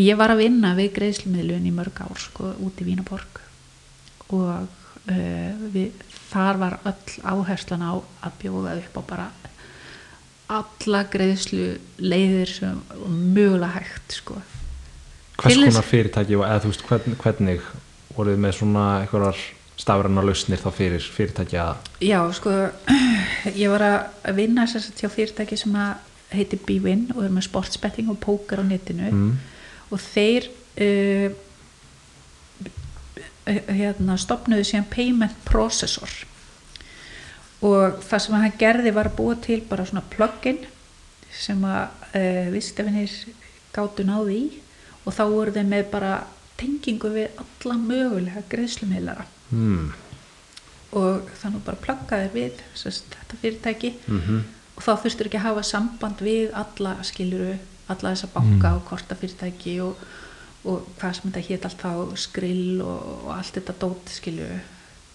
[0.00, 3.42] Ég var að vinna við greiðslumiðlun í mörg ár sko, út í Vínaborg.
[4.32, 9.28] Og uh, við, þar var öll áherslan á að bjóða upp á bara
[10.52, 14.40] alla greiðslu leiðir sem mögulega hægt sko.
[15.40, 17.62] hvers konar fyrirtæki eða þú veist hvernig, hvernig
[18.16, 19.40] voruð með svona einhverjar
[19.82, 22.52] stafræna lausnir þá fyrir fyrirtæki að Já, sko
[23.62, 27.48] ég var að vinna sér satt hjá fyrirtæki sem að heiti BWin og er með
[27.48, 29.10] sportsbetting og póker á netinu.
[29.12, 29.32] Mm.
[29.92, 30.48] og þeir
[30.80, 31.32] uh,
[33.46, 36.12] hérna, stopnuðu síðan payment processor.
[37.62, 40.62] Og það sem hann gerði var að búa til bara svona plugin
[41.32, 41.82] sem að
[42.16, 43.16] uh, viðskiptafinir
[43.74, 44.46] gátu náði í.
[45.02, 46.14] Og þá voru þeir með bara
[46.62, 49.90] tengingu við alla mögulega greiðslumhelara Mm.
[50.96, 53.90] og þannig bara pluggaðir við sest, þetta fyrirtæki.
[54.08, 57.56] Mm og þá þurftur ekki að hafa samband við alla skiluru,
[57.92, 60.00] alla þessa banka og kortafyrirtæki og,
[60.64, 64.58] og hvað sem þetta hétt allt þá skrill og, og allt þetta dót skiluru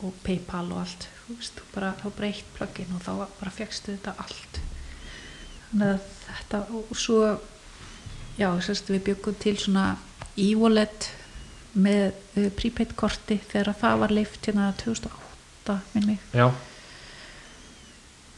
[0.06, 1.08] og paypal og allt.
[1.26, 4.60] Þú veist, þú bara, þá bara eitt plugin og þá bara fegstu þetta allt.
[5.72, 7.22] Þannig að þetta og svo
[8.38, 9.88] já, sérst við byggum til svona
[10.38, 11.10] e-wallet
[11.78, 16.50] með uh, prepaid korti þegar það var leift hérna 2008 minn mig já,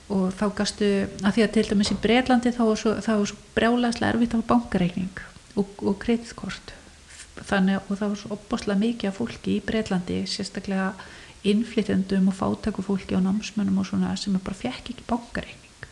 [0.10, 0.90] og þá gastu,
[1.22, 5.22] að því að til dæmis í Breitlandi þá var svo, svo brjálæslega erfitt hafa bankareikning
[5.60, 6.74] og, og kreditkort.
[7.40, 10.92] Þannig og það var svo opbáslega mikið af fólki í Breitlandi sérstaklega
[11.48, 15.86] innflytjendum og fátækufólki og námsmönnum og svona sem bara fekk ekki bankareikning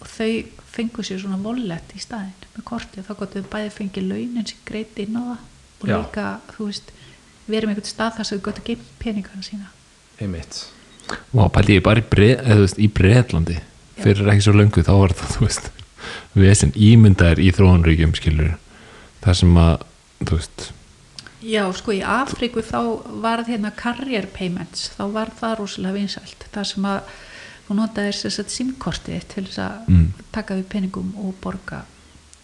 [0.00, 4.06] og þau fengu sér svona vollet í staðinn með kortið, þá gott þau bæði fengið
[4.10, 5.49] launin sem greiti inn á það
[5.80, 5.96] og Já.
[6.00, 6.26] líka,
[6.56, 6.92] þú veist,
[7.48, 9.70] verið með einhvern stað þar sem þau gott að geima peningana sína.
[10.20, 10.60] Einmitt.
[11.34, 13.60] Og pældi ég bara í, bre, eða, þú veist, í Bretlandi.
[14.00, 15.70] Fyrir ekki svo löngu þá var það þú veist,
[16.34, 18.54] við sem ímyndaðir í þróunríkjum skilur
[19.24, 19.82] það sem að
[20.28, 20.70] þú veist,
[21.40, 22.78] Já, sko í Afríku þá
[23.24, 27.12] var það hérna career payments, þá var það rosalega vinsælt, það sem að
[27.68, 30.08] þú notaðir þess að simkortið til þess að Mm.
[30.32, 31.84] taka við peningum og borga.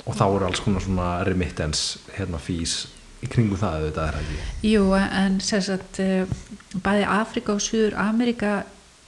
[0.06, 2.86] Og þá eru alls konar svona remittance hérna fís
[3.26, 4.70] í kringu það auðvitað er það ekki?
[4.70, 4.84] Jú,
[5.22, 6.36] en sem sagt eh,
[6.84, 8.56] bæði Afrika og Suður Amerika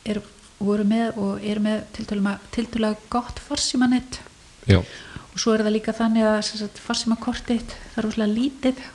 [0.09, 0.21] er,
[0.59, 4.21] voru með og eru með tiltölulega gott farsímanett
[4.69, 8.87] já, og svo er það líka þannig að farsímakortið það er rosalega lítið.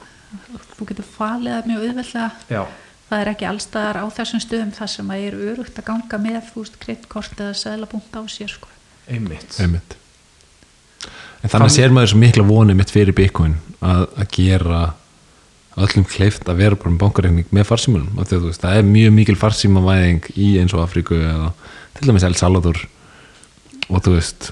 [0.73, 2.29] Þú getur falið það mjög auðveldlega.
[2.49, 2.63] Já,
[3.09, 6.39] það er ekki allstaðar á þessum stöðum þar sem að er örugt að ganga með
[6.49, 8.71] þú veist kredtkort eða seðlapunkt á sér sko.
[9.07, 9.59] einmitt.
[9.61, 9.97] Einmitt.
[11.43, 14.81] En þannig sér maður svo mikla vonið mitt fyrir Bitcoin að, að gera
[15.73, 18.79] öllum kleift að vera bara með bankareikning með farsímunum, af því að þú veist, það
[18.79, 21.53] er mjög mikil farsímavæðing í eins og Afríku eða
[21.97, 22.81] til dæmis El Salvador.
[23.89, 24.51] Og þú veist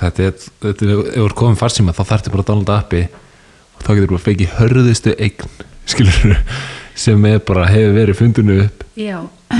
[0.00, 3.02] þetta er, þetta er, ef þú er komin farsíma þá þarftu bara að downloada appi
[3.06, 5.58] og þá getur bara fengið hörðustu eign
[5.92, 6.38] skilur
[7.02, 8.86] sem er bara hefur verið fundinu upp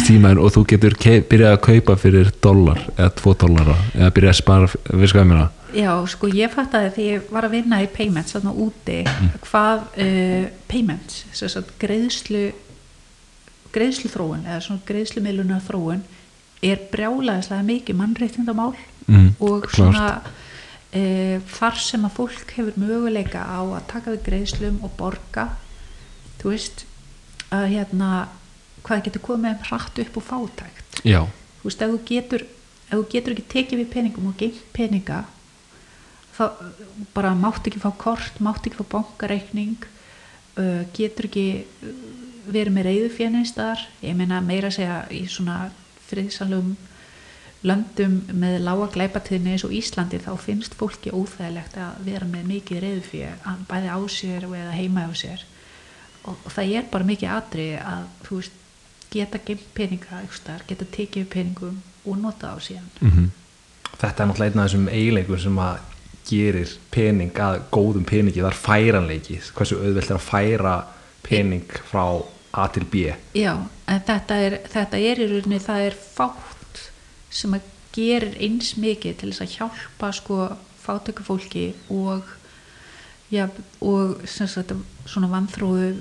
[0.06, 0.96] tímaðin og þú getur
[1.28, 5.30] byrjað að kaupa fyrir dólar eða tvo dólara eða byrjað að spara, við sko að
[5.30, 5.42] mér
[5.76, 8.98] já, sko ég fattaði þegar ég var að vinna í payments þarna úti
[9.46, 12.50] hvað uh, payments sem sagt greiðslu
[13.72, 16.04] greiðslu þróun eða svona greiðslu miðlunar þróun
[16.62, 18.72] er brjálæðislega mikið mannréttindamál
[19.08, 24.80] mm, og svona uh, þar sem að fólk hefur möguleika á að taka við greiðslum
[24.86, 25.48] og borga
[26.42, 26.86] þú veist
[27.52, 28.10] að hérna
[28.82, 31.00] hvað getur komið hratt upp og fátækt.
[31.06, 31.20] Já,
[31.60, 32.44] þú veist, ef þú getur
[32.92, 35.22] ef þú getur ekki tekið við peningum og geimt peninga
[37.12, 39.84] bara mátt ekki fá kort, mátt ekki fá bankareikning
[40.56, 41.46] uh, getur ekki
[42.48, 45.58] verið með reyðufjörninstar ég meina meira að segja í svona
[46.08, 46.72] friðsalum
[47.62, 52.82] löndum með lága glæpatíðni eins og Íslandi þá finnst fólki óþægilegt að vera með mikið
[52.82, 55.44] reyðufjör bæði á sér og eða heima á sér.
[56.26, 58.58] Og, og það er bara mikið atrið að þú veist
[59.12, 62.90] geta geimt peninga staðar, geta tekið peningum og nota á síðan.
[62.98, 63.30] Mm
[64.02, 65.80] þetta er náttúrulega einn af þessum eiginleikum sem að
[66.28, 70.76] gerir pening að góðum peningi, það er færanleiki hversu auðvelt er að færa
[71.26, 72.04] pening frá
[72.52, 73.06] A til B.
[73.32, 73.54] Já,
[73.88, 76.82] en þetta er, þetta er í rauninni, það er fátt
[77.32, 80.38] sem að gerir eins mikið til þess að hjálpa sko
[80.82, 82.28] fátöku fólki og,
[83.32, 83.46] já,
[83.80, 84.74] og sem sagt,
[85.08, 85.94] svona vanþróu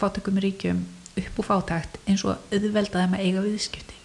[0.00, 0.82] fátökum ríkjum
[1.20, 3.98] upp og fátækt eins og auðvelda þeim að eiga viðskipti.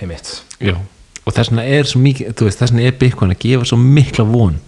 [0.00, 0.42] einmitt.
[0.60, 0.76] Já
[1.24, 3.78] og þess vegna er svo mikið, þú veist, þess vegna er Bitcoin að gefa svo
[3.80, 4.58] mikla von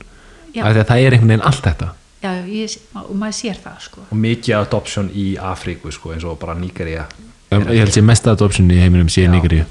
[0.53, 0.65] Já.
[0.66, 1.93] af því að það er einhvern veginn allt þetta.
[2.23, 4.05] Já, ég, og maður sér það sko.
[4.07, 7.09] og mikið adoption í Afríku sko, eins og bara Nígeria
[7.51, 9.65] um, ég held sé mest adoption í heiminum sé nýgri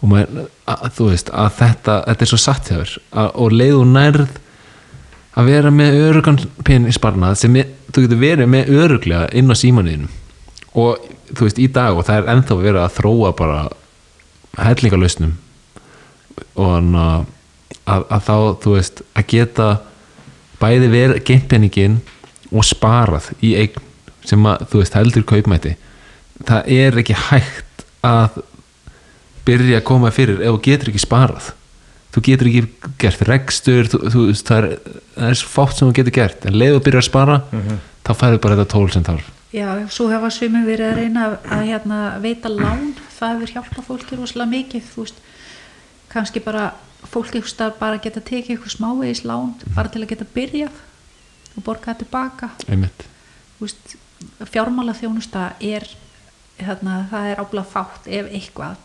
[0.00, 3.86] og maður, að, þú veist, að þetta þetta er svo satt að, og leið og
[3.92, 4.26] nærð
[5.36, 9.52] að vera með örugan pen í sparnað sem er, þú getur verið með öruglega inn
[9.52, 10.10] á símaninum
[10.74, 13.60] og þú veist, í dag og það er ennþá verið að þróa bara
[14.58, 15.36] hellingalösnum
[16.56, 17.26] og þannig að,
[17.84, 19.70] að, að þá, þú veist, að geta
[20.60, 21.98] bæði verið geimpenningin
[22.52, 23.82] og sparað í eign
[24.26, 25.76] sem að, þú veist, heldur kaupmæti
[26.44, 28.40] það er ekki hægt að
[29.46, 31.52] byrja að koma fyrir ef þú getur ekki sparað.
[32.14, 34.68] Þú getur ekki gert rekstur þú, þú það er,
[35.16, 36.46] það er svo fátt sem þú getur gert.
[36.48, 37.38] En leið og byrja að spara
[38.06, 39.32] þá færðu bara þetta tól sem þarf.
[39.54, 43.86] Já, svo hefa sumum verið að reyna að, að hérna, veita lán, það hefur hjálpað
[43.86, 45.22] fólki rosalega mikið, þú veist
[46.16, 46.70] kannski bara
[47.06, 50.82] fólk einhvers staðar bara geta tekið eitthvað smávegis lán bara til að geta byrjað
[51.56, 52.50] og borga það tilbaka.
[53.60, 53.96] Veist,
[54.50, 55.86] fjármála þjónusta er
[56.58, 58.80] þarna, það er ábúlega fátt ef eitthvað.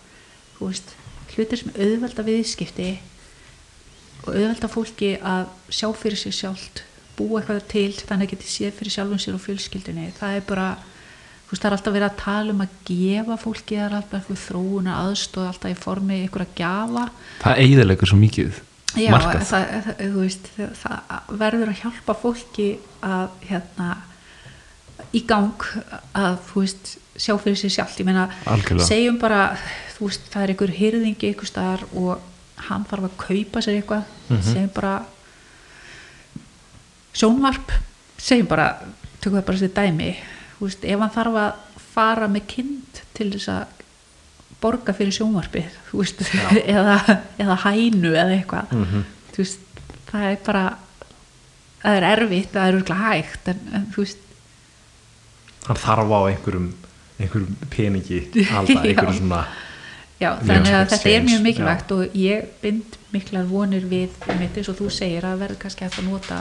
[0.59, 0.93] Veist,
[1.35, 2.91] hlutir sem auðvelda viðskipti
[4.21, 6.83] og auðvelda fólki að sjá fyrir sig sjálft
[7.17, 10.67] búa eitthvað til þannig að geti séð fyrir sjálfum sér og fjölskyldunni það er bara,
[11.51, 14.19] þú veist það er alltaf verið að tala um að gefa fólki það er alltaf
[14.21, 17.03] eitthvað þróuna aðstóð alltaf í formi ykkur að gjafa.
[17.41, 18.61] Það eiðilegur svo mikið
[18.95, 20.47] Já, það, það, veist,
[20.79, 20.95] það,
[21.39, 22.65] verður að hjálpa fólki
[23.07, 23.91] að hérna
[25.15, 25.67] í gang
[26.15, 28.87] að þú veist sjá fyrir sér sjálft, ég meina Algjörlega.
[28.87, 29.45] segjum bara,
[29.97, 32.27] þú veist, það er einhver hyrðingi einhver staðar og
[32.67, 34.93] hann þarf að kaupa sér eitthvað, segjum bara
[37.15, 37.73] sjónvarp
[38.21, 38.67] segjum bara,
[39.19, 40.11] tökum það bara sér dæmi
[40.67, 43.77] veist, ef hann þarf að fara með kind til þess að
[44.61, 46.21] borga fyrir sjónvarpið þú veist,
[46.65, 46.97] eða,
[47.41, 49.05] eða hænu eða eitthvað Mhm.
[49.33, 49.59] þú veist,
[50.11, 50.65] það er bara
[51.81, 54.17] það er erfitt, það er örgulega hægt en, en þú veist,
[55.67, 56.69] hann þarf á einhverjum
[57.21, 58.61] einhverjum peningi Já.
[58.61, 59.43] einhverjum svona
[60.21, 61.43] já, þannig að þetta er mjög já.
[61.47, 65.97] mikilvægt og ég bind miklar vonir við eins og þú segir að verður kannski hægt
[66.01, 66.37] að nota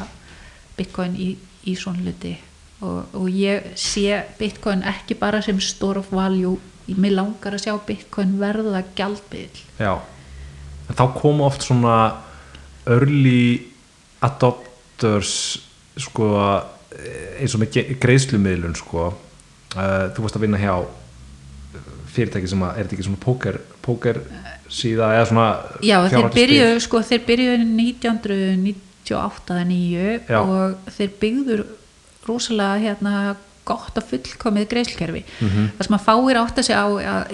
[0.77, 1.31] bitcoin í,
[1.65, 2.35] í svona hluti
[2.81, 6.59] og, og ég sé bitcoin ekki bara sem store of value
[6.91, 9.93] mér langar að sjá bitcoin verða gjaldmiðl já,
[10.89, 11.97] en þá koma oft svona
[12.91, 13.71] early
[14.27, 15.61] adopters
[16.01, 16.33] sko
[17.41, 19.11] eins og með greiðslumiðlun sko.
[19.71, 20.75] Uh, þú varst að vinna hjá
[22.11, 24.19] fyrirtæki sem að er þetta ekki svona póker, póker
[24.71, 25.49] síða eða svona
[25.87, 30.41] Já, þeir byrjuðu sko, þeir byrjuðu 1998 eða 9 Já.
[30.41, 31.63] og þeir byggður
[32.31, 33.15] rosalega hérna
[33.71, 35.67] gott og fullkomið greiðslkerfi Mhm.
[35.79, 36.89] það sem að fáir átt að segja á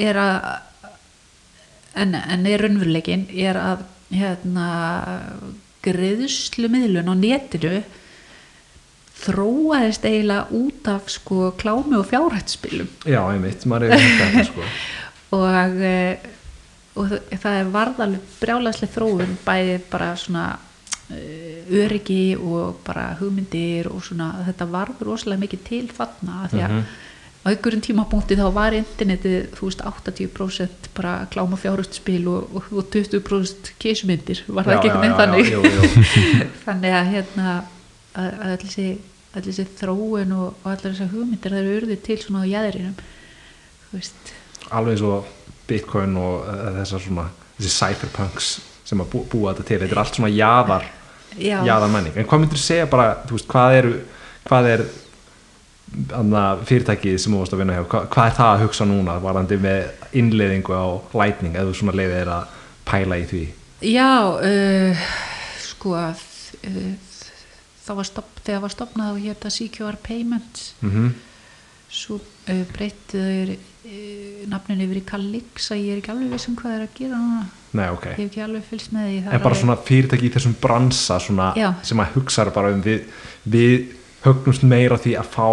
[0.08, 0.48] er að
[1.96, 4.66] en, en er raunveruleikin er að hérna
[5.86, 7.78] greiðslumiðlun á netinu
[9.16, 14.66] þróaðist eiginlega út af sko klámi og fjárhættsspilum já, einmitt, maður er þetta sko.
[15.36, 16.18] Og, eh,
[16.96, 20.44] og það- er varðalug brjálæslega þróun bæði bara svona
[21.10, 26.70] eh, öryggi og bara hugmyndir og svona þetta varður rosalega mikið til fatna því að
[26.76, 26.84] Mhm.
[27.46, 32.84] á einhverjum tímapunkti þá var internetið þú veist 80% bara kláma fjárhustspil og, og, og
[32.90, 36.48] 20% kísmyndir var það Já, ekki já, einhvern já, veginn þannig já, jú.
[36.66, 37.46] þannig að hérna
[38.16, 38.30] að,
[39.36, 42.50] allir þessi þróun og, og allir þessar hugmyndir það eru urðið til svona á
[43.92, 44.32] veist
[44.74, 45.26] alveg og
[45.68, 47.26] bitcoin og uh, þessar svona
[47.56, 48.48] þessi cypherpunks
[48.86, 50.88] sem að bú, búa þetta til þetta er allt svona jaðar
[51.38, 51.58] Já.
[51.66, 53.96] jaðar menning, en hvað myndir segja bara þú veist, hvað eru
[54.46, 54.84] hvað er
[56.16, 59.16] anna, fyrirtækið sem þú varst að vinna hjá, hvað, hvað er það að hugsa núna
[59.22, 60.86] varandi með innleiðingu á
[61.16, 62.56] lightning eða þú svona leiðið er að
[62.86, 63.44] pæla í því?
[63.86, 65.06] Já, uh,
[65.62, 66.24] sko að
[66.66, 66.90] uh,
[67.86, 70.68] það var stopp, þegar var stopnað og hér þetta CQR Payments.
[70.82, 71.14] Mm
[71.96, 76.58] svo uh, breyttu þeir uh, nafnin yfir í Calixa ég er ekki alveg viss um
[76.58, 77.46] hvað þeir eru að gera núna.
[77.76, 80.28] Nei, ok, ég hef ekki alveg fylgst með því það en er bara svona fyrirtæki
[80.28, 81.50] í þessum bransa svona,
[81.86, 83.04] sem að hugsa bara um við,
[83.44, 83.74] við
[84.24, 85.48] högnumst meira því að fá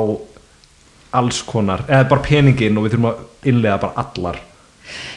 [1.13, 4.39] alls konar, eða bara peningin og við þurfum að innlega bara allar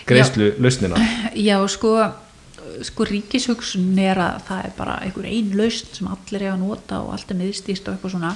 [0.09, 0.99] greiðslu lausnina.
[1.49, 1.95] Já, sko,
[2.87, 7.01] sko ríkishugsun er að það er bara einhver ein lausn sem allir er að nota
[7.05, 8.35] og allt er miðstýst og eitthvað svona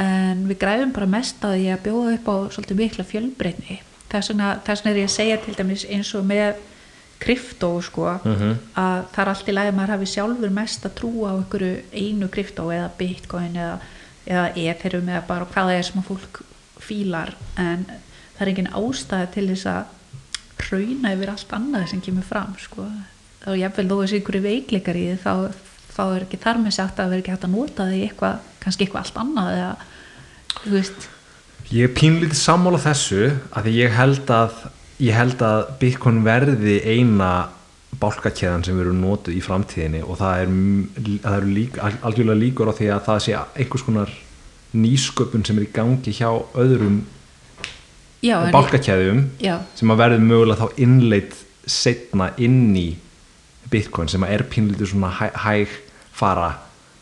[0.00, 3.78] en við græfum bara mest að því að bjóða upp á svolítið mikla fjölbreytni
[4.10, 6.54] þess vegna, þess vegna er ég að segja til dæmis eins og með
[7.20, 8.58] kryptó sko, Mhm.
[8.80, 11.82] að það er allt í lagi að maður hafi sjálfur mest að trúa á einhverju
[11.92, 13.78] einu kryptó eða bitcoin eða,
[14.26, 16.42] eða etherum eða bara hvað það er sem að fólk
[16.80, 17.84] fílar en
[18.38, 19.84] það er engin ástæði til þess að
[20.64, 22.86] hrauna yfir allt annað sem kemur fram sko.
[23.46, 25.52] og jafnvel þó þessi ykkur veikleikar í því þá,
[25.96, 28.84] þá er ekki þar með sagt að vera ekki hægt að nota því eitthvað, kannski
[28.86, 29.76] eitthvað allt annað eða,
[30.58, 31.08] þú veist.
[31.70, 34.54] Ég er pínlítið sammála þessu að því ég held að
[35.00, 37.30] ég held að Bitcoin verði eina
[38.00, 40.50] bálkakeðan sem verður notuð í framtíðinni og það er,
[41.24, 44.12] það eru lík, algjörlega líkur á því að það sé einhvers konar
[44.80, 46.28] nýsköpun sem er í gangi hjá
[46.60, 47.00] öðrum
[48.54, 51.38] bálkakeðum sem að verður mögulega þá innleitt
[51.70, 52.88] setna inn í
[53.70, 55.74] Bitcoin sem að er pínlítið svona hæ, hæg
[56.16, 56.52] fara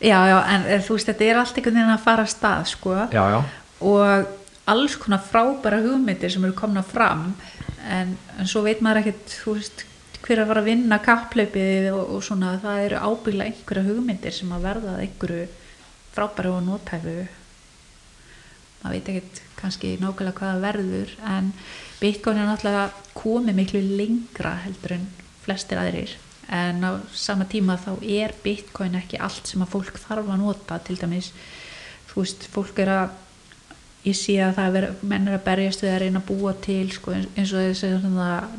[0.01, 2.65] já, já, en eh, þú veist þetta er allt einhvern veginn að fara af stað
[2.73, 2.95] sko.
[3.11, 3.39] já, já,
[3.79, 4.35] og
[4.69, 7.33] alls konar frábæra hugmyndir sem eru komna fram
[7.89, 9.85] en, en svo veit maður ekkert þú veist,
[10.25, 12.57] hver að fara að vinna kappleipið og, og svona.
[12.61, 15.45] Það eru ábyggla einhverja hugmyndir sem að verða að einhverju
[16.13, 17.19] frábæru og nótæfu
[18.79, 21.51] maður veit ekkert kannski nákvæmlega hvað það verður en
[21.99, 25.07] Bitcoin er náttúrulega komið miklu lengra heldur en
[25.43, 26.15] flestir aðrir
[26.49, 30.79] en á sama tíma þá er Bitcoin ekki allt sem að fólk þarf að nota
[30.83, 31.31] til dæmis
[32.09, 33.17] þú veist, fólk er að
[34.07, 36.85] ég sé að það er menn er að berjast við að reyna að búa til
[36.95, 37.89] sko, eins og þessi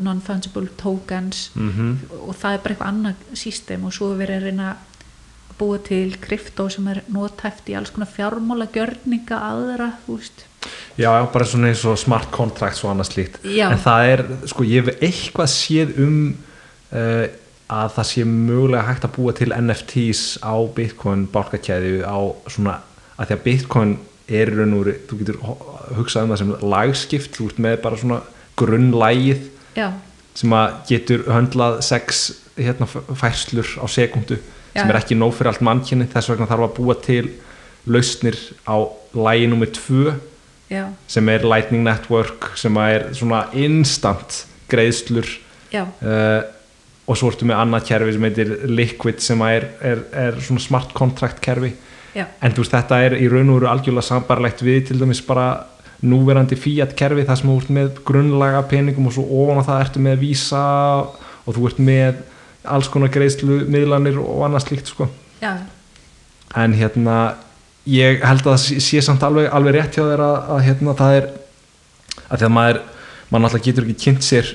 [0.05, 1.49] non-fungible tokens.
[1.55, 1.97] Mhm.
[2.27, 4.87] Og það er bara eitthvað annað system og svo er verið að reyna að
[5.61, 10.47] búa til kryptó sem er notæft í alls konar fjármála gjörninga aðra, þú veist.
[10.97, 13.41] Já, bara svona eins og smart contracts og annað slíkt.
[13.45, 16.37] En það er, sko, ég hef eitthvað séð um
[16.93, 17.27] uh,
[17.71, 22.19] að það sé mögulega hægt að búa til NFTs á Bitcoin bálkakæðu á
[22.51, 22.79] svona,
[23.17, 23.97] að því að Bitcoin
[24.31, 25.41] er raun og þú getur
[25.99, 28.21] hugsað um það sem lagskipt, þú ert með bara svona
[28.61, 29.45] grunnlægið
[29.79, 29.91] já,
[30.39, 32.25] sem að getur höndlað sex
[32.59, 34.39] hérna, færslur á sekundu
[34.71, 34.83] Já.
[34.85, 37.25] sem er ekki nóg fyrir allt mannkynni þess vegna þarf að búa til
[37.91, 38.37] lausnir
[38.71, 38.79] á
[39.19, 40.13] lægi tvö
[40.71, 45.27] já, sem er Lightning Network sem er svona instant greiðslur
[45.73, 46.47] já, uh,
[47.11, 50.63] og svo ertu með annað kerfi sem heitir Liquid sem að er, er, er svona
[50.63, 51.73] smart contract kerfi.
[52.15, 55.21] Já, en þú veist þetta er í raun og veru algjörlega sambarlegt við til dæmis
[55.27, 55.49] bara
[56.07, 59.83] núverandi Fiat kerfi þar sem þú ert með grunnlaga peningum og svo ofan á það
[59.85, 60.63] ertu með Visa
[61.45, 62.23] og þú ert með
[62.71, 65.07] alls konar greiðslu miðlanir og annað slíkt sko.
[65.43, 65.53] Já,
[66.61, 67.19] en hérna
[67.91, 71.15] ég held að það sé- samt alveg, alveg rétt hjá þér að, að hérna það
[71.21, 71.29] er
[72.31, 72.81] að því að maður,
[73.31, 74.51] maður náttúrulega getur ekki kynnt sér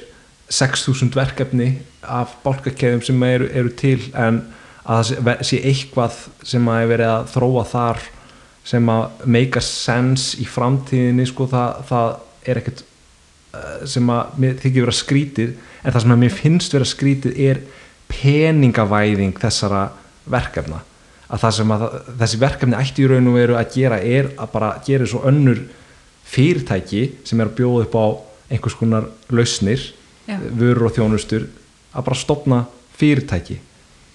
[0.49, 1.69] 6000 verkefni
[2.01, 4.43] af bálkakeðum sem eru, eru til en
[4.85, 8.03] að það sé, eitthvað sem að er verið að þróa þar
[8.65, 12.09] sem að make a sense í framtíðinni sko það, það
[12.45, 16.77] er ekkert eh, sem að mér þykir vera skrítið en það sem að mér finnst
[16.77, 17.61] vera skrítið er
[18.09, 19.87] peningavæðing þessara
[20.29, 20.83] verkefna.
[21.25, 21.85] Að það sem að
[22.21, 25.63] þessi verkefni ætti í raun og veru að gera er að bara gera svo önnur
[26.25, 28.05] fyrirtæki sem er að bjóða upp á
[28.53, 29.81] einhvers konar lausnir
[30.25, 30.39] Já.
[30.41, 31.47] vörur og þjónustur
[31.93, 32.63] að bara stopna
[32.97, 33.59] fyrirtæki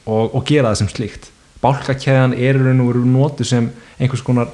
[0.07, 1.31] og, og gera það sem slíkt
[1.61, 3.69] bálkakeðan er í raun og veru notu sem
[3.99, 4.51] einhvers konar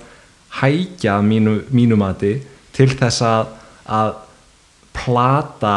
[0.61, 2.37] hækja mínu, mínu mati
[2.77, 3.53] til þess að,
[3.87, 4.13] að
[4.97, 5.75] plata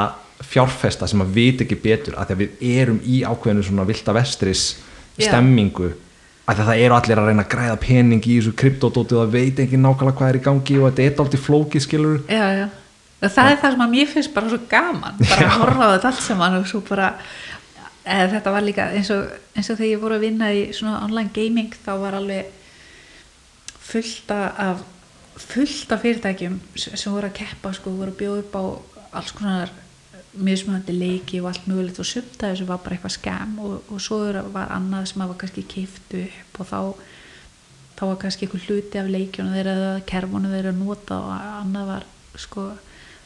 [0.49, 4.15] fjárfesta sem að vita ekki betur að því að við erum í ákveðinu svona vilda
[4.15, 4.67] vestris
[5.19, 5.91] stemmingu
[6.49, 9.35] því að það eru allir að reyna að græða pening í þessu kryptodóti og það
[9.35, 12.65] veit ekki nákvæmlega hvað er í gangi og þetta er aldrei flókið skilur já, já.
[13.19, 16.11] Það er það sem að mér finnst bara svo gaman bara að horfa á þetta
[16.11, 17.09] allt saman og svo bara
[18.05, 21.01] eða þetta var líka eins og, eins og þegar ég voru að vinna í svona
[21.03, 22.55] online gaming þá var alveg
[23.89, 24.85] fullt af
[25.39, 28.63] fullt af fyrirtækjum sem voru að keppa sko, voru að bjóða upp á
[29.19, 29.71] alls konar
[30.39, 34.01] mismunandi leiki og allt mögulegt og sumt af þessu var bara eitthvað skam og, og
[34.03, 34.19] svo
[34.53, 36.79] var annað sem að var kannski kift upp og þá
[37.99, 39.77] þá var kannski einhver hluti af leikjunum þeirra
[40.07, 42.05] kerfunum þeirra að nota og annað var
[42.39, 42.67] sko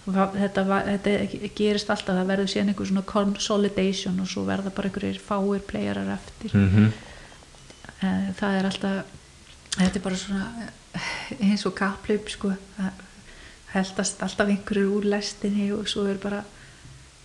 [0.06, 4.90] va- þetta, þetta gerist alltaf það verður síðan einhver svona consolidation og svo verða bara
[4.90, 6.92] einhverjir fáir playerar eftir mm -hmm.
[8.40, 9.06] Það er alltaf
[9.78, 10.46] þetta er bara svona
[10.94, 12.92] eh, eins og kapplaup sko það
[13.74, 16.44] heldast alltaf einhverjir úr lestinni og svo er bara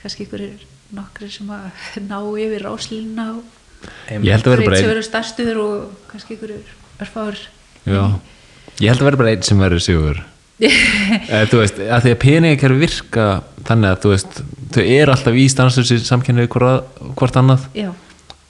[0.03, 0.65] kannski einhverjir
[0.95, 1.71] nokkrir sem að
[2.09, 3.45] ná yfir ráslínuna og
[4.11, 7.39] Ég held að vera bara sem einn eru stærstuður og kannski einhverjir örfáður
[7.87, 8.19] Já.
[8.81, 10.23] Ég held að vera bara einn sem verður sigur
[11.51, 13.27] þú veist, að því að peningakerfi virka
[13.69, 14.41] þannig að þú veist,
[14.75, 17.69] þau eru alltaf í stanslösi samkynni við hvort, hvort annað.
[17.79, 17.91] Já,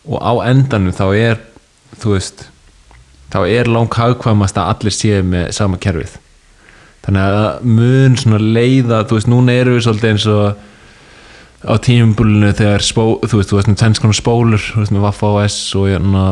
[0.08, 1.42] og á endanum þá er
[2.00, 2.46] þú veist
[3.28, 6.16] þá er lang hagkvæmast að allir séu með sama kerfið.
[7.04, 10.64] Þannig að mun svona leiða þú veist, núna eru við svolítið eins og
[11.68, 15.04] á tímumbúlinu þegar spó, þú veist, þú veist með tvenns konar spólur þú veist með
[15.08, 16.24] Vaffa OS og hérna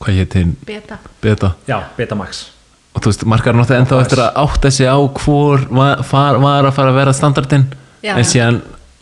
[0.00, 0.98] hvað hétin, beta.
[1.22, 1.54] Beta.
[1.68, 2.53] Já, Betamax
[2.94, 6.68] og þú veist, margar náttúrulega ennþá eftir að átta sig á hvor var, far, var
[6.68, 7.66] að fara að vera standardinn.
[8.04, 8.60] En síðan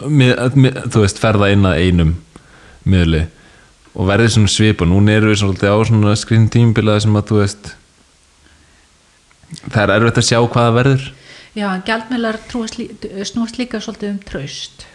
[0.08, 2.14] mið, mið, þú veist, ferða inn að einum
[2.88, 3.26] miðli
[3.92, 7.40] og verði svona svipa, núna eru við svolítið á svona skriðin tímbilaði sem að þú
[7.42, 7.72] veist
[9.68, 11.04] það er erfitt að sjá hvað það verður.
[11.52, 11.68] Já,
[12.80, 14.86] lí- snúast líka svolítið um traust.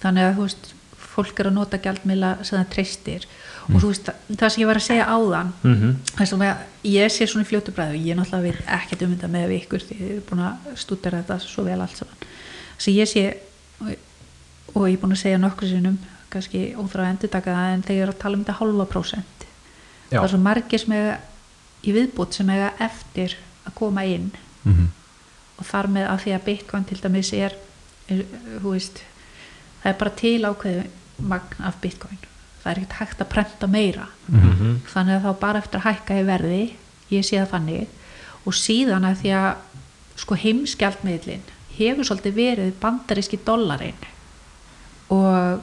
[0.00, 0.70] Þannig að þú veist,
[1.10, 3.26] fólk er að nota gjaldmiðla sem það treystir
[3.74, 6.42] og þú veist, það sem ég var að segja áðan mm -hmm.
[6.42, 9.50] að ég sé svona í fljótu bræðu og ég náttúrulega veit ekkert um þetta með
[9.60, 12.14] ykkur því ég er búin að stúdera þetta svo vel allt saman
[12.76, 13.36] þess að ég sé
[13.80, 13.88] og,
[14.74, 15.98] og ég er búin að segja nokkur sinnum
[16.30, 18.84] kannski óþrá að endur taka það en þegar ég er að tala um þetta halva
[18.84, 19.46] prósent
[20.10, 21.18] það er svo margir sem eiga
[21.82, 23.36] í viðbútt sem eiga eftir
[23.66, 24.30] að koma inn
[24.64, 24.88] mm -hmm.
[25.58, 27.54] og þar með að því að bitcoin til dæmis er,
[28.08, 28.24] er
[28.62, 29.02] þú veist,
[29.82, 30.84] það er bara til ákveðu
[31.18, 32.29] magn af bitcoin
[32.62, 34.06] það er ekkert hægt að prenta meira.
[34.28, 34.76] Mhm.
[34.92, 36.60] þannig að þá bara eftir að hækka í verði
[37.10, 37.86] ég sé það þannig.
[38.46, 39.50] Og síðan að því að
[40.20, 41.42] sko heimskjaldmiðlin
[41.78, 43.94] hefur svolítið verið bandaríski dollarin
[45.10, 45.60] og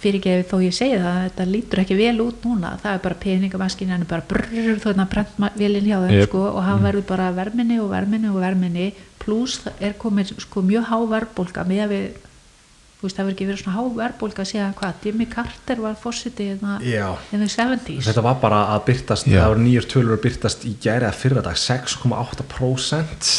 [0.00, 2.76] fyrir ekki þó ég segi það þetta lítur ekki vel út núna.
[2.80, 6.28] Það er bara peningamaskinn er bara brrr þannig að prentvelin hjá þeim Yep.
[6.30, 10.84] sko, og hann verður bara verminni og verminni og verminni pluss er komin sko, mjög
[10.88, 12.06] há verðbólka með að við
[13.00, 16.72] þú veist það verður ekki verið svona há verðbólka síðan hvað, Jimmy Carter var hérna
[16.84, 17.16] já.
[17.32, 19.40] in the 70s Þetta var bara að byrtast, Já.
[19.40, 23.30] það voru nýjur tölur að byrtast í gæri að fyrra dag 6,8%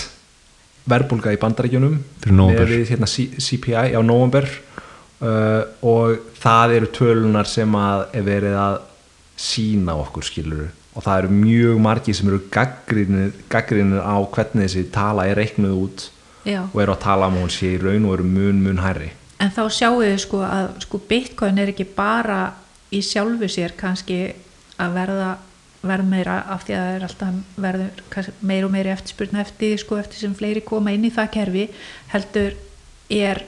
[0.90, 4.50] verbulga í bandaríkjunum við hérna CPI á november
[5.22, 8.80] uh, og það eru tölunar sem að er verið að
[9.38, 15.30] sína okkur skilur og það eru mjög margir sem eru gaggrinir á hvernig þessi tala
[15.30, 16.10] er reiknuð út
[16.50, 16.66] Já.
[16.66, 19.12] og eru að tala um að hún sé í raun og eru mun mun hærri
[19.42, 22.42] en þá sjáum við sko að sko bitcoin er ekki bara
[22.94, 24.20] í sjálfu sér kannski
[24.82, 25.30] að verða
[25.82, 29.98] verð meira af því að það er alltaf verður meira og meira eftirspurna eftir, sko,
[29.98, 31.64] eftir sem fleiri koma inn í það kerfi
[32.12, 32.54] heldur
[33.10, 33.42] er,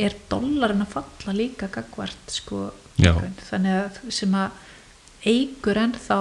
[0.00, 2.70] er dollarin að falla líka gagvart sko,
[3.50, 6.18] þannig að sem að eigur ennþá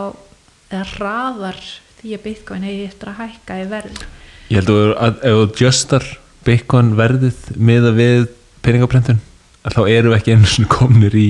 [0.68, 1.62] eða hraðar
[2.02, 4.04] því að bitcoin eigi eftir að hækka í verð
[4.48, 6.06] Ég held að að- ef þú justar
[6.48, 8.28] Bitcoin verðið miða við
[8.66, 9.20] peningaprentun
[9.68, 11.28] þá erum við ekki einu svona komnir í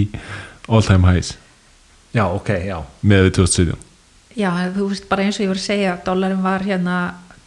[0.67, 1.35] all time highs.
[2.13, 2.77] Já, ok, já.
[3.01, 3.85] Með við 2017
[4.37, 6.97] Já, þú veist bara eins og ég var að segja dollarin var hérna,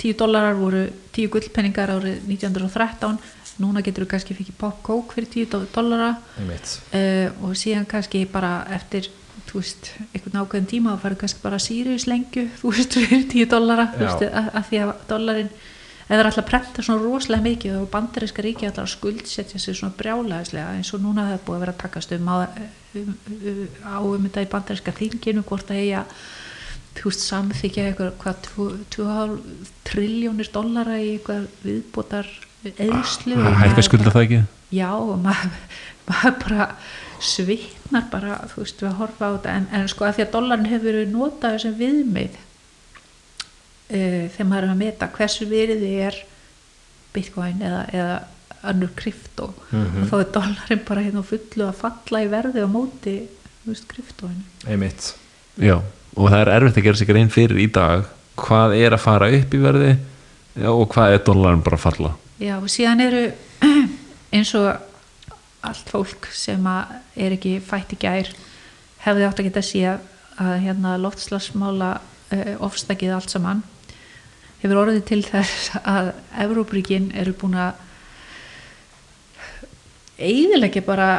[0.03, 3.21] 10 dollarar voru 10 gullpenningar árið 1913
[3.61, 6.15] núna getur þú kannski fikið pop coke fyrir 10 dollara.
[6.41, 6.79] Einmitt.
[6.91, 9.07] Uh, og síðan kannski bara eftir
[9.51, 13.51] þú veist, einhvern ákveðin tíma þá farið kannski bara Sirius lengju þú veist, fyrir 10
[13.55, 14.09] dollara þú Já.
[14.09, 15.53] veist, að, að því að dollarin
[16.11, 19.77] eða það er alltaf prenta svona rosalega mikið og bandaríska ríki alltaf að skuldsetja sig
[19.79, 23.13] svona brjálæðislega eins og núna það er búið að vera að takast um á um,
[23.39, 23.61] um,
[24.11, 26.05] um þetta í bandaríska þinginu hvort að eiga
[26.99, 28.49] samþykja eitthvað hvað
[28.97, 32.29] 2,5 triljónir dollara í eitthvað viðbótar
[32.75, 34.43] eðslu Hækka skulda það ekki?
[34.75, 35.55] já og maður,
[36.11, 36.69] maður bara
[37.23, 40.35] svitnar bara þú veist við að horfa á þetta en, en sko að því að
[40.35, 42.39] dollarin hefur verið notað sem viðmið
[43.91, 46.19] uh, þegar maður er að meta hversu virði er
[47.15, 48.19] bitcoin eða, eða
[48.71, 50.03] önnur krypto Mhm.
[50.03, 53.15] og þá er dollarin bara hérna fullu að falla í verði á móti
[53.89, 55.15] kryptoinu einmitt.
[55.61, 55.77] Já,
[56.17, 58.05] og það er erfitt að gera sig grein fyrir í dag
[58.41, 59.91] hvað er að fara upp í verði
[60.67, 62.13] og hvað er dollarin bara að falla.
[62.41, 63.25] Já, og síðan eru
[64.35, 64.71] eins og
[65.63, 68.31] allt fólk sem að er ekki fætt í gær
[69.05, 69.83] hefði átt að geta að sé
[70.41, 73.63] að hérna loftslagsmála uh, ofstakið allt saman
[74.63, 76.13] hefur orðið til þess að
[76.45, 77.87] Evrópuríkin eru búin að
[80.21, 81.11] eiðilegja bara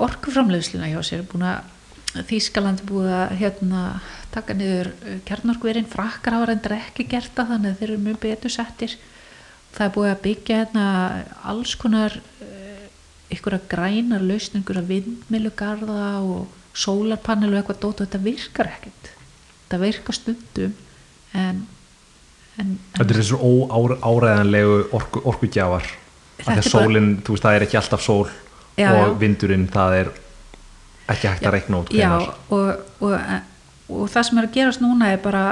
[0.00, 1.68] orkuframleiðsluna hjá sér búin að
[2.10, 3.80] Þýskaland er búið að hérna,
[4.34, 4.88] taka niður
[5.28, 8.96] kjarnorkverinn frakkar hafa reyndar ekki gert það þannig að þeir eru mjög betur settir.
[9.76, 10.86] Það er búið að byggja hérna
[11.52, 12.88] alls konar uh,
[13.30, 18.72] ykkur að grænar lausn, ykkur að vindmilugarða og sólarpanel og eitthvað dót og þetta virkar
[18.72, 19.12] ekkert.
[19.62, 20.74] Þetta virkar stundum
[21.38, 21.62] en,
[22.60, 25.88] en, þetta er þessu óáræðanlegu orku, orkugjafar.
[26.46, 28.30] Að sólinn, þú veist, það er ekki alltaf sól
[28.78, 29.14] Já, og já.
[29.20, 30.12] vindurinn, það er
[31.10, 32.10] ekki hægt að reikna út já,
[32.54, 32.68] og,
[33.02, 33.16] og,
[33.90, 35.44] og það sem er að gerast núna er bara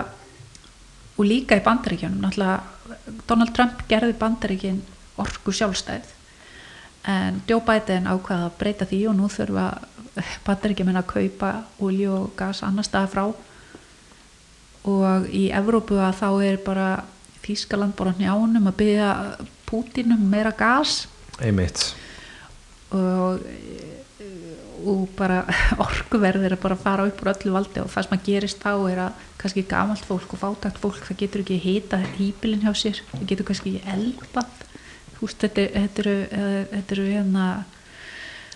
[1.19, 4.79] og líka í bandaríkjunum náttúrulega Donald Trump gerði bandaríkin
[5.19, 6.07] orku sjálfstæð.
[7.09, 9.67] En Joe Biden ákvaða að breyta því og nú þurfa
[10.47, 11.53] bandaríkjum að kaupa
[11.85, 13.25] olju og gas annar stað frá
[14.89, 16.89] og í Evrópu að þá er bara
[17.45, 19.13] Þískaland bara njánum að byggja
[19.69, 21.07] Pútinum meira gas.
[21.41, 21.93] Einmitt.
[22.93, 23.41] Og,
[24.85, 25.43] og bara
[25.85, 27.81] orkuverð er að bara fara upp úr öllu valdi.
[27.85, 31.21] Og það sem að gerist þá er að kannski gamalt fólk og fátakt fólk það
[31.25, 33.03] getur ekki hita hýpilin hjá sér.
[33.15, 33.77] Það getur kannski
[35.21, 37.47] veist, þetta, þetta eru eh, þetta eru hérna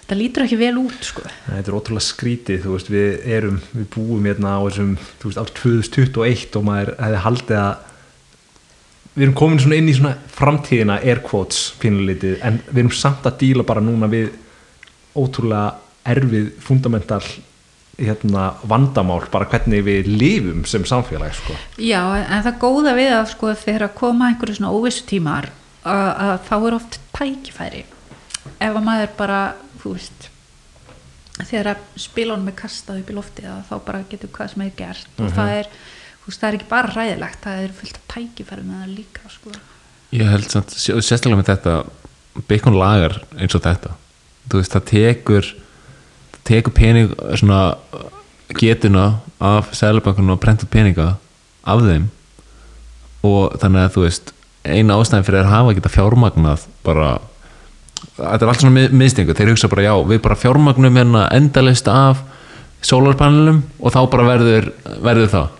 [0.09, 1.25] það lítur ekki vel út sko.
[1.47, 5.41] Þetta er ótrúlega skrítið, þú veist, við erum við búum hérna á þessum, þú veist,
[5.43, 7.73] ár 2021 og maður hefði haldið að
[9.13, 13.27] við erum komin svona inn í svona framtíðina air quotes pínulítið, en við erum samt
[13.29, 14.31] að díla bara núna við
[15.13, 15.75] ótrúlega
[16.09, 17.23] erfið fundamental
[18.01, 21.57] hérna, vandamál, bara hvernig við lifum sem samfélag, sko.
[21.77, 25.51] Já, en það góða við að sko þegar að koma einhverju svona óvissu tímar
[25.85, 27.85] að, að þá er oft tækifæri.
[28.63, 29.41] Ef að maður bara,
[29.83, 30.29] þú veist
[31.43, 34.73] þegar að spilunum er kastað upp í loftið að þá bara getur hvað sem er
[34.79, 35.09] gert.
[35.19, 35.71] Og það er,
[36.27, 39.55] veist, það er ekki bara ræðilegt það er fullt af tækifæri með það líka sko.
[40.13, 41.77] Ég held samt, sé- sérstaklega með þetta
[42.49, 43.95] Bacon lagar eins og þetta.
[44.53, 45.49] Veist, það tekur
[46.33, 47.59] það tekur pening svona
[48.61, 49.07] getuna
[49.41, 51.15] af sælubankunum og prentur peninga
[51.65, 52.07] af þeim.
[53.25, 54.33] Og þannig að þú veist
[54.69, 57.11] eina ástæðin fyrir að hafa geta fjármagnað bara
[58.17, 61.89] þetta er allt svona mið, miðstingu, þeir hugsa bara já við bara fjármagnum hérna endalist
[61.91, 62.23] af
[62.83, 64.71] sólarpanelum og þá bara verður,
[65.05, 65.51] verður það.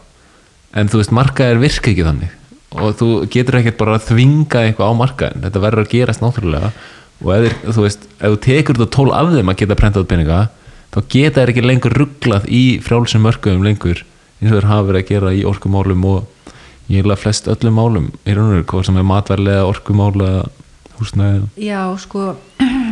[0.75, 2.33] En þú veist, markaðir virka ekki þannig.
[2.73, 6.71] Og þú getur ekkert bara að þvinga eitthvað á markaðin, þetta verður að gerast náttúrulega.
[7.23, 10.39] Og þér- þú veist, ef þú tekur þetta tól af þeim að geta prentað peninga
[10.93, 14.03] þá geta þær ekki lengur rugglað í frjálsum mörkuðum lengur
[14.43, 16.51] eins og þeir hafa verið að gera í orkumálum og
[16.91, 18.09] ég heila flest öllum málum.
[18.27, 20.31] Í raun og veru, hvað sem er matverlega orkumála
[21.03, 22.33] húsnæði Já, sko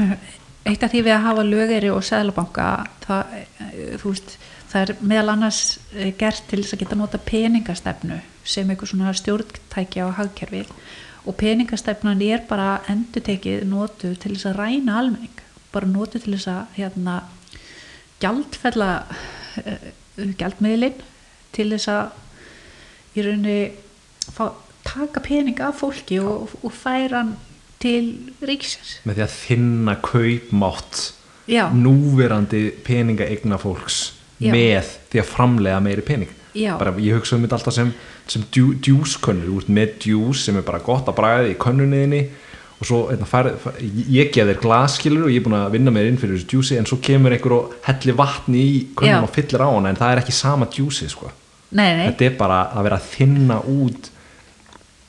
[0.68, 2.70] eitt af því við að hafa lögeri og seðlabanka
[3.06, 4.36] það, eh, veist,
[4.70, 5.62] það er meðal annars
[5.94, 10.64] eh, gert til þess að geta nota peningastefnu sem eitthvað svona stjórntækja á hagkerfi.
[11.28, 15.42] Og peningastefnan er bara endutekið notuð til þess að ræna almenning
[15.72, 17.16] bara notuð til þess að hérna,
[18.22, 19.84] gjaldfella uh,
[20.40, 20.96] gjaldmiðlin
[21.54, 23.60] til þess að í rauninni
[24.34, 24.50] fá,
[24.86, 27.36] taka pening af fólki og, og færa hann
[27.80, 28.04] til
[28.44, 31.00] ríkisins með því að þinna kaupmátt
[31.50, 34.02] já, núverandi peninga eigna fólks
[34.40, 34.52] Já.
[34.54, 36.74] með því að framlega meiri pening Já.
[36.80, 37.90] bara ég hugsa um þetta alltaf sem,
[38.30, 42.22] sem djúskönnur, út með djús sem er bara gott að bræða í könnunniðinni
[42.80, 45.92] og svo eitna, fær, fær, ég gef þér glaskilur og ég er búin að vinna
[45.94, 49.34] mér inn fyrir þessu djúsi en svo kemur einhver og hellir vatni í könnun og
[49.34, 51.28] fyllir á hana en það er ekki sama djúsi sko.
[51.76, 54.10] nei, nei, þetta er bara að vera að þinna út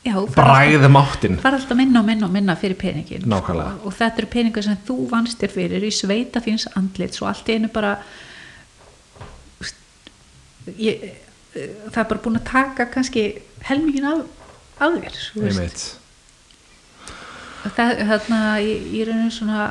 [0.05, 3.53] já, bræða máttin fara alltaf minna og minna og minna fyrir peningin sko.
[3.85, 7.49] og þetta eru peningar sem þú vannst þér fyrir í sveita þíns andlit svo allt
[7.49, 7.97] einu bara
[10.77, 11.05] ég,
[11.53, 13.25] það er bara búin að taka kannski
[13.67, 14.25] helmingin af,
[14.81, 15.21] af þér
[17.69, 19.69] það, þarna í, rauninu svona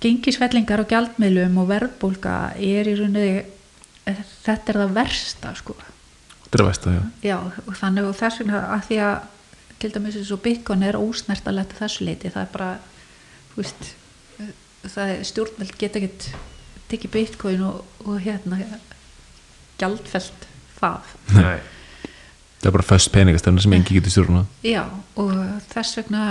[0.00, 3.30] gengisfellingar og gjaldmiðlum og verðbólga er í rauninu
[4.06, 5.76] þetta er það versta sko
[6.58, 7.02] er það, já.
[7.30, 7.36] Já
[7.66, 9.16] og þannig og þess vegna að því að
[9.80, 12.70] til dæmis eins og Bitcoin er ósnertalegt að þessu leiti það er bara
[13.54, 13.90] þú veist,
[14.84, 16.26] það er stjórnveld geta ekkert
[16.90, 18.58] tekið Bitcoin og, og hérna
[19.80, 20.46] gjaldfelt
[20.80, 21.12] það.
[21.36, 21.58] Nei.
[22.60, 24.82] það er bara föst peningastefna sem engi getur stjórna Já,
[25.20, 25.32] og
[25.72, 26.24] þess vegna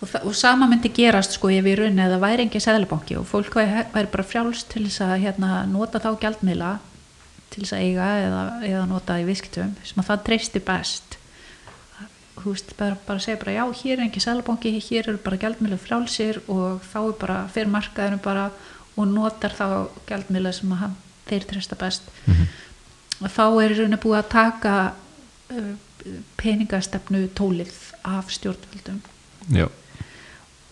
[0.00, 3.18] og, þa- og sama myndi gerast sko ef í rauninni að það væri engin seðlabanki
[3.20, 6.72] og fólk væri bara frjálst til þess að hérna, nota þá gjaldmiðla
[7.52, 11.16] til þess að eiga eða, eða nota í visktum sem að það treysti best.
[12.36, 15.78] Þú veist, bara, bara segja bara já, hér er engin seðlabanki, hér eru bara gjaldmiðla
[15.80, 18.50] frjálsir og þá er bara fyrir markaðinu bara
[18.96, 19.66] og notar þá
[20.08, 21.00] gjaldmiðla sem að
[21.30, 22.12] þeir treysta best.
[23.16, 24.76] Og þá er í rauninni búið að taka
[26.38, 27.74] peningastefnu tólið
[28.06, 29.00] af stjórnvöldum.
[29.56, 29.66] Já,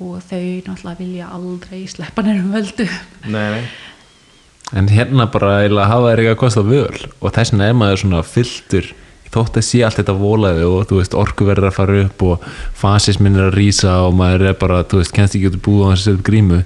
[0.02, 2.86] og þau náttúrulega vilja aldrei sleppa nefnum völdu
[3.30, 3.66] Nei, nei.
[4.72, 8.02] En hérna bara eiginlega hafa þær ekki að kosta völ og þess vegna er maður
[8.04, 8.92] svona fylltur
[9.34, 12.48] þótt að sé allt þetta volaði og þú veist orku verður að fara upp og
[12.78, 15.88] fasismin er að rýsa og maður er bara, þú veist, kennst ekki út í og
[15.90, 16.60] hann setja upp grímu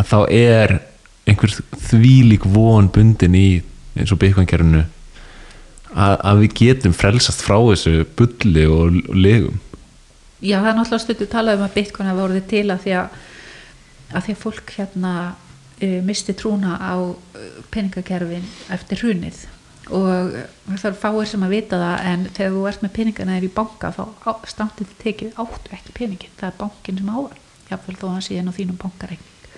[0.00, 0.76] að þá er
[1.30, 1.54] einhver
[1.90, 3.48] þvílík von bundin í
[3.94, 4.84] eins og byggangerinu
[5.90, 9.60] að, við getum frelsast frá þessu bulli og, og legum.
[10.40, 13.16] Já það er náttúrulega stundu talað um að hafa orðið til að því að,
[14.10, 15.14] að því að fólk hérna
[16.04, 17.16] misti trúna á uh,
[17.72, 19.42] peningakerfin eftir hrunið.
[19.90, 20.44] Og uh,
[20.76, 23.52] það er fáir sem að vita það en þegar þú ert með peningana er í
[23.54, 24.04] banka þá
[24.50, 26.34] standið tekið áttu ekki peningin.
[26.40, 27.38] Það er bankin sem ávar
[27.70, 29.56] jáfnvel þó að hann sé inn á þínum bankareikning.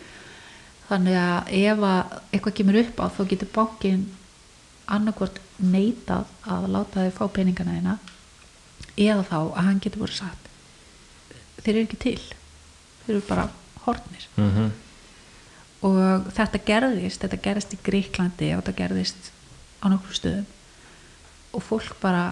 [0.88, 4.06] Þannig að ef að eitthvað kemur upp á þá getur bankin
[4.92, 7.98] annarkvort neitað að láta þig fá peningana þína
[9.00, 10.42] eða þá að hann getur voru sagt
[11.62, 12.22] þeir eru ekki til.
[13.02, 13.50] Þeir eru bara
[13.84, 14.72] hortnir Mm
[15.82, 19.30] og þetta gerðist þetta gerðist í Gríklandi og þetta gerðist
[19.82, 20.48] á nokkru stöðum.
[21.52, 22.30] Og fólk bara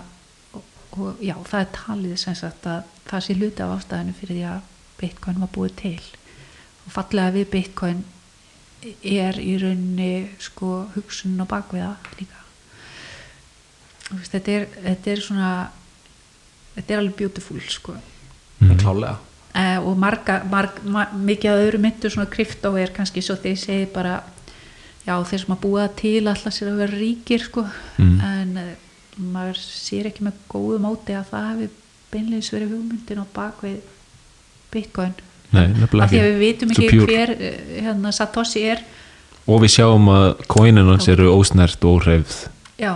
[0.54, 0.62] og,
[0.96, 4.46] og já, það er talið sem sagt að það sé hluti af ástæðinu fyrir því
[4.52, 4.68] að
[5.00, 5.98] Bitcoin var búið til.
[6.86, 8.04] Og fallega við Bitcoin
[9.04, 12.38] er í rauninni sko hugsunin á bakviða líka.
[14.06, 15.50] Þú veist, þetta er, þetta er svona
[16.76, 17.98] þetta er alveg beautiful sko.
[18.60, 18.78] Mm.
[18.80, 19.18] Klálega
[19.54, 23.58] uh, og marga, marg, mar, mikið af öðru myndu svona kryptó er kannski svo þeir
[23.60, 24.20] segi bara
[25.06, 27.66] já þeir sem að búa til alltaf sér að vera ríkir sko.
[27.98, 28.16] Mm.
[28.20, 28.70] en uh,
[29.20, 31.70] maður sér ekki með góðu móti að það hefði
[32.10, 33.80] beinleins verið hugmyndin á bakvið
[34.70, 35.14] Bitcoin.
[35.50, 38.84] Nei, af því að við vitum ekki hver uh, hérna, Satoshi er.
[39.50, 42.44] Og við sjáum að kóinin hans eru ósnert og óhreyfð.
[42.78, 42.94] Já,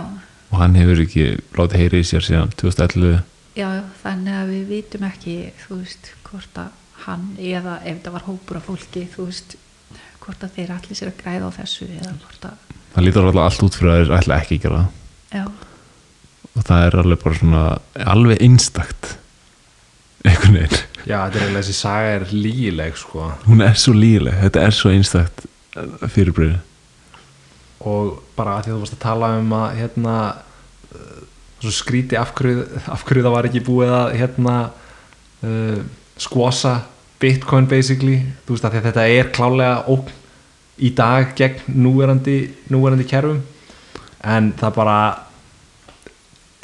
[0.55, 1.25] og hann hefur ekki
[1.57, 3.23] látið heyri í sér síðan 2011
[3.57, 3.67] já,
[4.01, 8.59] þannig að við vitum ekki þú veist hvort að hann eða ef það var hópur
[8.59, 9.57] af fólki þú veist
[10.23, 13.47] hvort að þeir allir sér að græða á þessu eða hvort að það lítur alltaf
[13.49, 14.83] allt út fyrir að þeir ætla ekki að gera
[15.35, 15.45] já,
[16.55, 17.63] og það er alveg bara svona
[18.15, 19.15] alveg einstakt
[20.25, 20.79] einhvern veginn.
[21.05, 23.27] Já, þetta er eiginlega þessi saga er lígileg sko.
[23.45, 25.43] Hún er svo líleg, þetta er svo einstakt
[26.15, 26.55] fyrirbreyði
[27.85, 30.15] og bara að því að þú varst að tala um að hérna
[31.65, 34.55] svo skríti af hverju, af hverju það var ekki búið að hérna
[35.45, 35.79] uh,
[36.21, 36.75] skvosa
[37.21, 40.13] bitcoin basically, þú veist að, þetta er klálega ógn
[40.85, 42.39] í dag gegn núverandi,
[42.71, 43.39] núverandi kerfum.
[44.25, 44.97] En það bara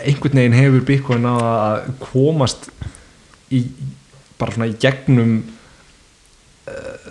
[0.02, 2.70] einhvern veginn hefur bitcoin á að komast
[3.54, 3.64] í
[4.42, 5.36] bara svona í gegnum
[6.68, 7.10] uh,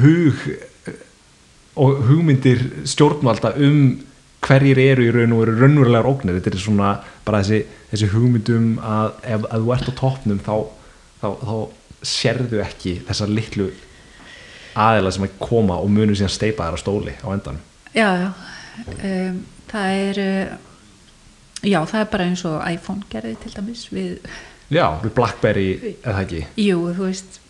[0.00, 0.46] hug
[1.80, 4.00] og hugmyndir stjórnvalda um
[4.46, 6.38] hverjir eru í raun og veru raunverulegar ógnir.
[6.40, 6.94] Þetta er svona
[7.26, 7.60] bara þessi,
[7.92, 10.54] þessi hugmyndum að ef að þú ert á toppnum þá,
[11.20, 11.54] þá, þá
[12.06, 13.68] sérðu ekki þessar litlu
[14.78, 17.58] aðeila sem að koma og munu síðan steipa þær á stóli á endan
[17.92, 18.28] já, já.
[18.86, 19.40] Um,
[19.70, 20.20] það er
[21.66, 24.30] já, það er bara eins og iPhone gerði til dæmis við,
[24.72, 25.68] já, við Blackberry
[25.98, 26.44] eða ekki?
[26.62, 27.40] Jú, þú veist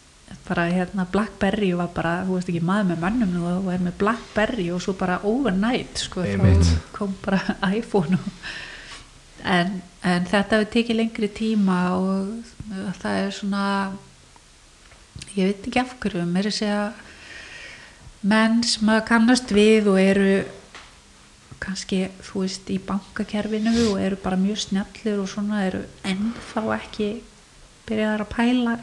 [0.51, 3.99] bara hérna Blackberry var bara þú veist ekki maður með mannum nú og er með
[4.03, 8.31] Blackberry og svo bara overnight sko, þá kom bara iPhone og,
[9.45, 13.65] en, en þetta hefur tekið lengri tíma og það er svona
[15.37, 16.83] ég veit ekki af hverju mér er að segja
[18.27, 20.33] menn sem að kannast við og eru
[21.61, 27.11] kannski þú veist í bankakerfinu og eru bara mjög snjallir og svona eru ennþá ekki
[27.89, 28.77] byrjaðar að pæla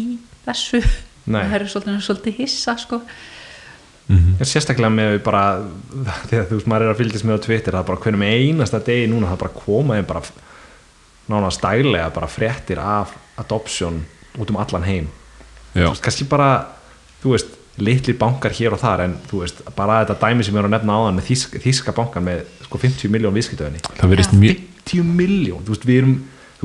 [0.00, 0.06] í
[0.46, 0.80] þessu
[1.26, 1.42] Nei.
[1.48, 3.02] það eru svolítið, svolítið hissa sko
[4.04, 4.34] Mhm.
[4.36, 5.62] En sérstaklega með bara
[6.28, 8.34] þegar þú veist maður er að fylgjast með á Twitter það er bara hvernig með
[8.36, 10.20] einasta degi núna það er bara koma inn bara
[11.32, 14.02] nánast dæglega bara fréttir af adoption
[14.36, 15.06] út um allan heim
[15.72, 15.86] Já.
[15.86, 16.50] þú veist, kannski bara
[17.22, 20.60] þú veist, litlir bankar hér og þar en þú veist, bara þetta dæmi sem ég
[20.60, 24.36] var að nefna áðan með þísk, þíska bankan með sko 50 miljón viðskiptöðinni það verðist
[24.36, 24.40] Já.
[24.44, 26.14] mjög 50 miljón, þú veist, við erum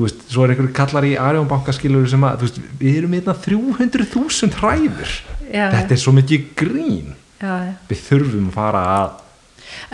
[0.00, 3.16] þú veist, svo er einhverju kallar í Arjón bankaskilur sem að, þú veist, við erum
[3.18, 5.12] hérna 300.000 hræður
[5.50, 5.66] Já.
[5.74, 7.72] þetta er svo mikið grín já, já.
[7.90, 9.18] við þurfum að fara að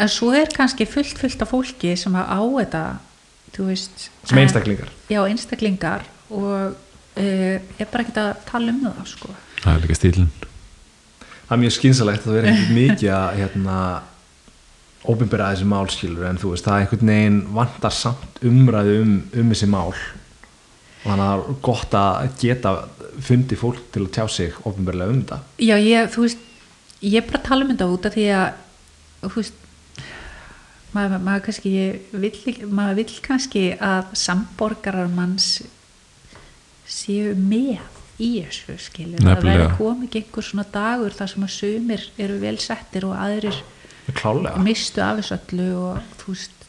[0.04, 2.82] en svo er kannski fullt fullt af fólki sem að á þetta
[3.56, 8.82] þú veist sem en- einstaklingar já, einstaklingar og uh, er bara ekki að tala um
[8.86, 9.32] það sko.
[9.62, 10.30] það er líka stílinn
[11.46, 13.76] það er mjög skynsalegt að vera ekkert mikið að hérna
[15.06, 19.52] óbyrra þessi málskilur en þú veist, það er einhvern veginn vantar samt umræðu um, um
[19.52, 19.92] þessi mál.
[19.92, 22.74] Og þannig að það er gott að geta
[23.26, 25.38] fundi fólk til að tjá sig óbyrlega um þetta.
[25.62, 26.42] Já, ég, þú veist
[27.04, 28.46] ég er bara að tala um þetta út af því að
[29.26, 29.62] þú veist
[30.96, 31.72] maður, maður kannski
[32.12, 35.50] vill, maður vill kannski að samborgarar manns
[36.86, 37.82] séu með
[38.22, 39.56] í þessu skilur það Nefnilega.
[39.58, 43.58] verður komið ekki einhver svona dagur þar sem að sumir eru vel settir og aðrir
[44.14, 46.66] klálega mistu af þessu öllu og þú veist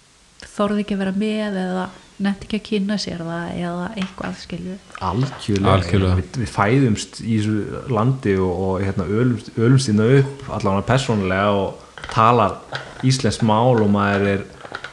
[0.58, 1.88] þorði ekki að vera með eða
[2.18, 6.18] nefndi ekki að kynna sér það eða eitthvað skilju algjörlega, Algjörlega.
[6.18, 11.52] Við, við fæðumst í þessu landi og, og hérna, ölumst, ölumst innan upp allavega persónulega
[11.54, 12.58] og talar
[13.06, 14.46] íslensk mál og maður er,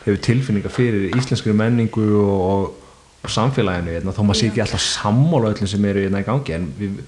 [0.05, 2.95] hefur tilfinningar fyrir íslenskri menningu og, og,
[3.25, 6.59] og samfélaginu hérna, þó maður sé ekki alltaf sammála öllum sem eru hérna í gangi
[6.59, 7.01] en við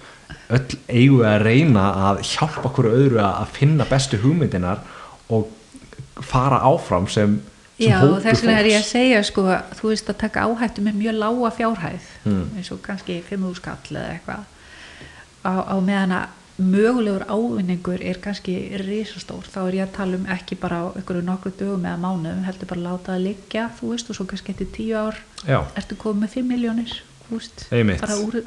[0.56, 4.84] öll eigum við að reyna að hjálpa hverju öðru að, að finna bestu hugmyndinar
[5.28, 5.48] og
[6.22, 7.36] fara áfram sem,
[7.78, 9.42] sem Já, og þess vegna er ég að segja sko,
[9.80, 12.46] þú veist að taka áhættu með mjög lága fjárhæð Mm.
[12.56, 14.44] eins og kannski 5.000 skall eða eitthvað
[15.44, 16.26] á, á meðan að
[16.58, 21.22] mögulegur ávinningur er kannski risastór, þá er ég að tala um ekki bara á einhverju
[21.26, 24.70] nokkru dögum eða mánuðum heldur bara láta það liggja, þú veist og svo kannski eftir
[24.72, 26.94] 10 ár Já, ertu komið með 5 miljónir
[27.28, 27.66] þú veist,
[28.00, 28.40] bara úr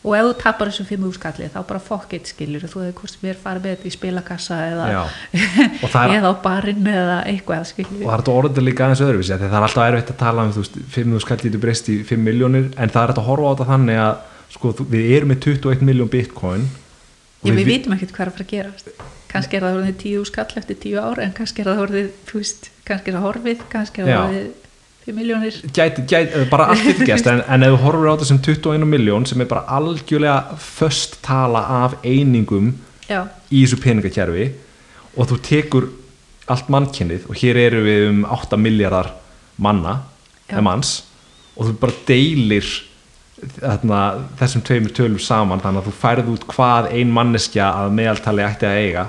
[0.00, 2.62] og ef þú tapar þessum 5.000 skalli þá bara fokkitt skilur.
[2.64, 4.86] Þú hefur hvort mér farið með þetta í spilakassa eða,
[6.04, 8.00] er- eða á barinn eða eitthvað skilur.
[8.00, 10.46] Og það er þetta orðið líka aðeins öðruvísi að það er alltaf erfitt að tala
[10.46, 13.28] um þú veist, 5 skall getur breyst í 5 miljónir en það er þetta að
[13.28, 14.14] horfa á þetta þannig að
[14.56, 16.64] sko, þú- við erum með 21 miljón bitcoin
[17.40, 18.88] Já, við vi- vitum ekkert hvað er að fara að gerast.
[19.30, 22.40] Kannski er það orðið tíu skall eftir tíu ár en kannski er það þú
[23.06, 23.62] er það horfið,
[25.04, 25.46] kannski er það Já.
[25.46, 28.14] orðið 5 miljónir gæti, gæti, bara allt getur gæst en, en ef þú horfur á
[28.14, 32.74] þetta sem 21 miljón sem er bara algjörlega föst tala af einingum
[33.08, 34.52] já, í þessu peningakerfi
[35.16, 35.88] og þú tekur
[36.50, 39.12] allt mannkynnið og hér eru við um 8 miljardar
[39.56, 40.02] manna
[40.60, 41.04] manns
[41.56, 42.66] og þú bara deilir
[43.60, 44.00] þarna,
[44.40, 48.68] þessum tveimur tölum saman þannig að þú færð út hvað ein manneskja að meðaltali ætti
[48.68, 49.04] að eiga.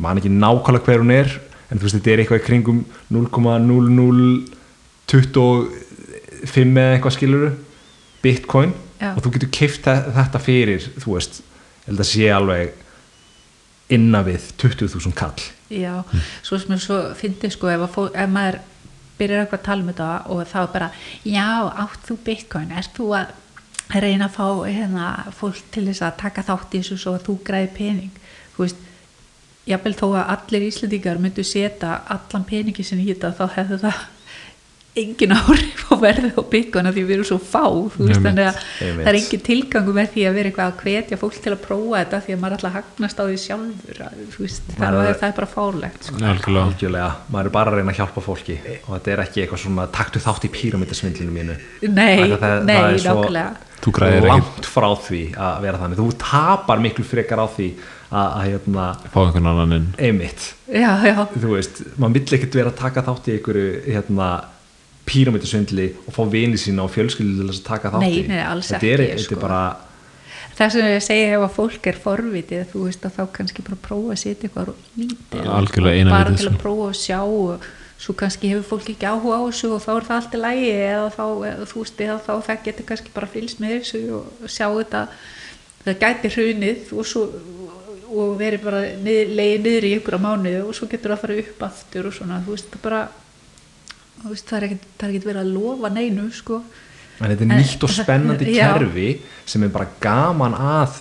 [0.00, 1.34] Man ekki nákvæmlega hver hún er
[1.70, 2.80] en þú veist þetta er eitthvað í kringum
[5.10, 7.50] 0,0025 eða eitthvað skiluru
[8.22, 8.76] bitcoin.
[9.00, 9.14] Já.
[9.16, 12.74] og þú getur keift þetta fyrir þú veist, ég held að sé alveg
[13.96, 15.46] innan við 20.000 kall.
[15.72, 16.02] Já
[16.44, 18.60] svo sem svo fyndið sko ef, að fó, ef maður
[19.20, 20.90] byrjar eitthvað að tala um þetta og þá er bara,
[21.24, 21.48] já,
[21.84, 22.76] átt þú bitcoin?
[22.76, 23.32] Ert þú að
[24.04, 27.36] reyna að fá hérna, fólk til þess að taka þátt í þessu svo að þú
[27.48, 28.22] græði pening?
[28.54, 28.86] Þú veist,
[29.70, 34.08] jafnvel þó að allir íslendingar myndu setja allan peningi í þetta þá hefðu það
[35.00, 39.10] engin áhrif á verðið á bygguna því við erum svo fá veist, þannig að það
[39.10, 42.20] er engin tilgangu með því að vera eitthvað að hvetja fólk til að prófa þetta
[42.26, 44.02] því að maður alltaf hagnast á því sjálfur
[44.40, 46.20] veist, þannig er- að það er bara fárlegt sko.
[46.64, 47.10] algjörlega.
[47.30, 50.22] Maður er bara að reyna að hjálpa fólki og þetta er ekki eitthvað svona taktu
[50.22, 51.58] þátt í píramítasvindlinu mínu.
[51.88, 55.96] Nei, Þannig að það- nei, það er svo langt frá því að vera þannig.
[56.00, 57.68] Þú tapar miklu frekar á því
[58.10, 59.86] að, að hérna, fá einhvern annan inn.
[59.98, 60.48] Einmitt.
[60.68, 64.28] Já, já, þú veist, maður vill ekkert vera að taka þátt í einhverju hérna,
[65.10, 68.70] píramítasvindli og fá vini sína og fjölskyldu til að taka þátt í Nei, nei, alls
[68.70, 69.38] þetta er, ekki, þetta sko.
[69.38, 69.62] er bara
[70.60, 73.82] það sem ég segja ef að fólk er forvitið þú veist að þá kannski bara
[73.88, 76.62] prófa að setja eitthvað lítið og eina bara til að sko.
[76.64, 77.68] prófa að sjá og
[78.00, 80.70] svo kannski hefur fólk ekki áhuga á þessu og þá er það allt í lægi
[80.72, 84.46] eða þá, eða, þú veist, eða þá það getur kannski bara fylgst með þessu og
[84.46, 85.02] sjá þetta
[85.84, 87.26] það gæti hrunið og svo
[88.10, 91.24] og verið bara nið, leiði niður í ykkur á mánuðu og svo getur það að
[91.24, 93.02] fara upp aftur og svona, þú veist, það bara
[94.28, 96.60] veist, það er ekkert, er verið að lofa neinu, sko.
[97.20, 98.72] En þetta er En- nýtt og spennandi Já.
[98.74, 99.08] kerfi
[99.46, 101.00] sem er bara gaman að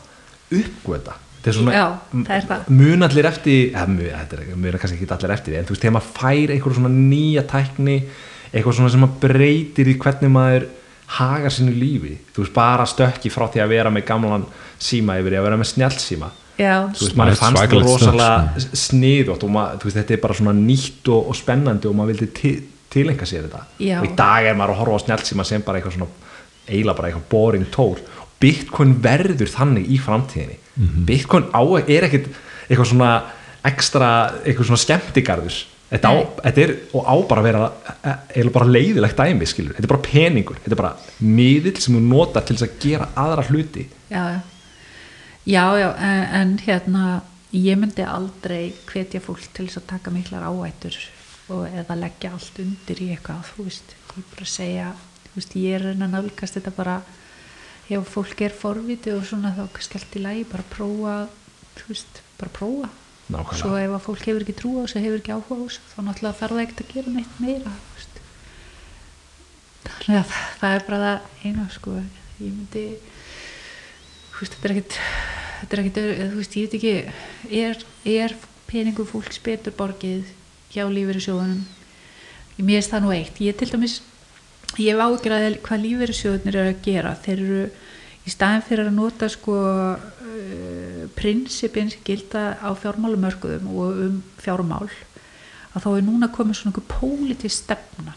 [0.55, 1.13] uppgöta.
[1.39, 1.85] Þetta er svona Já,
[2.35, 2.65] er það.
[2.75, 5.75] mun allir eftir eða, mun, þetta er, mun kannski ekki allir eftir því en þú
[5.75, 7.95] veist, þegar maður fær eitthvað svona nýja tækni
[8.49, 10.65] eitthvað svona sem maður breytir í hvernig maður
[11.19, 12.17] hagar sínu lífi.
[12.35, 14.43] Þú veist, bara stökki frá því að vera með gamlan
[14.83, 16.29] síma yfir í að vera með snjallsíma
[16.59, 20.37] já, þú veist, maður fannst það rosalega sniðótt og maður, þú veist, þetta er bara
[20.41, 22.53] svona nýtt og, og spennandi og maður vildi
[22.93, 23.65] tilenga sér þetta.
[23.79, 23.99] Já.
[24.01, 26.09] og í dag er maður að horfa á snjálfsíma sem bara eitthvað svona
[26.69, 27.97] eiginlega bara eitthvað boring tól
[28.39, 30.55] Bitcoin verður þannig í framtíðinni.
[31.07, 32.29] Bitcoin á, er ekkit
[32.69, 33.09] eitthvað svona
[33.67, 34.11] ekstra
[34.45, 35.57] eitthvað svona skemmtigarður.
[35.89, 37.61] Þetta, á, þetta er og á bara að vera
[37.97, 40.91] e- eiginlega bara leiðilegt dæmi skilur, þetta er bara peningur, þetta er bara
[41.25, 43.87] miðill sem þú notar til þess að gera aðra hluti.
[44.13, 44.39] Já, já.
[45.49, 47.05] Já, já, en, en hérna
[47.57, 50.93] ég myndi aldrei hvetja fólk til þess að taka miklar áættur
[51.55, 54.87] og eða leggja allt undir í eitthvað þú veist, ég bara segja
[55.25, 56.95] þú veist, ég er að reyna að nálgast þetta bara
[57.89, 61.15] ef fólk er forviti og svona þá allt í lagi, bara prófa
[61.79, 62.89] þú veist, bara prófa.
[63.29, 63.57] Nákvæmlega.
[63.61, 65.99] svo ef að fólk hefur ekki trú á þessu hefur ekki áhuga á þessu, þá
[66.01, 67.73] náttúrulega þarf það ekkert að gera neitt meira
[70.09, 71.93] þannig að það er bara það eina sko,
[72.39, 72.83] ég myndi
[74.33, 74.97] þú veist, þetta er ekkert
[75.59, 76.01] þetta er ekkert,
[76.31, 76.93] þú veist, ég veit ekki
[77.61, 77.83] er,
[78.15, 78.35] er
[78.69, 80.33] peningu fólks betur borgið
[80.73, 81.65] hjá lífeyrissjóðunum.
[82.59, 83.41] Mér finnst það nú eitt.
[83.43, 83.99] Ég til dæmis,
[84.77, 87.13] ég hef ágjörði hvað lífeyrissjóðunir eru að gera.
[87.25, 87.61] Þeir eru
[88.27, 94.89] í staðin fyrir að nota sko uh, prinsipin sem gilda á fjármálumörkuðum og um fjármál
[95.69, 98.15] að þá er núna komið svona einhver pólitísk stefna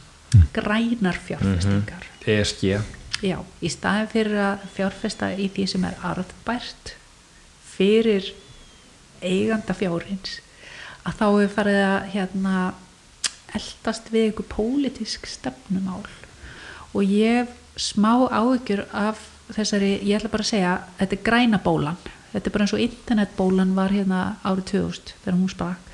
[0.56, 2.08] grænar fjárfestingar.
[2.24, 2.80] ESG
[3.22, 6.96] Já, í staðin fyrir að fjárfesta í því sem er arðbært
[7.72, 8.32] fyrir
[9.22, 10.40] eiganda fjárins
[11.02, 12.56] að þá er farið að hérna
[13.52, 16.06] eldast við ykkur pólitísk stefnumál.
[16.92, 19.20] Og ég hef smá áhyggjur af
[19.52, 21.98] þessari, ég ætla bara að segja þetta er græna bólan,
[22.32, 25.88] þetta er bara eins og internetbólan var hérna árið 2000 þegar hún sprak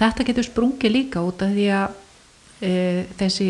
[0.00, 1.96] þetta getur sprungið líka út af því að
[2.62, 2.72] e,
[3.20, 3.48] þessi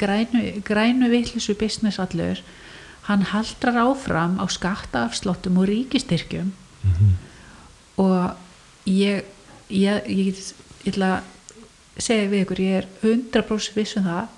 [0.00, 2.40] grænu, grænu vittlisu business allur
[3.08, 6.52] hann haldrar áfram á skattaafslottum og ríkistyrkjum
[8.00, 9.30] og ég
[9.68, 10.42] ég, ég,
[10.84, 14.32] ég ætla að segja við ykkur, ég er 100% viss um það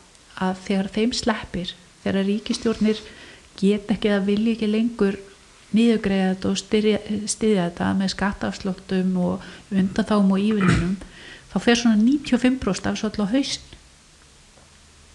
[0.46, 1.72] að þegar þeim sleppir
[2.04, 3.00] þegar ríkistjórnir
[3.56, 5.16] get ekki að vilja ekki lengur
[5.76, 6.58] niðugreiða þetta og
[7.30, 10.96] styðja þetta með skattaafslottum og undanþáum og ívillinum
[11.52, 13.72] þá fer svona 95% af svo allá hausn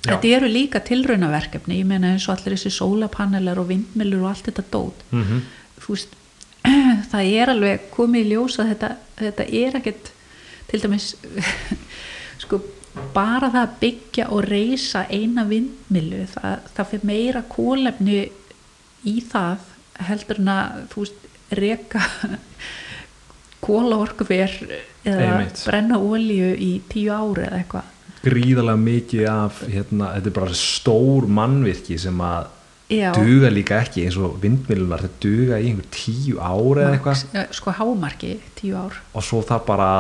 [0.02, 0.16] Já.
[0.16, 4.50] þetta eru líka tilraunaverkefni ég meina eins og allir þessi sólapanelar og vindmilur og allt
[4.50, 5.42] þetta dót mm -hmm.
[5.84, 6.16] þú veist,
[7.12, 10.12] það er alveg komið í ljós að þetta, þetta er ekkert
[10.72, 11.10] til dæmis
[12.44, 12.62] sko
[13.16, 18.22] bara það að byggja og reysa eina vindmilu það, það fyrir meira kólefni
[19.08, 19.68] í það
[20.02, 21.28] heldur en að þú veist,
[21.62, 22.02] reka
[23.66, 24.54] kóla orkuver
[25.06, 25.64] eða Einmitt.
[25.66, 31.26] brenna olíu í tíu ári eða eitthvað gríðarlega mikið af hérna, þetta er bara stór
[31.26, 32.50] mannvirki sem að
[32.92, 33.12] Já.
[33.16, 37.74] duga líka ekki eins og vindmilunar þetta duga í einhver tíu ár eða eitthvað sko
[37.78, 39.92] hámarki tíu ár og svo það bara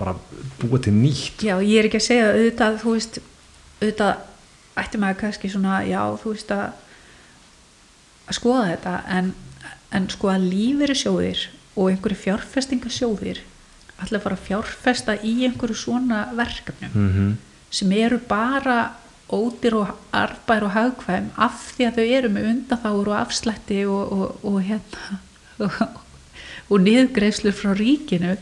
[0.00, 0.14] bara
[0.60, 3.20] búa til nýtt Já, ég er ekki að segja það, auðvitað, þú veist,
[3.80, 6.66] auðvitað ætti maður kannski svona, já, þú veist að
[8.30, 9.32] að skoða þetta, en,
[9.96, 13.40] en sko að lífeyri sjóðir og einhverju fjárfestingasjóðir
[14.00, 17.32] ætla að fara að fjárfesta í einhverju svona verkefnum mm -hmm.
[17.70, 18.78] sem eru bara
[19.30, 24.12] ódýr og arbær og hagkvæm af því að þau eru með undanþáur og afslætti og,
[24.12, 25.20] og, og hérna
[25.66, 25.82] og,
[26.70, 28.34] og niðurgreifslur frá ríkinu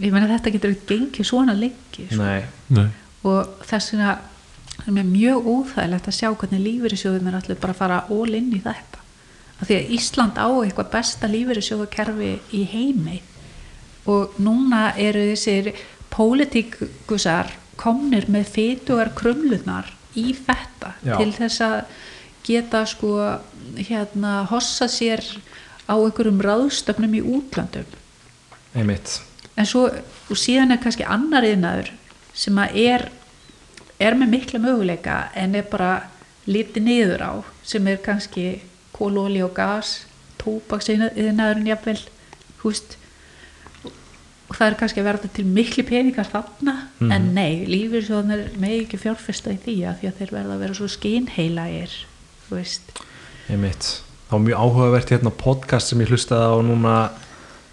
[0.00, 2.22] ég meina þetta getur ekki gengið svona lengi sko.
[2.22, 2.42] Nei,
[2.76, 2.88] Nei.
[3.26, 4.16] og þess vegna
[4.84, 8.52] er mér mjög óþægilegt að sjá hvernig lífeyrissjóðum er allir bara að fara all inn
[8.52, 9.04] í þetta
[9.56, 13.20] af því að Ísland á eitthvað besta lífeyrissjóðakerfi í heimi
[14.06, 15.72] og núna eru þessir
[16.12, 21.16] pólitíkusar komnir með fytugar krumlunar í þetta Já.
[21.18, 21.76] til þess að
[22.46, 23.12] geta sko
[23.76, 25.22] hérna hossa sér
[25.86, 27.86] á einhverjum ráðstöfnum í útlandum
[28.76, 29.20] einmitt.
[29.56, 31.92] En svo og síðan er kannski annar yðnaður
[32.36, 33.06] sem að er
[34.02, 35.92] er með mikla möguleika en er bara
[36.46, 37.32] litið niður á
[37.64, 38.60] sem er kannski
[38.96, 40.02] kólóli og gas
[40.40, 41.98] tóbaks yðnaðurinn jafnvel
[42.60, 42.96] og
[44.54, 49.54] það er kannski að verða til miklu peningar þarna en nei, lífyrsjóðanir með ekki fjárfesta
[49.54, 51.96] í því að því að þeir verða að vera svo skinheilagir
[52.46, 52.92] þú veist.
[53.50, 53.88] Einmitt.
[54.26, 56.94] Það var mjög áhugavert hérna podcast sem ég hlustaði á núna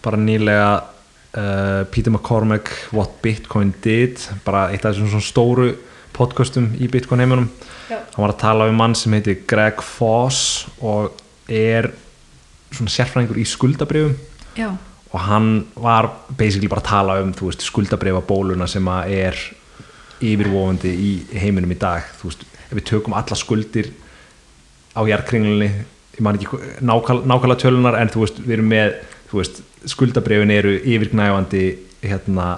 [0.04, 5.70] bara nýlega uh, Peter McCormack What Bitcoin Did bara eitt af þessum svona stóru
[6.14, 7.50] podcastum í Bitcoin heiminum.
[7.90, 7.98] Já.
[8.16, 11.14] hann var að tala um mann sem heitir Greg Foss og
[11.52, 11.90] er
[12.74, 14.16] svona sérfræðingur í skuldabrifum
[14.58, 14.70] já,
[15.14, 19.41] og hann var basically bara að tala um skuldabrifa bóluna sem að er
[20.23, 22.07] yfirvofandi í heiminum í dag.
[22.23, 23.91] Veist, ef við tökum alla skuldir
[24.98, 25.69] á jarðkringlunni
[26.14, 28.95] ég man ekki nákvæm, nákvæmlega tölunar en þú veist, við erum með
[29.34, 31.64] veist, skuldabrifin eru yfirgnæfandi
[32.03, 32.49] hérna,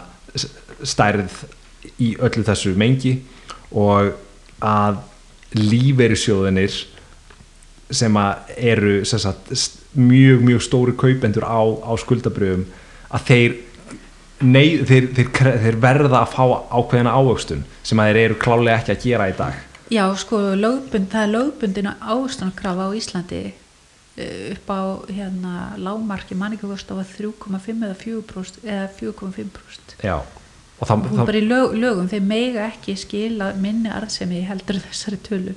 [0.83, 1.45] stærð
[2.01, 3.17] í öllu þessu mengi
[3.71, 4.15] og
[4.65, 4.99] að
[5.55, 6.75] lífeyrissjóðinir
[7.95, 9.51] sem að eru sem sagt,
[9.95, 12.65] mjög mjög stóri kaupendur á, á skuldabröfum
[13.15, 13.57] að þeir,
[14.43, 16.43] nei, þeir, þeir, þeir verða að fá
[16.75, 19.61] ákveðina ávöxtun sem að þeir eru klálega ekki að gera í dag.
[19.93, 23.43] Já sko lögbund, það er lögbundina ástankrafa á Íslandi
[24.17, 24.81] eh, upp á
[25.11, 30.17] hérna lágmarki manningakost á að 3,5 eða 4% eða 4,5% já
[30.75, 35.19] og það, það, bara í lög, lögum þeir mega ekki skila minni arðsemi heldur þessari
[35.23, 35.55] tölu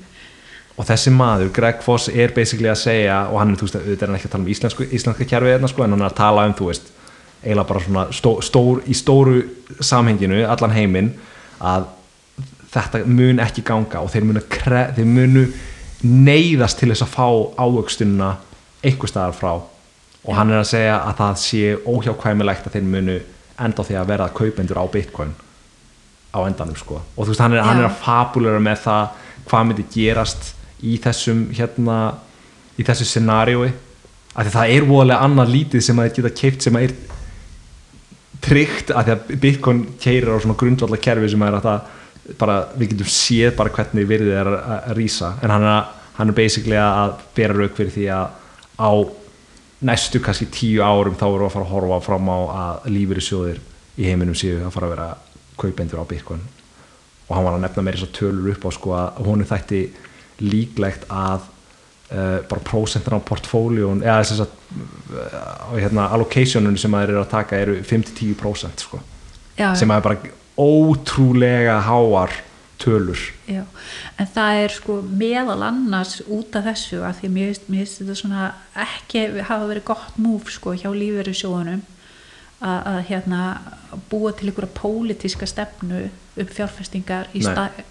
[0.79, 4.05] og þessi maður, Greg Foss er basically að segja og hann er, þú veist, auðvitað
[4.05, 6.19] er hann ekki að tala um íslensku, íslenska kjærfið hérna sko, en hann er að
[6.21, 6.93] tala um, þú veist
[7.43, 9.41] eiginlega bara svona stó, stór, í stóru
[9.81, 11.11] samhenginu, allan heiminn
[11.59, 11.89] að
[12.73, 15.45] þetta mun ekki ganga og þeir munu, kre, þeir munu
[16.05, 17.29] neyðast til þess að fá
[17.59, 18.31] ávöxtununa
[18.87, 19.53] einhver staðar frá.
[20.29, 23.17] Og hann er að segja að það sé óhjákvæmilegt að þeir munu
[23.59, 25.33] enda á því að verða kaupendur á bitcoin
[26.35, 27.01] á endanum sko.
[27.17, 30.53] Og þú veist hann er, hann er að fabulera með það hvað myndi gerast
[30.87, 31.99] í þessum hérna
[32.79, 33.71] í þessu scenariói
[34.39, 36.97] af því það er voðalega annað lítið sem að þeir geta keift sem að er
[38.45, 41.95] tryggt að því að Bitcoin keirir á svona grundvallar kerfi sem að það
[42.39, 45.33] bara, við getum séð bara hvernig virðið er að, að rísa.
[45.43, 48.37] En hann er, að, hann er basically að bera rauk fyrir því að
[48.79, 48.91] á
[49.89, 53.61] næstu kannski tíu árum þá erum við að fara að horfa fram á að lífyrirsjóðir
[53.99, 55.09] í heiminum séu að fara að vera
[55.59, 56.45] kaupendur á Bitcoin.
[57.29, 59.83] Og hann var að nefna meira að tölur upp á sko að honum þætti
[60.45, 61.47] líklegt að
[62.13, 67.33] uh, bara prósentin á portfóljón eða þess að uh, hérna, allocationun sem þeir eru að
[67.35, 69.01] taka eru 5-10% sko.
[69.59, 70.21] Sem er bara
[70.59, 72.31] ótrúlega háar
[72.79, 73.19] tölur.
[73.51, 73.65] Já,
[74.19, 78.49] en það er sko meðal annars út af þessu að því mér finnst- þetta svona
[78.79, 81.83] ekki hafa verið gott múf sko hjá lífeyri sjóðunum
[82.63, 83.41] að, að hérna
[84.11, 86.05] búa til einhverja pólitíska stefnu
[86.39, 87.83] um fjárfestingar í stað,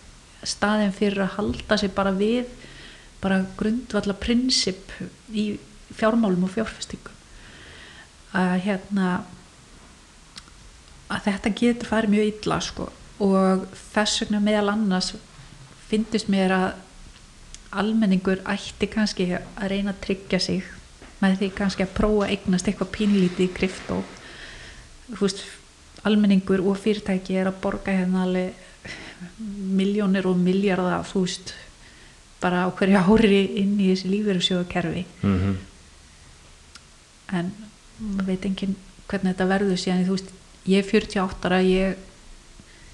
[0.44, 2.50] staðin fyrir að halda sig bara við
[3.22, 4.92] bara grundvalla prinsip
[5.34, 5.58] í
[5.98, 7.16] fjármálum og fjárfestingum.
[8.38, 9.08] Að hérna
[11.08, 12.90] að þetta getur farið mjög illa sko.
[13.24, 15.16] Og þess vegna meðal annars
[15.88, 16.68] finnst mér að
[17.78, 20.68] almenningur ætti kannski að reyna að tryggja sig
[21.22, 23.98] með því kannski að prófa að eignast eitthvað pínlítið kryptó
[25.08, 25.42] þú veist,
[26.08, 28.67] almenningur og fyrirtæki er að borga hérna alveg
[29.78, 31.54] miljónir og miljardar þú veist,
[32.42, 35.56] bara á hverju ári inn í þessi lífverðsjóðakerfi mm -hmm.
[37.38, 37.52] en
[38.00, 38.76] maður veit enginn
[39.08, 40.30] hvernig þetta verður síðan þú veist,
[40.68, 41.96] ég er 48 ára ég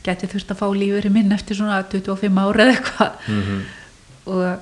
[0.03, 3.61] geti þurft að fá lífur minn eftir svona 25 ára eða eitthvað Mhm.
[4.25, 4.59] og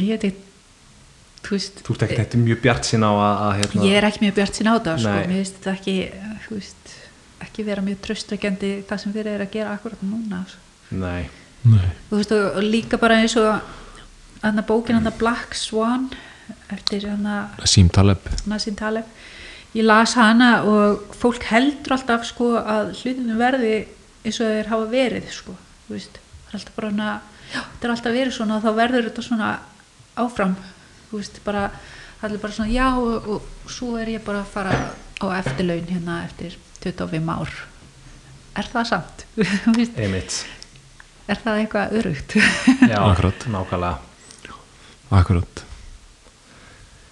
[0.00, 0.44] ég veit ekki
[1.46, 4.04] þú veist, Þú ert ekki þetta mjög bjart sín á að, að hérna, ég er
[4.08, 5.96] ekki mjög bjart sín á þetta sko, mér finnst þetta ekki
[6.46, 6.94] þú veist,
[7.44, 10.62] ekki vera mjög tröstrækjandi það sem við erum að gera akkurat núna sko.
[10.96, 11.26] Nei,
[11.66, 11.88] Nei.
[12.08, 13.58] þú veist, og, og líka bara eins og
[14.42, 16.08] hann bókin hann Black Swan
[16.72, 17.26] eftir hann
[17.64, 18.22] Sím Taleb.
[18.46, 19.08] Nassim Taleb.
[19.76, 23.74] Ég las hana og fólk heldur alltaf sko að hlutinu verði
[24.24, 25.56] eins og þeir hafa verið sko.
[25.86, 27.10] Þú veist, það er alltaf bara hana
[27.52, 29.50] þetta er alltaf verið svona og þá verður þetta svona
[30.16, 30.54] áfram,
[31.10, 31.66] þú veist, bara
[32.20, 34.78] það er bara svona já og, og svo er ég bara að fara
[35.22, 37.52] á eftirlaun hérna eftir 25 ár
[38.56, 39.26] er það samt?
[41.26, 42.34] Er það eitthvað örugt?
[42.92, 43.46] Já, Akkurat.
[43.50, 43.96] nákvæmlega
[45.10, 45.62] Akkurat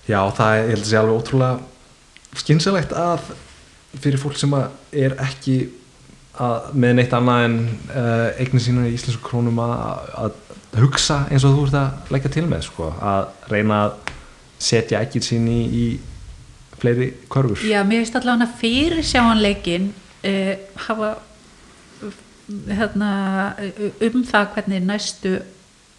[0.06, 3.32] Já, það er, ég held að sé alveg ótrúlega skynsalegt að
[4.02, 5.56] fyrir fólk sem að er ekki
[6.38, 7.58] að, með neitt annað en
[7.94, 12.32] uh, eignir sína í íslensku krónum að, að hugsa eins og þú ert að leggja
[12.36, 14.12] til með sko, að reyna að
[14.64, 15.84] setja ekkir sín í, í
[16.84, 17.64] fleiri körfur.
[17.64, 19.88] Já, mér finnst allavega að fyrir sjáanleikin
[20.24, 20.52] uh,
[20.86, 21.14] hafa
[22.68, 23.10] hérna,
[24.04, 25.38] um það hvernig næstu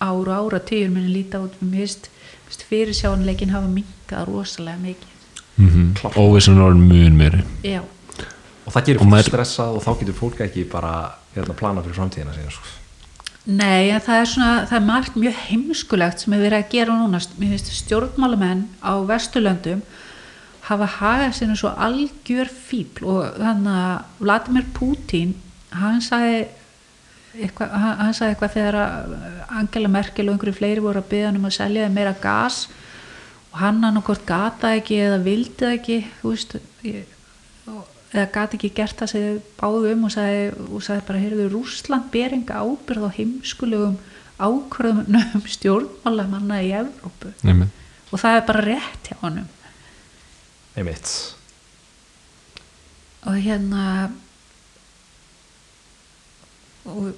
[0.03, 1.57] ár og ára tíur muni líta út.
[1.65, 1.89] Mér
[2.45, 5.11] finnst fyrir sjáanleikin hafa minkað rosalega mikið.
[5.55, 6.15] Mm -hmm.
[6.19, 7.43] Óvissun orðin mun meiri.
[7.63, 7.81] Já,
[8.65, 11.95] og það gerir fólk maður- stressað og þá getur fólk ekki bara hérna, plana fyrir
[11.95, 12.73] framtíðina sína sko.
[13.45, 16.93] Nei, en það er svona, það er margt mjög heimskulegt sem er verið að gera
[16.93, 17.19] núna.
[17.37, 19.81] Mér finnst stjórnmálamenn á Vesturlöndum
[20.65, 25.35] hafa hagað sinni svo algjör fíbl og þannig að Vladimir Putin
[25.75, 26.45] hann sagði
[27.35, 28.77] eitthvað, hann, sagði eitthvað þegar
[29.59, 32.65] Angela Merkel og einhverju fleiri voru að byggja hann um að selja meira gas.
[33.51, 36.57] Og hann hann okkur gata ekki eða vildi ekki veist
[38.15, 42.07] eða gati ekki gert það sem báðu um og sagði, og sagði bara, heyrðu, Rússland
[42.13, 43.97] ber enga ábyrð á heimskulegum
[44.35, 47.33] ákvörðum stjórnmálamanna í Evrópu.
[47.43, 47.71] Nefnir.
[48.11, 49.51] og það er bara rétt hjá honum
[50.75, 51.11] einmitt.
[53.25, 53.85] Og hérna
[56.85, 57.13] og,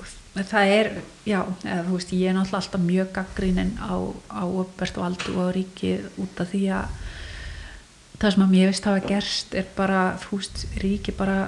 [0.00, 0.06] og
[0.48, 0.90] það er
[1.28, 3.94] já, eða veist, ég er náttúrulega alltaf mjög gaggrínin á,
[4.26, 4.42] á
[4.98, 6.96] vald og á ríkið út af því að
[8.22, 11.38] það sem að mér veist hafa gerst er bara, þú veist, ríkið bara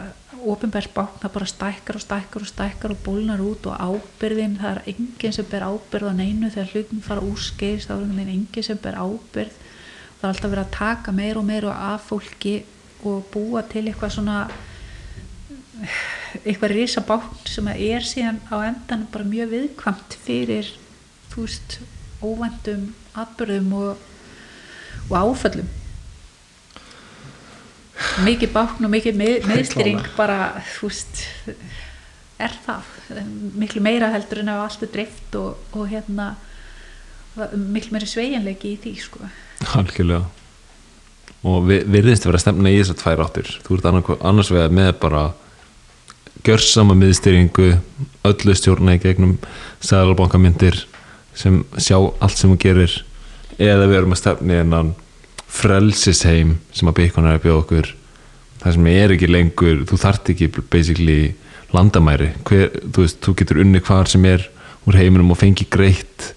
[0.45, 4.91] ofinbært bákna bara stækkar og stækkar og stækkar og bólnar út og ábyrðin, það er
[4.93, 8.99] enginn sem ber ábyrð á neinu þegar hlutin fara úrskeiðist þá er enginn sem ber
[9.01, 9.63] ábyrð
[10.25, 12.55] það er alltaf verið að taka meir og meir af fólki
[13.05, 14.39] og búa til eitthvað svona
[16.41, 20.71] eitthvað risa bákn sem er síðan á endanum bara mjög viðkvamt fyrir
[21.35, 21.79] þú veist,
[22.25, 22.89] óvæntum
[23.21, 24.01] atbyrðum og,
[25.11, 25.69] og áföllum.
[28.25, 31.25] Mikið bákn og mikið með, meðstýring bara, þú veist
[32.41, 32.93] er það.
[33.61, 36.33] Miklu meira heldur en að allt er dreift og, og hérna
[37.53, 39.35] miklu meira sveigjanleiki í því sko
[39.75, 40.25] algjörlega.
[41.45, 43.51] Og við virðist að vera stemna í þessar tvær áttir.
[43.67, 43.89] Þú ert
[44.25, 45.25] annars vegar með bara
[46.45, 47.71] gjörsama miðstyringu
[48.29, 49.37] öllu stjórna í gegnum
[49.85, 50.81] sæðalbankamyndir
[51.37, 52.95] sem sjá allt sem hún gerir.
[53.59, 54.95] Eða við erum að stefni innan
[55.55, 57.93] frelsisheim sem að byggjum er að bjóða okkur.
[58.63, 61.19] Það sem er ekki lengur þú þart ekki basically
[61.75, 62.33] landamæri.
[62.49, 64.49] Hver, þú veist, þú getur unni hvar sem er
[64.89, 66.33] úr heiminum og fengi greitt.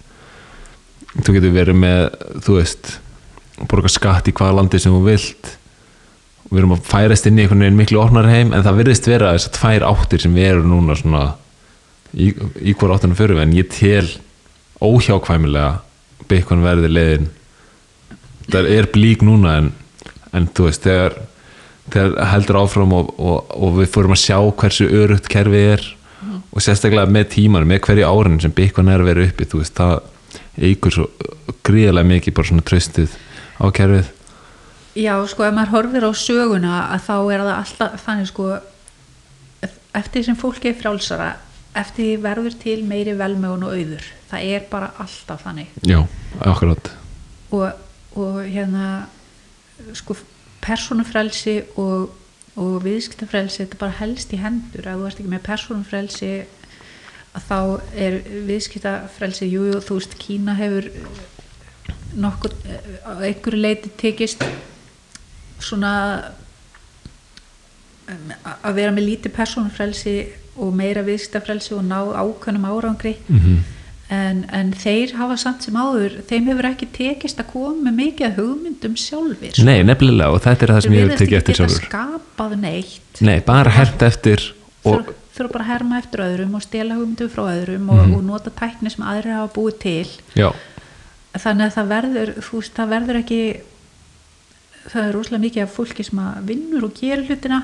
[1.18, 2.02] Þú getur verið með
[2.46, 2.98] þú veist,
[3.66, 5.54] borga skatt í hvaða landi sem þú vilt.
[6.48, 9.34] Við erum að færast inn í einhvern veginn miklu opnar heim en það virðist vera
[9.36, 11.24] þessar tvær áttir sem við erum núna svona
[12.14, 12.30] í,
[12.62, 14.08] í hver áttunum fyrir við en ég tel
[14.84, 15.74] óhjákvæmilega
[16.30, 17.30] byggjum verði leiðin.
[18.48, 19.74] Það er blík núna en,
[20.36, 21.18] en þú veist, þegar
[21.92, 25.86] þegar heldur áfram og, og, og við fórum að sjá hversu örugt kerfi er
[26.52, 29.78] og sérstaklega með tímanum, með hverju árin sem byggjum er að vera uppi, þú veist,
[29.78, 31.08] það eigur svo
[31.68, 33.16] gríðarlega mikið bara svona tröstið
[33.58, 34.14] á kerfið?
[34.98, 38.48] Já, sko, ef maður horfir á söguna að þá er það alltaf þannig sko
[39.98, 41.34] eftir sem fólki er frjálsara
[41.78, 44.08] eftir verður til meiri velmegun og auður.
[44.32, 45.70] Það er bara alltaf þannig.
[45.86, 46.00] Já,
[46.42, 46.90] akkurát
[47.52, 47.72] og,
[48.18, 49.08] og hérna
[49.96, 50.18] sko
[50.66, 52.10] persónufrelsi og,
[52.58, 54.88] og viðskiptafrelsi þetta er bara helst í hendur.
[54.88, 56.32] Ef þú ert ekki með persónufrelsi
[57.38, 57.60] að þá
[58.08, 58.20] er
[58.50, 60.90] viðskiptafrelsi jú, þú veist, Kína hefur
[62.16, 62.52] nokkur
[63.06, 64.44] á einhverju leiti tekist
[65.60, 65.94] svona
[68.64, 70.14] að vera með lítið persónufrelsi
[70.58, 73.58] og meira viðskiptafrelsi og ná ákveðnum árangri mm -hmm.
[74.16, 78.38] en, en þeir hafa samt sem áður þeim hefur ekki tekist að koma með mikið
[78.40, 79.66] hugmyndum sjálfir sko.
[79.66, 83.22] Nei, nefnilega og þetta er það sem ég þeir hef tekið eftir sjálfur skapað neitt
[83.22, 84.54] Nei, bara hert eftir
[84.84, 88.14] og þurfa bara að herma eftir öðrum og stela hugmyndum frá öðrum og, Mhm.
[88.16, 90.54] og nota tækni sem aðrir hafa búið til já,
[91.44, 93.42] þannig að það verður þú veist, það verður ekki
[94.88, 97.62] það er rosalega mikið af fólki sem að vinnur og gerir hlutina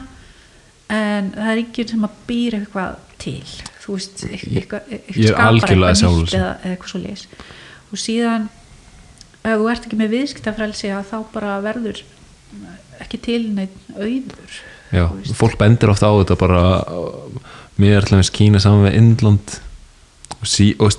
[0.93, 3.37] en það er ekki sem að býra eitthvað til.
[3.83, 7.25] Þú veist, eitthvað, eitthvað skapar eitthvað nýtt eða, eitthvað svo leis
[7.93, 8.49] og síðan
[9.43, 12.03] ef þú ert ekki með viðskiptafrelsi að þá bara verður
[13.03, 14.57] ekki til neitt auður
[14.93, 15.05] já,
[15.35, 16.63] fólk bendir ofta á þetta bara
[17.81, 19.57] mér er alltaf Kína saman með Indland
[20.43, 20.91] og, sí, og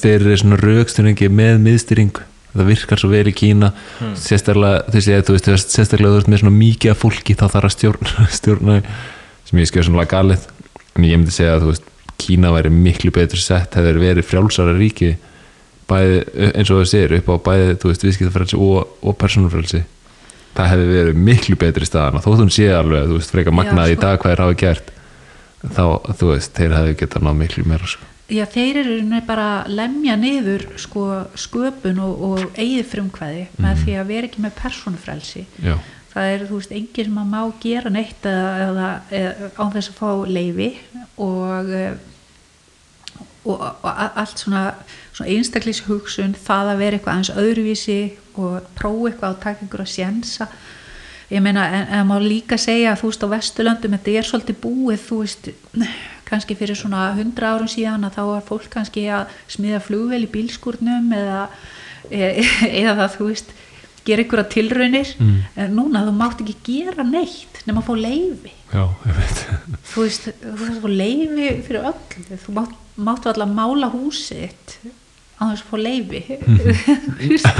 [0.00, 2.22] þeir eru svona raukstunningi með miðstyring
[2.54, 4.14] það virkar svo vel í Kína Hmm.
[4.16, 7.68] sérstaklega, þú veist, þú þú sérstaklega þú veist með svona mikið af fólki þá þarf
[7.68, 8.76] að stjórna, stjórna
[9.48, 10.48] sem ég skjóð svona galið
[10.96, 14.72] en ég myndi segja að þú veist Kína væri miklu betur sett hefur verið frjálsara
[14.74, 15.12] ríki
[15.88, 19.84] bæði, eins og það segir upp á bæði þú veist, viðskiptafrelsi og, og persónufrelsi
[20.58, 23.96] það hefði verið miklu betri staðan þótt hún sé alveg, þú veist, freka magnað í
[23.98, 24.02] sko.
[24.02, 24.92] dag hvað þeir hafa gert
[25.62, 25.84] þá,
[26.18, 28.07] þú veist, þeir hefði getað náð miklu meira sko.
[28.28, 31.04] Já, þeir eru bara að lemja niður sko,
[31.40, 35.44] sköpun og, og eigið frumkvæði með því að vera ekki með persónufrelsi.
[35.64, 35.76] Já,
[36.12, 38.90] það er, þú veist, enginn sem að má gera neitt eða, eða,
[39.22, 40.68] eða á þess að fá leifi
[41.24, 41.96] og eh,
[43.48, 44.62] og, og a- allt svona,
[45.16, 47.98] svona einstaklishugsun það að vera eitthvað aðeins öðruvísi
[48.38, 50.50] og prófa eitthvað og taka einhverja sjensa.
[51.32, 54.60] Ég meina, en, en má líka segja að þú veist á Vesturlöndum, þetta er svolítið
[54.62, 55.48] búið þú veist,
[56.28, 60.30] kannski fyrir svona hundra árum síðan að þá var fólk kannski að smiða flugvel í
[60.32, 61.46] bílskúrnum eða,
[62.10, 62.44] e,
[62.82, 63.56] eða það, þú veist
[64.08, 65.10] gera einhverja tilraunir.
[65.20, 65.40] Mm.
[65.64, 67.94] en núna þú mátt ekki gera neitt nema að fá
[69.18, 69.42] veit.
[69.92, 72.74] Þú veist, þú veist, fá leifi fyrir öllu, þú mátt,
[73.08, 74.74] máttu allar mála húsið
[75.38, 76.20] á þess að fá leifi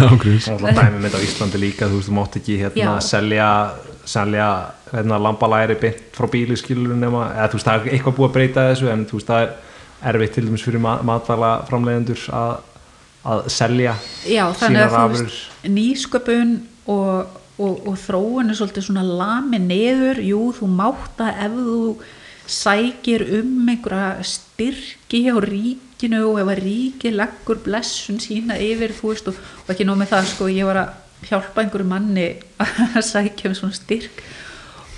[0.09, 3.07] ágrís Það er dæmi mynd á Íslandi líka, þú veist, þú mátt ekki hérna Já.
[3.07, 3.49] selja,
[4.09, 4.49] selja
[4.91, 8.37] hérna lambalæri beint frá bíli skilur nema, eða þú veist, það er eitthvað búið að
[8.39, 12.55] breyta þessu en þú veist, það er erfitt til dæmis fyrir mat matvæla framleiðendur að,
[13.35, 13.97] að selja
[14.27, 15.43] Já, þannig að þú veist,
[15.79, 16.55] nýsköpun
[16.91, 21.83] og, og, og þróun er svolítið svona lami neður, jú, þú mátt að ef þú
[22.49, 25.35] sækir um einhverja styrki hjá
[25.99, 29.35] ríkinu og ef að ríki leggur blessun sína yfir, þú veist, og,
[29.65, 32.29] og ekki nóg með það, sko, ég var að hjálpa einhverju manni
[32.63, 34.23] að sækja um svona styrk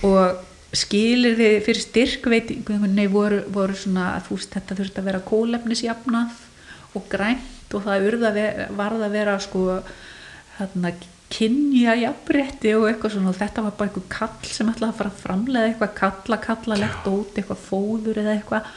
[0.04, 0.42] og
[0.76, 6.44] skilir þið fyrir styrkveitingunni voru, voru svona að þú veist þetta þurfti að vera kólefnisjafnað
[6.94, 8.34] og grænt og það urða
[8.76, 9.64] varð að vera sko
[10.58, 10.92] hérna
[11.30, 13.32] kynja jafnrétti og eitthvað svona.
[13.32, 16.78] Og þetta var bara eitthvað kall sem ætlaði að fara að framlega eitthvað kalla, kalla
[16.82, 18.72] legt út eitthvað fóður eða eitthvað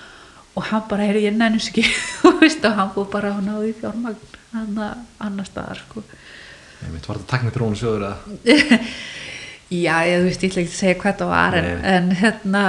[0.53, 1.85] og hann bara, heyrðu ég nennus ekki
[2.29, 2.43] og
[2.77, 4.77] hann fór bara að náði fjármagn hann
[5.23, 6.03] annar staðar sko
[6.83, 8.07] Ég veit, var þetta taknið þrónu sjóður?
[9.73, 11.85] Já, ég þú veist, ég ætla ekki að segja hvað það var en, Nei.
[11.93, 12.63] en hérna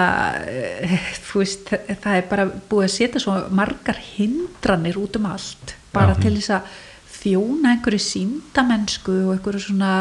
[0.48, 6.14] eh, veist, það er bara búið að setja svo margar hindranir út um allt, bara
[6.14, 6.22] Já.
[6.22, 6.78] til þess að
[7.18, 9.92] þjóna einhverju síndamennsku og einhverju svona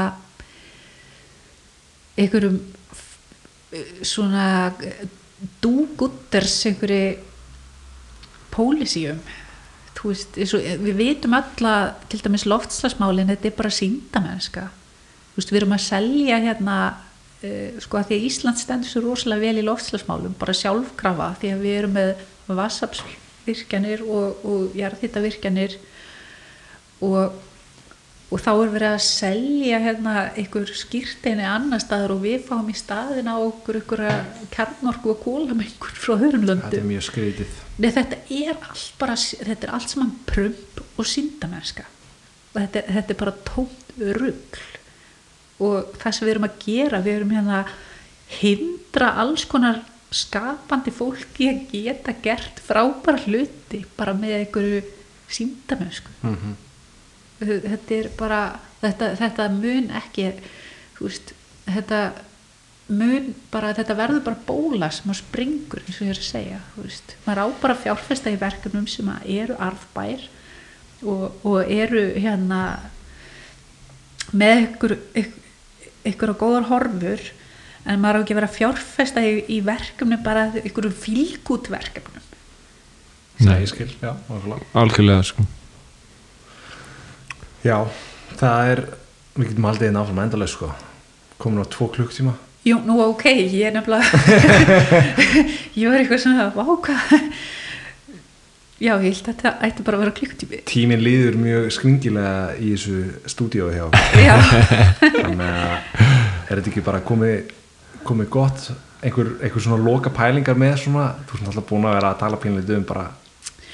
[2.20, 2.62] einhverjum
[3.74, 4.48] eh, svona
[5.64, 7.33] dúgutters einhverju
[8.54, 9.22] pólísíum
[10.04, 11.74] veist, og, við vitum alla
[12.12, 14.68] til dæmis loftslagsmálin, þetta er bara síndamennska
[15.38, 19.62] við erum að selja hérna uh, sko að því að Ísland stendur svo rosalega vel
[19.62, 22.14] í loftslagsmálum, bara sjálfkrafa því að við erum með
[22.60, 25.78] vassapsvirkjanir og, og jarðhittavirkjanir
[27.04, 27.42] og,
[28.34, 32.76] og þá er verið að selja hérna einhver skýrteini annar staðar og við fáum í
[32.78, 34.16] staðin á okkur einhverja
[34.56, 39.68] kjarnorku og kólamengur frá öðrum Þetta er mjög skrítið Nei, þetta er allt bara, þetta
[39.68, 41.86] er allt saman prump og síndamennska.
[42.54, 44.68] Þetta, er- þetta er bara tómt rugl
[45.64, 47.72] og það sem við erum að gera, við erum hérna að
[48.42, 49.80] hindra alls konar
[50.14, 54.84] skapandi fólki að geta gert frábæra hluti bara með einhverju
[55.34, 56.10] síndamennsku.
[56.22, 56.54] mm -hmm.
[57.40, 58.42] Þetta er bara,
[58.84, 60.30] þetta, þetta mun ekki,
[61.00, 61.34] veist,
[61.66, 62.04] þetta
[62.92, 66.60] mun bara, þetta verður bara bóla sem að springur eins og ég er að segja
[67.26, 70.26] maður á bara fjárfesta í verkefnum sem eru arfbær
[71.04, 72.60] og, og eru hérna
[74.36, 74.98] með ykkur
[76.12, 77.24] ykkur á góðar horfur
[77.88, 82.30] en maður á ekki að vera fjárfesta í, í verkefnum bara ykkur fílgút verkefnum
[83.44, 84.72] Nei, ég skil, já, nákvæmlega.
[84.78, 85.48] algjörlega sko
[87.64, 87.78] Já,
[88.40, 88.82] það er
[89.38, 90.72] við getum haldið einn áfram endalega sko.
[91.42, 94.08] Komin á tvo klukktíma Jú, nú ok, ég er nefnilega
[95.80, 96.96] ég var eitthvað svona váka
[98.84, 100.58] Já, ég held að þetta ætti bara að vera klukkutími.
[100.68, 103.86] Tíminn líður mjög skringilega í þessu stúdíói hjá.
[104.20, 104.34] Já,
[105.22, 105.76] þannig að
[106.50, 107.54] er þetta ekki bara komið
[108.04, 108.66] komið gott?
[109.04, 111.06] Einhver, einhver svona loka pælingar með svona?
[111.30, 113.06] Þú ert alltaf búin að vera að tala pínlega um bara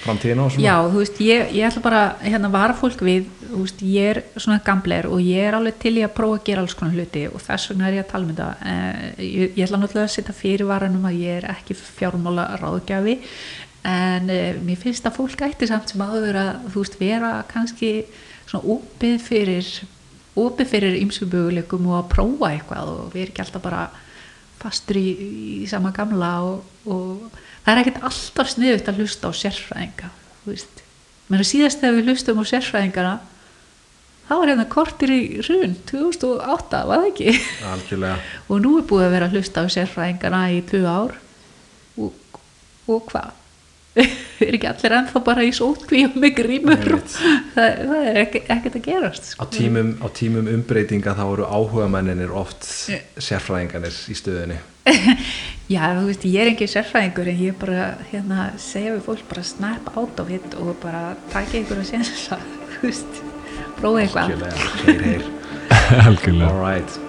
[0.04, 0.66] framtíðina og svona.
[0.66, 4.22] Já, þú veist, ég, ég ætla bara hérna vara fólk við, þú veist, ég er
[4.36, 7.26] svona gamleir og ég er alveg til í að prófa að gera alls konar hluti
[7.30, 8.50] og þess vegna er ég að tala um þetta.
[8.74, 13.20] Eh, ég, ég ætla náttúrulega að setja fyrir varanum að ég er ekki fjármála ráðgjafi
[13.90, 17.94] en uh, mér finnst að fólk ætti samt sem áður að þú veist, vera kannski
[18.50, 19.70] svona opið fyrir
[20.40, 23.84] opið fyrir ymsku möguleikum og að prófa eitthvað og við erum ekki alltaf bara
[24.60, 25.08] fastur í,
[25.64, 30.12] í sama gamla og, og það er ekkert alltaf sniðut að hlusta á sérfræðinga
[31.30, 33.16] menn að síðast þegar við hlustum á sérfræðingana
[34.30, 37.34] þá var hérna kortir í hrun 2008, var það ekki?
[37.70, 38.18] Algjörlega.
[38.50, 41.16] Og nú er búið að vera að hlusta á sérfræðingana í tvö ár.
[42.00, 42.40] Og,
[42.90, 43.39] og hvað
[44.46, 47.06] er ekki allir ennþá bara í sótkví og með grímur Nei, og
[47.56, 49.48] það, það er ekki, ekkert að gerast á sko.
[49.56, 52.68] tímum, á tímum umbreytinga þá eru áhugamenninir oft
[53.18, 54.60] sérfræðinganir í stöðinni
[55.74, 59.28] Já, þú veist, ég er ekki sérfræðingur en ég er bara, hérna, segja við fólk
[59.30, 61.04] bara snap out of it og bara
[61.34, 62.40] taka ykkur að sénsa,
[62.78, 63.22] þú veist
[63.78, 64.34] prófa eitthvað.
[64.34, 65.30] algjörlega, heyr, heyr.
[66.08, 66.50] Algjörlega.
[66.50, 67.00] Alright,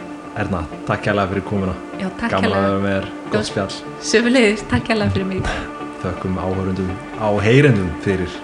[0.45, 1.77] Erna, takk kærlega fyrir komuna.
[1.97, 2.71] Já, takk gaman að hérlega.
[2.71, 3.83] vera með þér, gott spjall.
[4.13, 5.79] Söfulegis, takk hérlega fyrir mig.
[6.05, 8.39] Þökkum áhörundum á heyrendum fyrir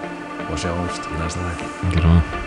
[0.47, 2.46] og sjáumst í næsta þætti.